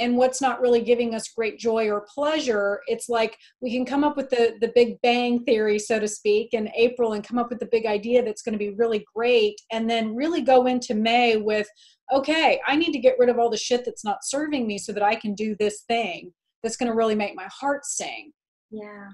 and 0.00 0.16
what's 0.16 0.40
not 0.40 0.60
really 0.60 0.80
giving 0.80 1.14
us 1.14 1.28
great 1.28 1.58
joy 1.58 1.88
or 1.88 2.06
pleasure 2.12 2.80
it's 2.86 3.08
like 3.08 3.36
we 3.60 3.72
can 3.72 3.84
come 3.84 4.04
up 4.04 4.16
with 4.16 4.28
the 4.30 4.56
the 4.60 4.72
big 4.74 5.00
bang 5.02 5.42
theory 5.44 5.78
so 5.78 6.00
to 6.00 6.08
speak 6.08 6.52
in 6.52 6.68
april 6.76 7.12
and 7.12 7.26
come 7.26 7.38
up 7.38 7.48
with 7.48 7.60
the 7.60 7.68
big 7.70 7.86
idea 7.86 8.24
that's 8.24 8.42
going 8.42 8.52
to 8.52 8.58
be 8.58 8.70
really 8.70 9.04
great 9.14 9.60
and 9.70 9.88
then 9.88 10.14
really 10.14 10.40
go 10.40 10.66
into 10.66 10.94
may 10.94 11.36
with 11.36 11.68
okay 12.12 12.60
i 12.66 12.74
need 12.74 12.92
to 12.92 12.98
get 12.98 13.16
rid 13.18 13.28
of 13.28 13.38
all 13.38 13.50
the 13.50 13.56
shit 13.56 13.84
that's 13.84 14.04
not 14.04 14.18
serving 14.24 14.66
me 14.66 14.78
so 14.78 14.92
that 14.92 15.02
i 15.02 15.14
can 15.14 15.34
do 15.34 15.54
this 15.58 15.82
thing 15.82 16.32
that's 16.64 16.76
going 16.76 16.90
to 16.90 16.96
really 16.96 17.14
make 17.14 17.36
my 17.36 17.46
heart 17.48 17.84
sing. 17.84 18.32
Yeah. 18.70 19.08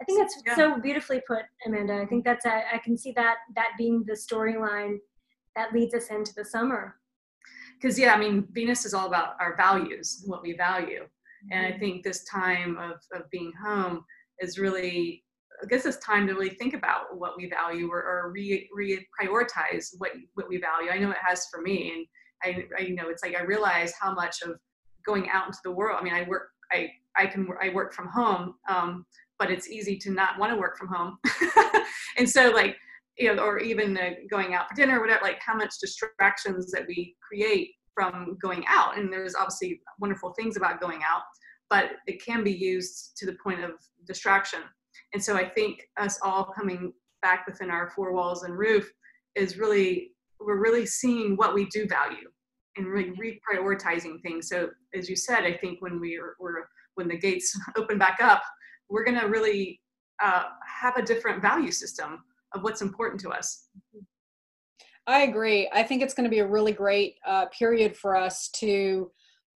I 0.00 0.04
think 0.04 0.20
that's 0.20 0.42
yeah. 0.46 0.56
so 0.56 0.80
beautifully 0.80 1.20
put 1.26 1.42
amanda. 1.66 2.00
I 2.00 2.06
think 2.06 2.24
that's 2.24 2.46
I, 2.46 2.64
I 2.72 2.78
can 2.78 2.96
see 2.96 3.12
that 3.16 3.36
that 3.54 3.70
being 3.76 4.04
the 4.06 4.14
storyline 4.14 4.96
that 5.56 5.72
leads 5.72 5.94
us 5.94 6.08
into 6.08 6.32
the 6.34 6.44
summer 6.44 6.96
because 7.80 7.98
yeah 7.98 8.14
i 8.14 8.18
mean 8.18 8.46
venus 8.52 8.84
is 8.84 8.94
all 8.94 9.06
about 9.06 9.34
our 9.40 9.56
values 9.56 10.22
what 10.26 10.42
we 10.42 10.54
value 10.56 11.04
and 11.50 11.66
i 11.66 11.70
mm-hmm. 11.70 11.80
think 11.80 12.02
this 12.02 12.24
time 12.24 12.76
of, 12.78 12.96
of 13.14 13.28
being 13.30 13.52
home 13.62 14.04
is 14.40 14.58
really 14.58 15.24
I 15.62 15.66
guess 15.66 15.86
it's 15.86 15.98
time 15.98 16.26
to 16.26 16.34
really 16.34 16.50
think 16.50 16.74
about 16.74 17.16
what 17.16 17.36
we 17.36 17.48
value 17.48 17.88
or, 17.90 18.02
or 18.02 18.32
re, 18.32 18.68
re 18.74 19.06
prioritize 19.20 19.90
what 19.98 20.10
what 20.34 20.48
we 20.48 20.58
value. 20.58 20.90
I 20.90 20.98
know 20.98 21.10
it 21.10 21.16
has 21.24 21.46
for 21.46 21.60
me, 21.60 21.92
and 21.94 22.06
I, 22.42 22.64
I 22.78 22.82
you 22.82 22.94
know 22.94 23.08
it's 23.08 23.22
like 23.22 23.36
I 23.36 23.42
realize 23.42 23.92
how 23.98 24.14
much 24.14 24.42
of 24.42 24.58
going 25.06 25.28
out 25.30 25.46
into 25.46 25.58
the 25.64 25.70
world. 25.70 25.98
I 26.00 26.04
mean, 26.04 26.14
I 26.14 26.22
work 26.22 26.48
I 26.72 26.90
I 27.16 27.26
can 27.26 27.48
I 27.62 27.68
work 27.70 27.92
from 27.94 28.08
home, 28.08 28.54
um, 28.68 29.06
but 29.38 29.50
it's 29.50 29.68
easy 29.68 29.96
to 29.98 30.10
not 30.10 30.38
want 30.38 30.52
to 30.52 30.58
work 30.58 30.76
from 30.76 30.88
home, 30.88 31.18
and 32.18 32.28
so 32.28 32.50
like 32.50 32.76
you 33.18 33.34
know, 33.34 33.42
or 33.42 33.58
even 33.58 33.96
uh, 33.96 34.10
going 34.30 34.54
out 34.54 34.68
for 34.68 34.74
dinner, 34.74 35.00
whatever, 35.00 35.20
like 35.22 35.38
how 35.44 35.54
much 35.54 35.74
distractions 35.80 36.70
that 36.72 36.86
we 36.88 37.14
create 37.26 37.70
from 37.94 38.36
going 38.42 38.64
out. 38.68 38.98
And 38.98 39.12
there's 39.12 39.34
obviously 39.34 39.80
wonderful 40.00 40.34
things 40.34 40.56
about 40.56 40.80
going 40.80 41.00
out, 41.02 41.22
but 41.70 41.92
it 42.06 42.24
can 42.24 42.42
be 42.42 42.52
used 42.52 43.16
to 43.18 43.26
the 43.26 43.36
point 43.42 43.62
of 43.62 43.72
distraction. 44.06 44.60
And 45.12 45.22
so 45.22 45.36
I 45.36 45.48
think 45.48 45.86
us 45.96 46.18
all 46.22 46.52
coming 46.56 46.92
back 47.22 47.46
within 47.46 47.70
our 47.70 47.90
four 47.90 48.12
walls 48.12 48.42
and 48.42 48.56
roof 48.56 48.90
is 49.34 49.56
really 49.58 50.10
we're 50.40 50.60
really 50.60 50.84
seeing 50.84 51.36
what 51.36 51.54
we 51.54 51.66
do 51.66 51.86
value 51.86 52.28
and 52.76 52.86
really 52.86 53.12
reprioritizing 53.12 54.20
things. 54.22 54.48
So 54.48 54.68
as 54.94 55.08
you 55.08 55.16
said, 55.16 55.44
I 55.44 55.54
think 55.54 55.80
when 55.80 56.00
we 56.00 56.18
are, 56.18 56.34
we're 56.40 56.66
when 56.96 57.08
the 57.08 57.18
gates 57.18 57.58
open 57.76 57.98
back 57.98 58.18
up, 58.20 58.42
we're 58.88 59.04
going 59.04 59.18
to 59.18 59.26
really 59.26 59.80
uh, 60.22 60.44
have 60.66 60.96
a 60.96 61.02
different 61.02 61.40
value 61.40 61.72
system 61.72 62.24
of 62.54 62.62
what's 62.62 62.82
important 62.82 63.20
to 63.22 63.30
us. 63.30 63.68
I 65.06 65.22
agree. 65.22 65.68
I 65.72 65.82
think 65.82 66.02
it's 66.02 66.14
going 66.14 66.24
to 66.24 66.30
be 66.30 66.38
a 66.38 66.46
really 66.46 66.72
great 66.72 67.16
uh, 67.26 67.46
period 67.46 67.96
for 67.96 68.16
us 68.16 68.48
to. 68.56 69.10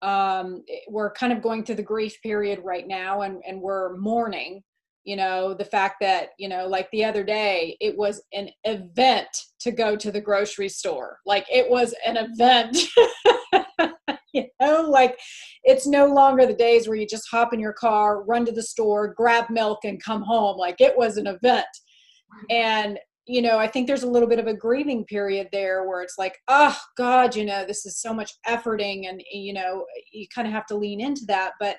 Um, 0.01 0.63
we're 0.89 1.11
kind 1.13 1.31
of 1.33 1.41
going 1.41 1.63
through 1.63 1.75
the 1.75 1.83
grief 1.83 2.21
period 2.21 2.59
right 2.63 2.87
now, 2.87 3.21
and 3.21 3.41
and 3.47 3.61
we're 3.61 3.95
mourning. 3.97 4.63
You 5.03 5.17
know, 5.17 5.53
the 5.53 5.65
fact 5.65 5.97
that 6.01 6.29
you 6.39 6.49
know, 6.49 6.67
like 6.67 6.89
the 6.91 7.05
other 7.05 7.23
day, 7.23 7.77
it 7.79 7.95
was 7.95 8.23
an 8.33 8.49
event 8.63 9.27
to 9.59 9.71
go 9.71 9.95
to 9.95 10.11
the 10.11 10.21
grocery 10.21 10.69
store. 10.69 11.19
Like 11.25 11.45
it 11.51 11.69
was 11.69 11.93
an 12.05 12.17
event. 12.17 12.77
you 14.33 14.45
know, 14.59 14.81
like 14.89 15.19
it's 15.63 15.85
no 15.85 16.07
longer 16.07 16.45
the 16.47 16.53
days 16.53 16.87
where 16.87 16.97
you 16.97 17.05
just 17.05 17.29
hop 17.29 17.53
in 17.53 17.59
your 17.59 17.73
car, 17.73 18.23
run 18.23 18.45
to 18.45 18.51
the 18.51 18.63
store, 18.63 19.13
grab 19.13 19.49
milk, 19.51 19.79
and 19.83 20.03
come 20.03 20.23
home. 20.23 20.57
Like 20.57 20.81
it 20.81 20.97
was 20.97 21.17
an 21.17 21.27
event. 21.27 21.65
And 22.49 22.99
you 23.27 23.41
know, 23.41 23.57
I 23.57 23.67
think 23.67 23.87
there's 23.87 24.03
a 24.03 24.09
little 24.09 24.29
bit 24.29 24.37
of 24.37 24.45
a 24.45 24.53
grieving 24.53 25.03
period 25.05 25.49
there 25.51 25.87
where 25.87 26.03
it's 26.03 26.17
like, 26.17 26.37
oh 26.47 26.77
God, 26.95 27.35
you 27.35 27.43
know, 27.43 27.65
this 27.65 27.85
is 27.85 27.99
so 27.99 28.13
much 28.13 28.31
efforting, 28.47 29.09
and 29.09 29.21
you 29.31 29.53
know, 29.53 29.85
you 30.11 30.27
kind 30.33 30.47
of 30.47 30.53
have 30.53 30.67
to 30.67 30.75
lean 30.75 31.01
into 31.01 31.25
that. 31.25 31.53
But 31.59 31.77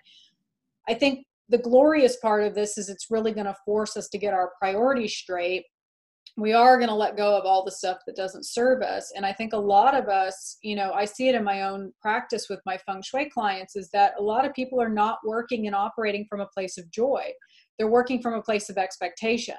I 0.88 0.94
think 0.94 1.24
the 1.48 1.58
glorious 1.58 2.16
part 2.16 2.42
of 2.42 2.54
this 2.54 2.76
is 2.76 2.88
it's 2.88 3.10
really 3.10 3.32
going 3.32 3.46
to 3.46 3.56
force 3.64 3.96
us 3.96 4.08
to 4.08 4.18
get 4.18 4.34
our 4.34 4.52
priorities 4.58 5.14
straight. 5.14 5.64
We 6.36 6.52
are 6.52 6.76
going 6.76 6.88
to 6.88 6.94
let 6.94 7.16
go 7.16 7.36
of 7.36 7.46
all 7.46 7.64
the 7.64 7.70
stuff 7.70 7.98
that 8.06 8.16
doesn't 8.16 8.44
serve 8.44 8.82
us. 8.82 9.12
And 9.16 9.24
I 9.24 9.32
think 9.32 9.52
a 9.52 9.58
lot 9.58 9.96
of 9.96 10.08
us, 10.08 10.58
you 10.62 10.76
know, 10.76 10.92
I 10.92 11.04
see 11.06 11.28
it 11.28 11.34
in 11.34 11.44
my 11.44 11.62
own 11.62 11.92
practice 12.02 12.48
with 12.50 12.60
my 12.66 12.76
feng 12.78 13.00
shui 13.02 13.30
clients 13.30 13.74
is 13.74 13.88
that 13.90 14.14
a 14.18 14.22
lot 14.22 14.44
of 14.44 14.52
people 14.52 14.80
are 14.82 14.88
not 14.88 15.18
working 15.24 15.66
and 15.66 15.74
operating 15.74 16.26
from 16.28 16.40
a 16.40 16.48
place 16.48 16.76
of 16.76 16.90
joy. 16.90 17.30
They're 17.78 17.88
working 17.88 18.20
from 18.20 18.34
a 18.34 18.42
place 18.42 18.68
of 18.68 18.76
expectation 18.76 19.56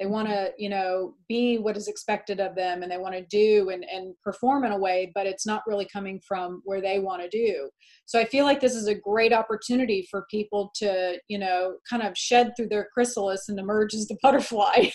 they 0.00 0.06
want 0.06 0.28
to 0.28 0.52
you 0.58 0.68
know 0.68 1.14
be 1.28 1.58
what 1.58 1.76
is 1.76 1.88
expected 1.88 2.40
of 2.40 2.54
them 2.54 2.82
and 2.82 2.90
they 2.90 2.98
want 2.98 3.14
to 3.14 3.24
do 3.26 3.70
and, 3.70 3.84
and 3.84 4.14
perform 4.22 4.64
in 4.64 4.72
a 4.72 4.78
way 4.78 5.10
but 5.14 5.26
it's 5.26 5.46
not 5.46 5.62
really 5.66 5.86
coming 5.92 6.20
from 6.26 6.62
where 6.64 6.80
they 6.80 6.98
want 6.98 7.22
to 7.22 7.28
do. 7.28 7.68
So 8.06 8.18
i 8.18 8.24
feel 8.24 8.44
like 8.44 8.60
this 8.60 8.74
is 8.74 8.88
a 8.88 8.94
great 8.94 9.32
opportunity 9.32 10.06
for 10.10 10.26
people 10.30 10.70
to 10.76 11.18
you 11.28 11.38
know 11.38 11.76
kind 11.88 12.02
of 12.02 12.16
shed 12.16 12.52
through 12.56 12.68
their 12.68 12.88
chrysalis 12.92 13.48
and 13.48 13.58
emerge 13.58 13.94
as 13.94 14.08
the 14.08 14.16
butterfly. 14.22 14.88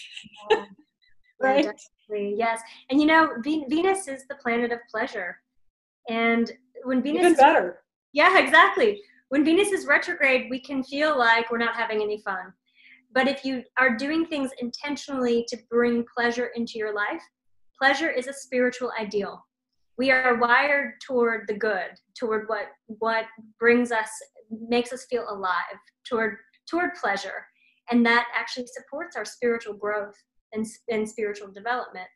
Yeah. 0.52 0.66
right? 1.41 1.66
Oh, 1.66 1.72
definitely. 2.10 2.36
yes. 2.38 2.62
And 2.89 3.00
you 3.00 3.08
know 3.08 3.36
venus 3.43 4.08
is 4.08 4.26
the 4.28 4.36
planet 4.36 4.72
of 4.72 4.80
pleasure. 4.91 5.38
And 6.10 6.52
when 6.84 7.02
venus 7.02 7.22
Even 7.22 7.32
is 7.34 7.38
better. 7.38 7.84
Yeah 8.14 8.39
exactly. 8.39 9.02
When 9.30 9.45
venus 9.45 9.72
is 9.72 9.86
retrograde 9.86 10.47
we 10.50 10.60
can 10.60 10.84
feel 10.84 11.18
like 11.18 11.50
we're 11.52 11.58
not 11.58 11.76
having 11.76 12.02
any 12.02 12.22
fun 12.22 12.54
but 13.14 13.28
if 13.28 13.43
you 13.43 13.64
are 13.78 13.97
doing 13.97 14.26
things 14.26 14.51
intentionally 14.60 15.45
to 15.47 15.57
bring 15.70 16.05
pleasure 16.16 16.51
into 16.55 16.74
your 16.78 16.93
life, 16.93 17.22
pleasure 17.80 18.10
is 18.10 18.28
a 18.28 18.34
spiritual 18.34 18.91
ideal. 18.99 19.43
We 19.97 20.12
are 20.12 20.38
wired 20.38 20.93
toward 21.05 21.47
the 21.47 21.55
good, 21.55 21.91
toward 22.18 22.47
what 22.47 22.68
what 22.88 23.26
brings 23.60 23.91
us 23.91 24.10
makes 24.49 24.93
us 24.93 25.05
feel 25.10 25.26
alive, 25.30 25.80
toward 26.07 26.38
toward 26.70 26.93
pleasure. 26.95 27.45
And 27.91 28.05
that 28.05 28.28
actually 28.36 28.68
supports 28.68 29.16
our 29.16 29.26
spiritual 29.26 29.74
growth 29.74 30.16
and, 30.53 30.66
and 30.89 31.10
spiritual 31.10 31.51
development. 31.51 32.07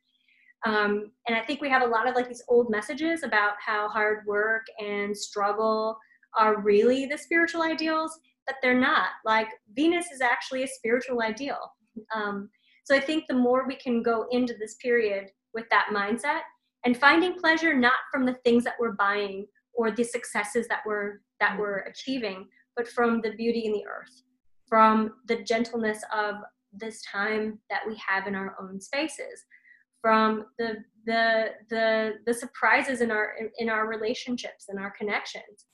Um, 0.65 1.11
and 1.27 1.35
I 1.35 1.41
think 1.41 1.61
we 1.61 1.69
have 1.69 1.81
a 1.81 1.87
lot 1.87 2.07
of 2.07 2.15
like 2.15 2.27
these 2.27 2.43
old 2.47 2.69
messages 2.69 3.23
about 3.23 3.53
how 3.65 3.89
hard 3.89 4.25
work 4.25 4.65
and 4.79 5.17
struggle 5.17 5.97
are 6.37 6.61
really 6.61 7.05
the 7.05 7.17
spiritual 7.17 7.63
ideals 7.63 8.17
but 8.45 8.55
they're 8.61 8.79
not. 8.79 9.09
Like 9.25 9.47
Venus 9.73 10.11
is 10.11 10.21
actually 10.21 10.63
a 10.63 10.67
spiritual 10.67 11.21
ideal. 11.21 11.59
Um, 12.15 12.49
so 12.83 12.95
I 12.95 12.99
think 12.99 13.25
the 13.27 13.35
more 13.35 13.65
we 13.67 13.75
can 13.75 14.03
go 14.03 14.25
into 14.31 14.55
this 14.59 14.75
period 14.75 15.31
with 15.53 15.65
that 15.71 15.87
mindset 15.93 16.41
and 16.85 16.97
finding 16.97 17.35
pleasure 17.35 17.73
not 17.73 17.93
from 18.11 18.25
the 18.25 18.35
things 18.43 18.63
that 18.65 18.75
we're 18.79 18.93
buying 18.93 19.45
or 19.73 19.91
the 19.91 20.03
successes 20.03 20.67
that 20.67 20.81
we're 20.85 21.21
that 21.39 21.57
we're 21.57 21.79
achieving, 21.79 22.47
but 22.75 22.87
from 22.87 23.21
the 23.21 23.31
beauty 23.31 23.65
in 23.65 23.73
the 23.73 23.85
earth, 23.85 24.23
from 24.67 25.13
the 25.27 25.43
gentleness 25.43 26.03
of 26.15 26.35
this 26.71 27.01
time 27.03 27.59
that 27.69 27.81
we 27.87 27.99
have 28.07 28.27
in 28.27 28.35
our 28.35 28.55
own 28.61 28.79
spaces, 28.79 29.45
from 30.01 30.45
the 30.59 30.75
the 31.05 31.51
the 31.69 32.13
the 32.25 32.33
surprises 32.33 33.01
in 33.01 33.11
our 33.11 33.33
in 33.57 33.69
our 33.69 33.87
relationships 33.87 34.65
and 34.69 34.79
our 34.79 34.91
connections 34.91 35.65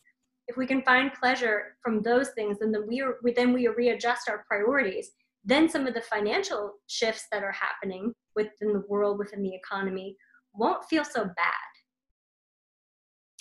if 0.50 0.58
we 0.58 0.66
can 0.66 0.82
find 0.82 1.14
pleasure 1.14 1.78
from 1.82 2.02
those 2.02 2.30
things 2.32 2.58
then 2.60 2.74
we, 2.88 3.04
we 3.24 3.32
then 3.32 3.54
we 3.54 3.68
readjust 3.68 4.28
our 4.28 4.44
priorities. 4.48 5.12
Then 5.46 5.70
some 5.70 5.88
of 5.88 5.94
the 5.94 6.02
financial 6.02 6.74
shifts 6.88 7.28
that 7.32 7.44
are 7.44 7.54
happening 7.54 8.14
within 8.36 8.74
the 8.74 8.84
world 8.90 9.20
within 9.20 9.44
the 9.44 9.56
economy 9.56 10.18
won't 10.54 10.84
feel 10.86 11.06
so 11.06 11.24
bad. 11.24 11.70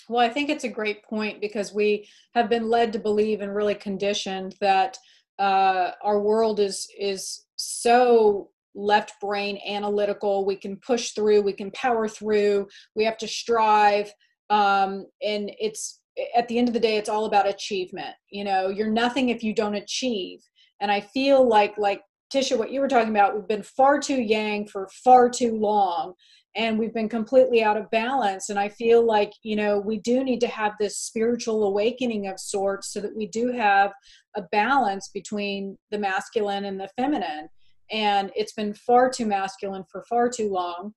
Well 0.07 0.25
i 0.25 0.29
think 0.29 0.49
it's 0.49 0.63
a 0.63 0.69
great 0.69 1.03
point 1.03 1.41
because 1.41 1.73
we 1.73 2.07
have 2.35 2.47
been 2.47 2.69
led 2.69 2.93
to 2.93 2.99
believe 2.99 3.41
and 3.41 3.53
really 3.53 3.75
conditioned 3.75 4.55
that 4.61 4.97
uh, 5.39 5.91
our 6.03 6.19
world 6.19 6.59
is 6.59 6.87
is 6.97 7.45
so 7.55 8.49
left 8.75 9.19
brain 9.19 9.59
analytical. 9.67 10.45
We 10.45 10.55
can 10.55 10.77
push 10.77 11.11
through 11.11 11.41
we 11.41 11.53
can 11.53 11.71
power 11.71 12.07
through 12.07 12.67
we 12.95 13.03
have 13.05 13.17
to 13.17 13.27
strive 13.27 14.13
um, 14.49 15.05
and 15.21 15.51
it's 15.59 15.98
at 16.35 16.47
the 16.47 16.57
end 16.57 16.67
of 16.67 16.73
the 16.73 16.79
day 16.79 16.97
it's 16.97 17.09
all 17.09 17.25
about 17.25 17.47
achievement 17.47 18.15
you 18.29 18.43
know? 18.43 18.69
You're 18.69 18.91
nothing 18.91 19.29
if 19.29 19.43
you 19.43 19.53
don't 19.53 19.75
achieve. 19.75 20.39
And 20.81 20.91
i 20.91 21.01
feel 21.01 21.47
like 21.47 21.77
like 21.77 22.01
tisha 22.33 22.57
what 22.57 22.71
you 22.71 22.79
were 22.79 22.87
talking 22.87 23.09
about 23.09 23.35
we've 23.35 23.47
been 23.47 23.63
far 23.63 23.99
too 23.99 24.21
yang 24.21 24.67
for 24.67 24.87
far 25.03 25.29
too 25.29 25.57
long 25.57 26.13
and 26.55 26.79
we've 26.79 26.93
been 26.93 27.09
completely 27.09 27.61
out 27.63 27.77
of 27.77 27.89
balance. 27.91 28.49
And 28.49 28.59
i 28.59 28.69
feel 28.69 29.05
like 29.05 29.31
you 29.43 29.55
know 29.55 29.79
we 29.79 29.99
do 29.99 30.23
need 30.23 30.41
to 30.41 30.47
have 30.47 30.73
this 30.79 30.97
spiritual 30.97 31.63
awakening 31.63 32.27
of 32.27 32.39
sorts 32.39 32.93
so 32.93 33.01
that 33.01 33.15
we 33.15 33.27
do 33.27 33.51
have 33.51 33.91
a 34.35 34.43
balance 34.51 35.09
between 35.13 35.77
the 35.91 35.99
masculine 35.99 36.65
and 36.65 36.79
the 36.79 36.89
feminine. 36.97 37.49
And 37.91 38.31
it's 38.35 38.53
been 38.53 38.73
far 38.73 39.09
too 39.09 39.25
masculine 39.25 39.83
for 39.91 40.03
far 40.07 40.29
too 40.29 40.51
long. 40.51 40.93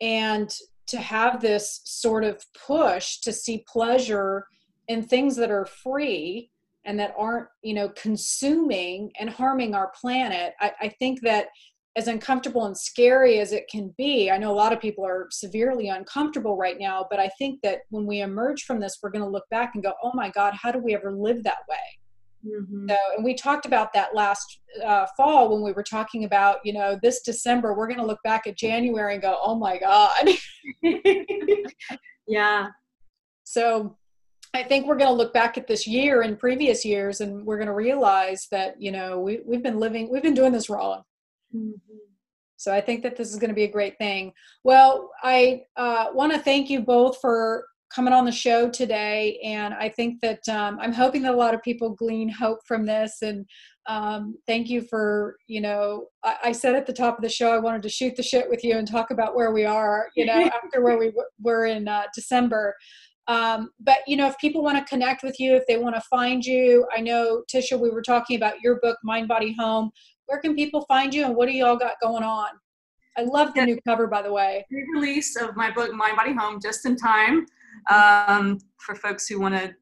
And 0.00 0.54
to 0.86 0.98
have 0.98 1.40
this 1.40 1.80
sort 1.84 2.24
of 2.24 2.44
push 2.66 3.20
to 3.20 3.32
see 3.32 3.64
pleasure 3.66 4.44
in 4.88 5.02
things 5.02 5.36
that 5.36 5.50
are 5.50 5.66
free 5.66 6.50
and 6.84 6.98
that 6.98 7.14
aren't 7.16 7.48
you 7.62 7.74
know 7.74 7.88
consuming 7.90 9.10
and 9.18 9.30
harming 9.30 9.74
our 9.74 9.92
planet 10.00 10.54
I, 10.60 10.72
I, 10.82 10.88
think 10.88 11.22
that 11.22 11.46
as 11.96 12.08
uncomfortable 12.08 12.66
and 12.66 12.76
scary 12.76 13.38
as 13.38 13.52
it 13.52 13.68
can 13.70 13.94
be 13.96 14.30
i 14.30 14.36
know 14.36 14.52
a 14.52 14.54
lot 14.54 14.72
of 14.72 14.80
people 14.80 15.06
are 15.06 15.28
severely 15.30 15.88
uncomfortable 15.88 16.56
right 16.56 16.78
now 16.78 17.06
but 17.10 17.18
i 17.18 17.28
think 17.38 17.60
that 17.62 17.80
when 17.90 18.06
we 18.06 18.20
emerge 18.20 18.64
from 18.64 18.80
this 18.80 18.98
we're 19.02 19.10
going 19.10 19.24
to 19.24 19.30
look 19.30 19.48
back 19.50 19.72
and 19.74 19.82
go 19.82 19.94
oh 20.02 20.12
my 20.14 20.30
god 20.30 20.54
how 20.54 20.70
do 20.70 20.78
we 20.78 20.94
ever 20.94 21.12
live 21.12 21.42
that 21.44 21.58
way? 21.68 21.76
Mm-hmm. 22.46 22.90
so 22.90 22.96
and 23.16 23.24
we 23.24 23.34
talked 23.34 23.64
about 23.64 23.94
that 23.94 24.14
last 24.14 24.60
uh, 24.84 25.06
fall 25.16 25.50
when 25.50 25.62
we 25.62 25.72
were 25.72 25.82
talking 25.82 26.24
about 26.24 26.58
you 26.62 26.74
know 26.74 26.98
this 27.02 27.22
december 27.22 27.72
we're 27.72 27.86
going 27.86 27.98
to 28.00 28.04
look 28.04 28.22
back 28.22 28.46
at 28.46 28.58
january 28.58 29.14
and 29.14 29.22
go 29.22 29.38
oh 29.42 29.54
my 29.54 29.78
god. 29.78 30.28
Yeah. 32.26 32.68
So 33.44 33.96
I 34.54 34.62
think 34.62 34.86
we're 34.86 34.96
going 34.96 35.10
to 35.10 35.14
look 35.14 35.34
back 35.34 35.58
at 35.58 35.66
this 35.66 35.86
year 35.86 36.22
and 36.22 36.38
previous 36.38 36.84
years, 36.84 37.20
and 37.20 37.44
we're 37.44 37.56
going 37.56 37.66
to 37.66 37.74
realize 37.74 38.46
that 38.52 38.80
you 38.80 38.92
know 38.92 39.18
we 39.18 39.40
we've 39.44 39.62
been 39.62 39.80
living, 39.80 40.10
we've 40.10 40.22
been 40.22 40.34
doing 40.34 40.52
this 40.52 40.70
wrong. 40.70 41.02
Mm-hmm. 41.54 41.96
So 42.56 42.72
I 42.72 42.80
think 42.80 43.02
that 43.02 43.16
this 43.16 43.30
is 43.30 43.36
going 43.36 43.50
to 43.50 43.54
be 43.54 43.64
a 43.64 43.70
great 43.70 43.98
thing. 43.98 44.32
Well, 44.62 45.10
I 45.22 45.62
uh, 45.76 46.06
want 46.14 46.32
to 46.32 46.38
thank 46.38 46.70
you 46.70 46.80
both 46.80 47.20
for 47.20 47.66
coming 47.94 48.14
on 48.14 48.24
the 48.24 48.32
show 48.32 48.70
today, 48.70 49.40
and 49.44 49.74
I 49.74 49.88
think 49.88 50.20
that 50.22 50.48
um, 50.48 50.78
I'm 50.80 50.92
hoping 50.92 51.22
that 51.22 51.34
a 51.34 51.36
lot 51.36 51.54
of 51.54 51.62
people 51.62 51.90
glean 51.90 52.28
hope 52.28 52.60
from 52.66 52.86
this. 52.86 53.22
And 53.22 53.46
um, 53.86 54.36
thank 54.46 54.70
you 54.70 54.82
for 54.82 55.36
you 55.48 55.60
know 55.60 56.06
I, 56.22 56.36
I, 56.44 56.52
said 56.52 56.74
at 56.74 56.86
the 56.86 56.92
top 56.92 57.18
of 57.18 57.22
the 57.22 57.28
show 57.28 57.50
I 57.50 57.58
wanted 57.58 57.82
to 57.82 57.90
shoot 57.90 58.16
the 58.16 58.22
shit 58.22 58.48
with 58.48 58.64
you 58.64 58.78
and 58.78 58.88
talk 58.88 59.10
about 59.10 59.34
where 59.34 59.52
we 59.52 59.66
are, 59.66 60.08
you 60.16 60.24
know, 60.24 60.32
after 60.64 60.80
where 60.80 60.96
we 60.96 61.06
w- 61.06 61.28
were 61.42 61.66
in 61.66 61.88
uh, 61.88 62.04
December. 62.14 62.74
Um, 63.26 63.70
but 63.80 63.98
you 64.06 64.16
know, 64.16 64.26
if 64.26 64.36
people 64.38 64.62
want 64.62 64.78
to 64.78 64.84
connect 64.84 65.22
with 65.22 65.40
you, 65.40 65.54
if 65.54 65.66
they 65.66 65.78
want 65.78 65.94
to 65.94 66.00
find 66.02 66.44
you, 66.44 66.86
I 66.94 67.00
know 67.00 67.42
Tisha, 67.52 67.78
we 67.78 67.90
were 67.90 68.02
talking 68.02 68.36
about 68.36 68.60
your 68.62 68.80
book, 68.80 68.98
Mind 69.02 69.28
Body 69.28 69.54
Home. 69.58 69.90
Where 70.26 70.40
can 70.40 70.54
people 70.54 70.84
find 70.86 71.12
you, 71.12 71.24
and 71.24 71.34
what 71.34 71.48
do 71.48 71.54
y'all 71.54 71.76
got 71.76 71.94
going 72.02 72.22
on? 72.22 72.48
I 73.16 73.22
love 73.22 73.54
the 73.54 73.60
yeah. 73.60 73.66
new 73.66 73.78
cover, 73.86 74.06
by 74.06 74.22
the 74.22 74.32
way. 74.32 74.66
Re-release 74.70 75.36
of 75.36 75.56
my 75.56 75.70
book, 75.70 75.92
Mind 75.92 76.16
Body 76.16 76.34
Home, 76.34 76.58
just 76.62 76.84
in 76.84 76.96
time 76.96 77.46
um, 77.90 78.58
for 78.78 78.94
folks 78.94 79.28
who 79.28 79.40
want 79.40 79.54
to 79.54 79.74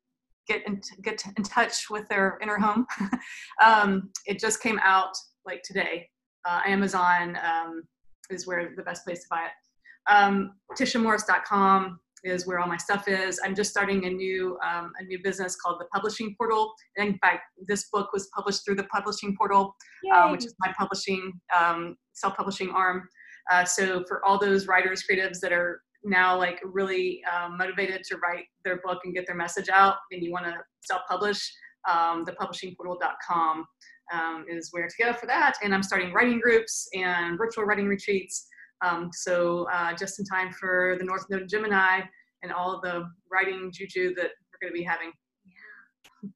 get 0.46 0.66
in, 0.66 0.80
get 1.02 1.24
in 1.36 1.42
touch 1.42 1.88
with 1.90 2.08
their 2.08 2.38
inner 2.42 2.58
home, 2.58 2.86
um, 3.64 4.10
it 4.26 4.38
just 4.38 4.62
came 4.62 4.78
out 4.82 5.12
like 5.46 5.62
today. 5.62 6.08
Uh, 6.44 6.60
Amazon 6.66 7.38
um, 7.42 7.82
is 8.30 8.46
where 8.46 8.72
the 8.76 8.82
best 8.82 9.04
place 9.04 9.20
to 9.20 9.26
buy 9.30 9.44
it. 9.44 10.12
Um, 10.12 10.54
TishaMorris.com 10.76 12.00
is 12.24 12.46
where 12.46 12.58
all 12.58 12.68
my 12.68 12.76
stuff 12.76 13.08
is. 13.08 13.40
I'm 13.44 13.54
just 13.54 13.70
starting 13.70 14.04
a 14.04 14.10
new 14.10 14.58
um, 14.64 14.92
a 15.00 15.04
new 15.04 15.18
business 15.22 15.56
called 15.56 15.80
the 15.80 15.86
Publishing 15.86 16.34
Portal. 16.38 16.72
And 16.96 17.08
in 17.08 17.18
fact, 17.18 17.42
this 17.66 17.88
book 17.92 18.12
was 18.12 18.28
published 18.34 18.64
through 18.64 18.76
the 18.76 18.84
Publishing 18.84 19.36
Portal, 19.36 19.74
um, 20.14 20.32
which 20.32 20.44
is 20.44 20.54
my 20.60 20.72
publishing 20.78 21.32
um, 21.58 21.96
self 22.12 22.36
publishing 22.36 22.70
arm. 22.70 23.08
Uh, 23.50 23.64
so 23.64 24.04
for 24.06 24.24
all 24.24 24.38
those 24.38 24.66
writers, 24.66 25.04
creatives 25.08 25.40
that 25.40 25.52
are 25.52 25.82
now 26.04 26.36
like 26.36 26.60
really 26.64 27.22
um, 27.32 27.56
motivated 27.56 28.02
to 28.04 28.16
write 28.18 28.44
their 28.64 28.80
book 28.84 29.00
and 29.04 29.14
get 29.14 29.26
their 29.26 29.36
message 29.36 29.68
out, 29.68 29.96
and 30.10 30.22
you 30.22 30.32
want 30.32 30.44
to 30.44 30.54
self 30.86 31.02
publish, 31.08 31.52
um, 31.88 32.24
thepublishingportal.com 32.24 33.64
um, 34.12 34.44
is 34.48 34.68
where 34.72 34.86
to 34.86 34.94
go 34.98 35.12
for 35.12 35.26
that. 35.26 35.54
And 35.62 35.74
I'm 35.74 35.82
starting 35.82 36.12
writing 36.12 36.40
groups 36.40 36.88
and 36.94 37.38
virtual 37.38 37.64
writing 37.64 37.86
retreats. 37.86 38.46
Um, 38.82 39.10
so 39.12 39.68
uh, 39.72 39.94
just 39.94 40.18
in 40.18 40.24
time 40.24 40.52
for 40.52 40.96
the 40.98 41.04
North 41.04 41.26
Node 41.30 41.48
Gemini 41.48 42.00
and 42.42 42.52
all 42.52 42.80
the 42.80 43.08
writing 43.30 43.70
juju 43.72 44.14
that 44.16 44.30
we're 44.50 44.58
going 44.60 44.72
to 44.72 44.78
be 44.78 44.82
having. 44.82 45.12
Yeah. 45.44 46.30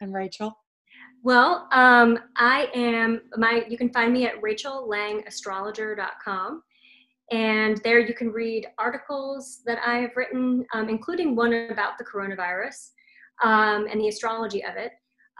And 0.00 0.14
Rachel? 0.14 0.56
Well, 1.24 1.68
um, 1.72 2.18
I 2.36 2.68
am 2.74 3.22
my. 3.36 3.64
You 3.68 3.78
can 3.78 3.92
find 3.92 4.12
me 4.12 4.26
at 4.26 4.42
rachellangastrologer.com, 4.42 6.62
and 7.30 7.80
there 7.84 8.00
you 8.00 8.12
can 8.12 8.32
read 8.32 8.66
articles 8.78 9.60
that 9.64 9.78
I 9.86 9.98
have 9.98 10.16
written, 10.16 10.66
um, 10.74 10.88
including 10.88 11.36
one 11.36 11.52
about 11.70 11.96
the 11.98 12.04
coronavirus 12.04 12.90
um, 13.44 13.86
and 13.88 14.00
the 14.00 14.08
astrology 14.08 14.64
of 14.64 14.74
it. 14.76 14.90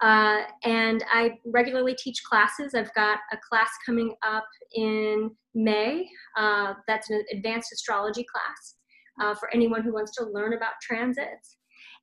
Uh, 0.03 0.42
and 0.64 1.05
I 1.11 1.38
regularly 1.46 1.94
teach 1.96 2.22
classes. 2.24 2.74
I've 2.74 2.92
got 2.94 3.20
a 3.32 3.36
class 3.48 3.70
coming 3.86 4.14
up 4.26 4.44
in 4.74 5.30
May. 5.55 6.09
Uh, 6.36 6.74
that's 6.88 7.09
an 7.11 7.22
advanced 7.32 7.72
astrology 7.72 8.24
class 8.24 8.74
uh, 9.20 9.34
for 9.36 9.48
anyone 9.55 9.82
who 9.82 9.92
wants 9.92 10.14
to 10.16 10.24
learn 10.24 10.55
about 10.55 10.72
transits. 10.82 11.57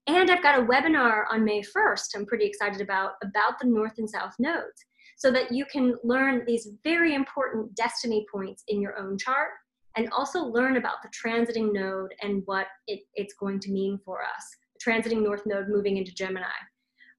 And 0.08 0.32
I've 0.32 0.42
got 0.42 0.60
a 0.60 0.64
webinar 0.64 1.26
on 1.30 1.44
May 1.44 1.62
1st, 1.62 2.16
I'm 2.16 2.26
pretty 2.26 2.46
excited 2.46 2.80
about, 2.80 3.12
about 3.22 3.60
the 3.60 3.68
North 3.68 3.94
and 3.98 4.10
South 4.10 4.34
nodes, 4.40 4.86
so 5.18 5.30
that 5.32 5.52
you 5.52 5.66
can 5.66 5.96
learn 6.04 6.44
these 6.48 6.70
very 6.84 7.14
important 7.14 7.76
destiny 7.76 8.26
points 8.34 8.64
in 8.70 8.82
your 8.82 8.98
own 8.98 9.18
chart 9.18 9.50
and 9.98 10.10
also 10.12 10.40
learn 10.40 10.78
about 10.78 10.98
the 11.04 11.10
transiting 11.10 11.74
node 11.74 12.14
and 12.22 12.44
what 12.46 12.68
it, 12.88 13.02
it's 13.16 13.34
going 13.34 13.60
to 13.60 13.72
mean 13.72 14.00
for 14.06 14.24
us. 14.24 14.46
The 14.76 14.92
transiting 14.92 15.22
North 15.22 15.44
node 15.46 15.68
moving 15.68 15.98
into 15.98 16.14
Gemini. 16.14 16.48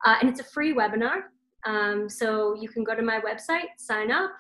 Uh, 0.05 0.17
and 0.21 0.29
it's 0.29 0.41
a 0.41 0.45
free 0.45 0.75
webinar. 0.75 1.23
Um, 1.67 2.09
so 2.09 2.55
you 2.55 2.69
can 2.69 2.85
go 2.85 2.95
to 2.95 3.03
my 3.03 3.21
website, 3.21 3.69
sign 3.77 4.11
up, 4.11 4.31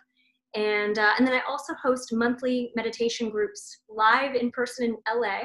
and, 0.54 0.98
uh, 0.98 1.12
and 1.18 1.26
then 1.26 1.34
I 1.34 1.42
also 1.48 1.74
host 1.74 2.12
monthly 2.12 2.72
meditation 2.74 3.30
groups 3.30 3.82
live 3.88 4.34
in 4.34 4.50
person 4.50 4.84
in 4.86 5.20
LA 5.20 5.42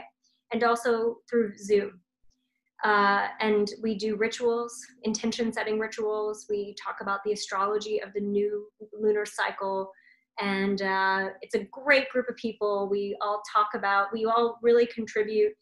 and 0.52 0.64
also 0.64 1.18
through 1.30 1.58
Zoom. 1.58 2.00
Uh, 2.84 3.28
and 3.40 3.70
we 3.82 3.96
do 3.96 4.16
rituals, 4.16 4.76
intention 5.04 5.52
setting 5.52 5.80
rituals. 5.80 6.46
We 6.50 6.76
talk 6.84 6.98
about 7.02 7.20
the 7.24 7.34
astrology 7.34 8.02
of 8.02 8.14
the 8.14 8.22
new 8.22 8.68
lunar 8.94 9.26
cycle. 9.26 9.92
And 10.40 10.82
uh, 10.82 11.30
it's 11.42 11.56
a 11.56 11.64
great 11.72 12.10
group 12.10 12.28
of 12.30 12.36
people. 12.36 12.90
We 12.90 13.18
all 13.22 13.42
talk 13.52 13.70
about, 13.76 14.12
we 14.12 14.26
all 14.26 14.60
really 14.62 14.86
contribute 14.88 15.54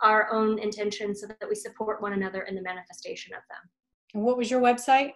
our 0.00 0.32
own 0.32 0.58
intentions 0.58 1.20
so 1.20 1.26
that 1.28 1.48
we 1.48 1.54
support 1.54 2.02
one 2.02 2.14
another 2.14 2.42
in 2.42 2.54
the 2.54 2.62
manifestation 2.62 3.34
of 3.34 3.42
them. 3.48 3.70
And 4.14 4.22
what 4.22 4.36
was 4.36 4.50
your 4.50 4.60
website? 4.60 5.12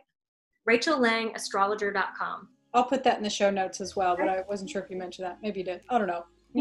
RachelLangAstrologer.com. 0.68 2.48
I'll 2.74 2.84
put 2.84 3.04
that 3.04 3.16
in 3.16 3.22
the 3.22 3.30
show 3.30 3.50
notes 3.50 3.80
as 3.80 3.96
well, 3.96 4.16
but 4.16 4.28
I 4.28 4.42
wasn't 4.48 4.70
sure 4.70 4.82
if 4.82 4.90
you 4.90 4.96
mentioned 4.96 5.26
that. 5.26 5.38
Maybe 5.42 5.60
you 5.60 5.64
did. 5.64 5.80
I 5.88 5.98
don't 5.98 6.08
know. 6.08 6.24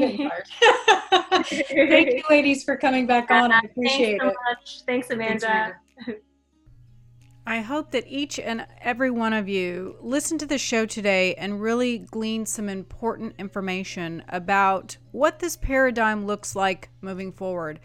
Thank 1.44 2.14
you, 2.14 2.24
ladies, 2.30 2.64
for 2.64 2.78
coming 2.78 3.06
back 3.06 3.32
on. 3.32 3.52
I 3.52 3.58
uh, 3.58 3.62
appreciate 3.66 4.20
Thanks 4.20 4.24
so 4.24 4.30
it. 4.30 4.36
Much. 4.50 4.82
Thanks, 4.86 5.10
Amanda. 5.10 5.76
Thanks, 6.06 6.22
I 7.48 7.62
hope 7.62 7.92
that 7.92 8.06
each 8.08 8.40
and 8.40 8.66
every 8.82 9.12
one 9.12 9.32
of 9.32 9.48
you 9.48 9.98
listen 10.02 10.38
to 10.40 10.46
the 10.46 10.58
show 10.58 10.86
today 10.86 11.36
and 11.36 11.62
really 11.62 12.00
glean 12.00 12.46
some 12.46 12.70
important 12.70 13.36
information 13.38 14.24
about 14.30 14.98
what 15.12 15.40
this 15.40 15.56
paradigm 15.56 16.26
looks 16.26 16.56
like 16.56 16.90
moving 17.02 17.32
forward. 17.32 17.80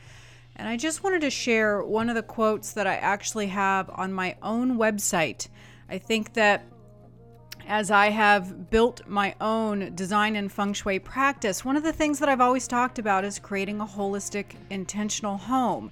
And 0.61 0.69
I 0.69 0.77
just 0.77 1.03
wanted 1.03 1.23
to 1.23 1.31
share 1.31 1.83
one 1.83 2.11
of 2.11 2.15
the 2.15 2.23
quotes 2.23 2.75
that 2.75 2.87
I 2.87 2.97
actually 2.97 3.47
have 3.47 3.89
on 3.95 4.13
my 4.13 4.37
own 4.43 4.77
website. 4.77 5.49
I 5.89 5.97
think 5.97 6.35
that 6.35 6.67
as 7.67 7.91
I 7.91 8.11
have 8.11 8.69
built 8.69 9.01
my 9.09 9.35
own 9.41 9.95
design 9.95 10.37
and 10.37 10.53
feng 10.53 10.75
shui 10.75 10.99
practice, 10.99 11.65
one 11.65 11.77
of 11.77 11.83
the 11.83 11.95
things 11.95 12.19
that 12.19 12.29
I've 12.29 12.43
always 12.43 12.69
talked 12.69 12.99
about 12.99 13.25
is 13.25 13.39
creating 13.39 13.81
a 13.81 13.87
holistic, 13.87 14.49
intentional 14.69 15.39
home. 15.39 15.91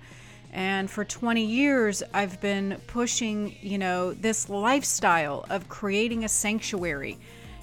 And 0.53 0.91
for 0.91 1.03
20 1.03 1.43
years, 1.43 2.03
I've 2.12 2.39
been 2.43 2.79
pushing, 2.89 3.57
you 3.62 3.79
know, 3.79 4.12
this 4.12 4.51
lifestyle 4.51 5.47
of 5.49 5.71
creating 5.71 6.25
a 6.25 6.29
sanctuary. 6.29 7.16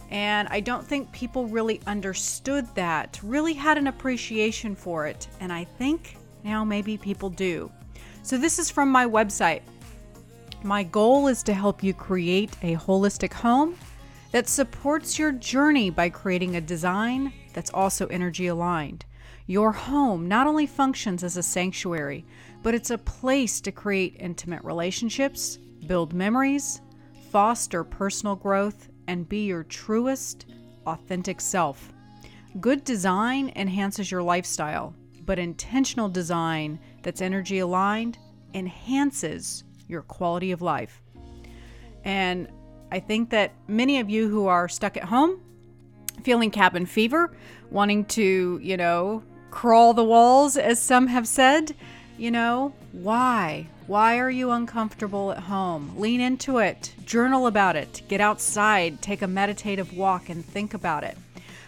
And 0.10 0.48
I 0.48 0.60
don't 0.60 0.84
think 0.84 1.12
people 1.12 1.46
really 1.46 1.82
understood 1.86 2.66
that, 2.74 3.20
really 3.22 3.54
had 3.54 3.78
an 3.78 3.86
appreciation 3.86 4.74
for 4.74 5.06
it. 5.06 5.28
And 5.40 5.54
I 5.54 5.66
think 5.66 6.18
now 6.46 6.64
maybe 6.64 6.96
people 6.96 7.30
do. 7.30 7.72
So, 8.22 8.38
this 8.38 8.60
is 8.60 8.70
from 8.70 8.90
my 8.90 9.06
website. 9.06 9.62
My 10.64 10.84
goal 10.84 11.28
is 11.28 11.44
to 11.44 11.54
help 11.54 11.84
you 11.84 11.94
create 11.94 12.56
a 12.62 12.76
holistic 12.76 13.34
home 13.34 13.76
that 14.32 14.48
supports 14.48 15.20
your 15.20 15.32
journey 15.32 15.90
by 15.90 16.10
creating 16.10 16.56
a 16.56 16.62
design 16.62 17.34
that's 17.54 17.72
also 17.72 18.08
energy 18.08 18.48
aligned. 18.48 19.06
Your 19.48 19.72
home 19.72 20.28
not 20.28 20.48
only 20.48 20.66
functions 20.66 21.24
as 21.24 21.38
a 21.38 21.44
sanctuary, 21.44 22.26
but 22.64 22.74
it's 22.74 22.90
a 22.90 22.98
place 22.98 23.62
to 23.62 23.72
create 23.72 24.18
intimate 24.20 24.64
relationships, 24.64 25.58
build 25.88 26.14
memories, 26.14 26.82
foster 27.32 27.84
personal 27.84 28.36
growth, 28.36 28.90
and 29.08 29.30
be 29.30 29.46
your 29.46 29.64
truest, 29.64 30.48
authentic 30.88 31.40
self. 31.40 31.94
Good 32.60 32.84
design 32.84 33.52
enhances 33.56 34.10
your 34.10 34.24
lifestyle, 34.24 34.96
but 35.26 35.40
intentional 35.40 36.10
design 36.10 36.80
that's 37.02 37.22
energy 37.22 37.60
aligned 37.60 38.18
enhances 38.54 39.64
your 39.88 40.02
quality 40.02 40.52
of 40.52 40.62
life. 40.62 41.02
And 42.04 42.48
I 42.92 43.00
think 43.00 43.32
that 43.32 43.52
many 43.68 44.00
of 44.00 44.10
you 44.10 44.30
who 44.30 44.48
are 44.48 44.68
stuck 44.70 44.96
at 44.98 45.06
home, 45.06 45.42
feeling 46.24 46.52
cabin 46.52 46.86
fever, 46.86 47.36
wanting 47.72 48.06
to, 48.06 48.60
you 48.62 48.78
know, 48.78 49.24
crawl 49.52 49.94
the 49.94 50.04
walls, 50.04 50.58
as 50.58 50.82
some 50.82 51.08
have 51.08 51.28
said, 51.28 51.76
you 52.18 52.32
know, 52.32 52.74
why? 52.92 53.68
Why 53.88 54.20
are 54.20 54.30
you 54.30 54.52
uncomfortable 54.52 55.32
at 55.32 55.40
home? 55.40 55.94
Lean 55.98 56.22
into 56.22 56.60
it, 56.60 56.94
journal 57.06 57.48
about 57.48 57.76
it, 57.76 58.02
get 58.08 58.22
outside, 58.22 59.02
take 59.02 59.22
a 59.22 59.28
meditative 59.28 59.96
walk, 59.96 60.30
and 60.30 60.44
think 60.44 60.74
about 60.74 61.04
it. 61.04 61.18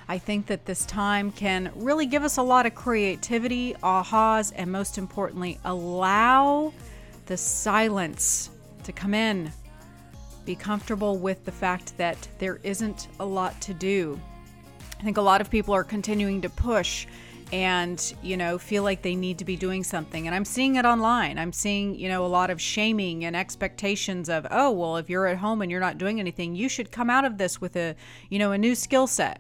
I 0.09 0.17
think 0.17 0.45
that 0.47 0.65
this 0.65 0.85
time 0.85 1.31
can 1.31 1.71
really 1.75 2.05
give 2.05 2.23
us 2.23 2.37
a 2.37 2.41
lot 2.41 2.65
of 2.65 2.73
creativity, 2.75 3.73
ahas, 3.83 4.53
and 4.55 4.71
most 4.71 4.97
importantly, 4.97 5.59
allow 5.65 6.71
the 7.25 7.35
silence 7.35 8.49
to 8.83 8.93
come 8.93 9.13
in. 9.13 9.51
Be 10.45 10.55
comfortable 10.55 11.17
with 11.17 11.43
the 11.43 11.51
fact 11.51 11.97
that 11.97 12.25
there 12.39 12.61
isn't 12.63 13.09
a 13.19 13.25
lot 13.25 13.59
to 13.61 13.73
do. 13.73 14.19
I 14.97 15.03
think 15.03 15.17
a 15.17 15.21
lot 15.21 15.41
of 15.41 15.51
people 15.51 15.73
are 15.73 15.83
continuing 15.83 16.41
to 16.41 16.49
push 16.49 17.05
and 17.53 18.13
you 18.21 18.35
know 18.35 18.57
feel 18.57 18.83
like 18.83 19.01
they 19.01 19.15
need 19.15 19.37
to 19.37 19.45
be 19.45 19.55
doing 19.55 19.81
something 19.81 20.27
and 20.27 20.35
i'm 20.35 20.43
seeing 20.43 20.75
it 20.75 20.83
online 20.83 21.37
i'm 21.37 21.53
seeing 21.53 21.95
you 21.95 22.09
know 22.09 22.25
a 22.25 22.27
lot 22.27 22.49
of 22.49 22.59
shaming 22.59 23.23
and 23.23 23.37
expectations 23.37 24.27
of 24.27 24.45
oh 24.51 24.69
well 24.69 24.97
if 24.97 25.09
you're 25.09 25.27
at 25.27 25.37
home 25.37 25.61
and 25.61 25.71
you're 25.71 25.79
not 25.79 25.97
doing 25.97 26.19
anything 26.19 26.55
you 26.55 26.67
should 26.67 26.91
come 26.91 27.09
out 27.09 27.23
of 27.23 27.37
this 27.37 27.61
with 27.61 27.77
a 27.77 27.95
you 28.29 28.37
know 28.37 28.51
a 28.51 28.57
new 28.57 28.75
skill 28.75 29.07
set 29.07 29.39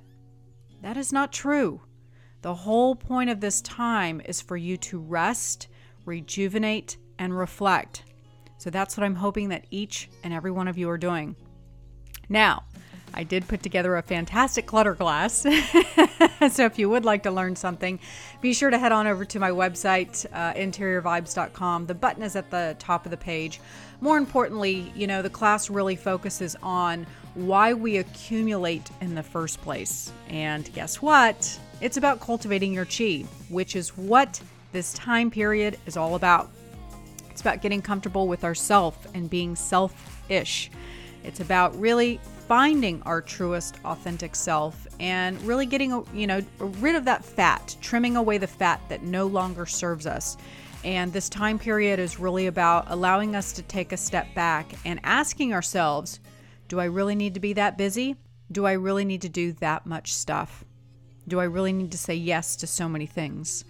that 0.81 0.97
is 0.97 1.13
not 1.13 1.31
true 1.31 1.81
the 2.41 2.53
whole 2.53 2.95
point 2.95 3.29
of 3.29 3.39
this 3.39 3.61
time 3.61 4.21
is 4.25 4.41
for 4.41 4.57
you 4.57 4.77
to 4.77 4.99
rest 4.99 5.67
rejuvenate 6.05 6.97
and 7.19 7.37
reflect 7.37 8.03
so 8.57 8.69
that's 8.69 8.97
what 8.97 9.03
i'm 9.03 9.15
hoping 9.15 9.49
that 9.49 9.65
each 9.71 10.09
and 10.23 10.33
every 10.33 10.51
one 10.51 10.67
of 10.67 10.77
you 10.77 10.89
are 10.89 10.97
doing 10.97 11.35
now 12.29 12.63
I 13.13 13.23
did 13.23 13.47
put 13.47 13.63
together 13.63 13.95
a 13.95 14.01
fantastic 14.01 14.65
clutter 14.65 14.93
glass. 14.93 15.41
so 16.51 16.65
if 16.65 16.77
you 16.77 16.89
would 16.89 17.05
like 17.05 17.23
to 17.23 17.31
learn 17.31 17.55
something, 17.55 17.99
be 18.41 18.53
sure 18.53 18.69
to 18.69 18.77
head 18.77 18.91
on 18.91 19.07
over 19.07 19.25
to 19.25 19.39
my 19.39 19.49
website, 19.49 20.25
uh, 20.33 20.53
interiorvibes.com. 20.53 21.85
The 21.87 21.95
button 21.95 22.23
is 22.23 22.35
at 22.35 22.51
the 22.51 22.75
top 22.79 23.05
of 23.05 23.11
the 23.11 23.17
page. 23.17 23.59
More 24.01 24.17
importantly, 24.17 24.91
you 24.95 25.07
know, 25.07 25.21
the 25.21 25.29
class 25.29 25.69
really 25.69 25.95
focuses 25.95 26.55
on 26.61 27.07
why 27.37 27.71
we 27.71 27.97
accumulate 27.97 28.89
in 28.99 29.13
the 29.13 29.21
first 29.21 29.61
place. 29.61 30.11
And 30.27 30.71
guess 30.73 31.01
what? 31.01 31.59
It's 31.81 31.97
about 31.97 32.19
cultivating 32.19 32.73
your 32.73 32.85
chi, 32.85 33.25
which 33.49 33.75
is 33.75 33.95
what 33.95 34.41
this 34.71 34.93
time 34.93 35.29
period 35.29 35.77
is 35.85 35.95
all 35.95 36.15
about. 36.15 36.49
It's 37.29 37.41
about 37.41 37.61
getting 37.61 37.81
comfortable 37.81 38.27
with 38.27 38.43
ourself 38.43 39.05
and 39.13 39.29
being 39.29 39.55
selfish. 39.55 40.71
It's 41.23 41.39
about 41.39 41.79
really 41.79 42.19
finding 42.47 43.03
our 43.03 43.21
truest 43.21 43.75
authentic 43.85 44.35
self 44.35 44.87
and 44.99 45.39
really 45.43 45.67
getting 45.67 46.03
you 46.13 46.25
know 46.25 46.41
rid 46.57 46.95
of 46.95 47.05
that 47.05 47.23
fat 47.23 47.75
trimming 47.81 48.15
away 48.15 48.37
the 48.37 48.47
fat 48.47 48.81
that 48.87 49.03
no 49.03 49.27
longer 49.27 49.65
serves 49.65 50.07
us 50.07 50.37
and 50.85 51.11
this 51.11 51.27
time 51.27 51.59
period 51.59 51.99
is 51.99 52.19
really 52.19 52.47
about 52.47 52.85
allowing 52.87 53.35
us 53.35 53.51
to 53.51 53.61
take 53.63 53.91
a 53.91 53.97
step 53.97 54.33
back 54.33 54.71
and 54.85 54.97
asking 55.03 55.53
ourselves 55.53 56.21
do 56.67 56.79
i 56.79 56.85
really 56.85 57.15
need 57.15 57.33
to 57.33 57.39
be 57.39 57.53
that 57.53 57.77
busy 57.77 58.15
do 58.51 58.65
i 58.65 58.73
really 58.73 59.05
need 59.05 59.21
to 59.21 59.29
do 59.29 59.53
that 59.53 59.85
much 59.85 60.13
stuff 60.13 60.63
do 61.27 61.39
i 61.39 61.43
really 61.43 61.73
need 61.73 61.91
to 61.91 61.97
say 61.97 62.15
yes 62.15 62.55
to 62.55 62.67
so 62.67 62.87
many 62.87 63.05
things 63.05 63.65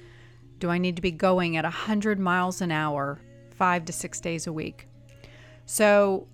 do 0.59 0.69
i 0.69 0.77
need 0.77 0.95
to 0.95 1.01
be 1.01 1.11
going 1.11 1.57
at 1.57 1.63
100 1.63 2.19
miles 2.19 2.61
an 2.61 2.71
hour 2.71 3.19
5 3.55 3.85
to 3.85 3.93
6 3.93 4.19
days 4.19 4.47
a 4.47 4.53
week 4.53 4.87
so 5.65 6.27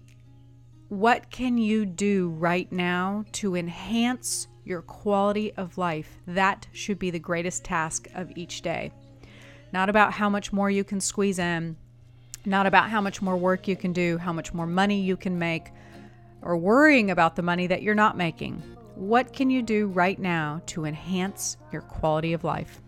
what 0.89 1.31
can 1.31 1.57
you 1.57 1.85
do 1.85 2.29
right 2.29 2.71
now 2.71 3.25
to 3.31 3.55
enhance 3.55 4.47
your 4.63 4.81
quality 4.81 5.51
of 5.53 5.77
life? 5.77 6.19
That 6.27 6.67
should 6.71 6.99
be 6.99 7.09
the 7.09 7.19
greatest 7.19 7.63
task 7.63 8.07
of 8.13 8.31
each 8.35 8.61
day. 8.61 8.91
Not 9.71 9.89
about 9.89 10.13
how 10.13 10.29
much 10.29 10.53
more 10.53 10.69
you 10.69 10.83
can 10.83 11.01
squeeze 11.01 11.39
in, 11.39 11.75
not 12.45 12.65
about 12.65 12.89
how 12.89 13.01
much 13.01 13.21
more 13.21 13.37
work 13.37 13.67
you 13.67 13.75
can 13.75 13.93
do, 13.93 14.17
how 14.17 14.33
much 14.33 14.53
more 14.53 14.67
money 14.67 15.01
you 15.01 15.17
can 15.17 15.39
make, 15.39 15.71
or 16.43 16.57
worrying 16.57 17.11
about 17.11 17.35
the 17.35 17.41
money 17.41 17.67
that 17.67 17.81
you're 17.81 17.95
not 17.95 18.17
making. 18.17 18.61
What 18.95 19.33
can 19.33 19.49
you 19.49 19.61
do 19.61 19.87
right 19.87 20.19
now 20.19 20.61
to 20.67 20.85
enhance 20.85 21.57
your 21.71 21.81
quality 21.81 22.33
of 22.33 22.43
life? 22.43 22.81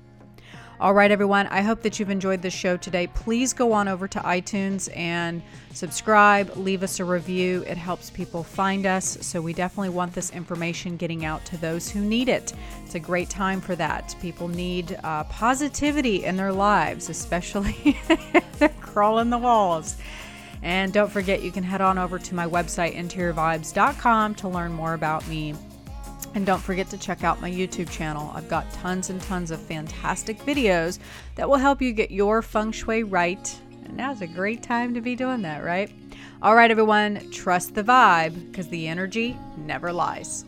All 0.78 0.94
right, 0.94 1.10
everyone, 1.10 1.48
I 1.48 1.62
hope 1.62 1.82
that 1.84 2.00
you've 2.00 2.10
enjoyed 2.10 2.42
this 2.42 2.54
show 2.54 2.76
today. 2.76 3.08
Please 3.08 3.54
go 3.54 3.72
on 3.72 3.88
over 3.88 4.10
to 4.10 4.20
iTunes 4.20 4.90
and 4.94 5.42
subscribe, 5.72 6.52
leave 6.58 6.84
us 6.84 7.00
a 7.00 7.06
review. 7.06 7.64
It 7.66 7.78
helps 7.78 8.10
people 8.10 8.44
find 8.44 8.86
us. 8.86 9.18
So, 9.22 9.42
we 9.42 9.54
definitely 9.54 9.90
want 9.90 10.12
this 10.12 10.32
information 10.32 10.98
getting 10.98 11.24
out 11.24 11.46
to 11.46 11.58
those 11.58 11.90
who 11.90 12.02
need 12.02 12.28
it. 12.28 12.52
It's 12.84 12.96
a 12.96 13.00
great 13.00 13.30
time 13.30 13.62
for 13.62 13.74
that. 13.78 14.18
People 14.22 14.50
need 14.50 15.00
uh, 15.02 15.24
positivity 15.26 16.26
in 16.26 16.36
their 16.36 16.52
lives, 16.52 17.10
especially 17.10 17.98
crawling 18.82 19.30
the 19.30 19.38
walls. 19.38 19.96
And 20.66 20.92
don't 20.92 21.12
forget, 21.12 21.44
you 21.44 21.52
can 21.52 21.64
head 21.64 21.80
on 21.80 22.00
over 22.00 22.18
to 22.18 22.36
my 22.36 22.48
website, 22.48 22.96
interiorvibes.com, 22.96 24.34
to 24.34 24.48
learn 24.50 24.74
more 24.74 24.96
about 24.96 25.26
me 25.28 25.54
and 26.34 26.44
don't 26.44 26.62
forget 26.62 26.90
to 26.90 26.98
check 26.98 27.24
out 27.24 27.40
my 27.40 27.50
YouTube 27.50 27.90
channel. 27.90 28.32
I've 28.34 28.50
got 28.50 28.70
tons 28.74 29.12
and 29.12 29.22
tons 29.22 29.52
of 29.52 29.62
fantastic 29.62 30.40
videos 30.40 30.98
that 31.36 31.48
will 31.48 31.58
help 31.58 31.84
you 31.84 31.94
get 31.94 32.10
your 32.10 32.42
feng 32.42 32.72
shui 32.72 33.04
right. 33.04 33.58
And 33.86 33.96
now's 33.96 34.22
a 34.22 34.28
great 34.28 34.64
time 34.64 34.96
to 34.96 35.02
be 35.02 35.16
doing 35.16 35.44
that, 35.44 35.64
right? 35.64 35.92
All 36.42 36.56
right, 36.56 36.72
everyone, 36.72 37.30
trust 37.30 37.76
the 37.76 37.84
vibe 37.84 38.52
because 38.52 38.68
the 38.68 38.88
energy 38.88 39.38
never 39.56 39.94
lies. 39.94 40.46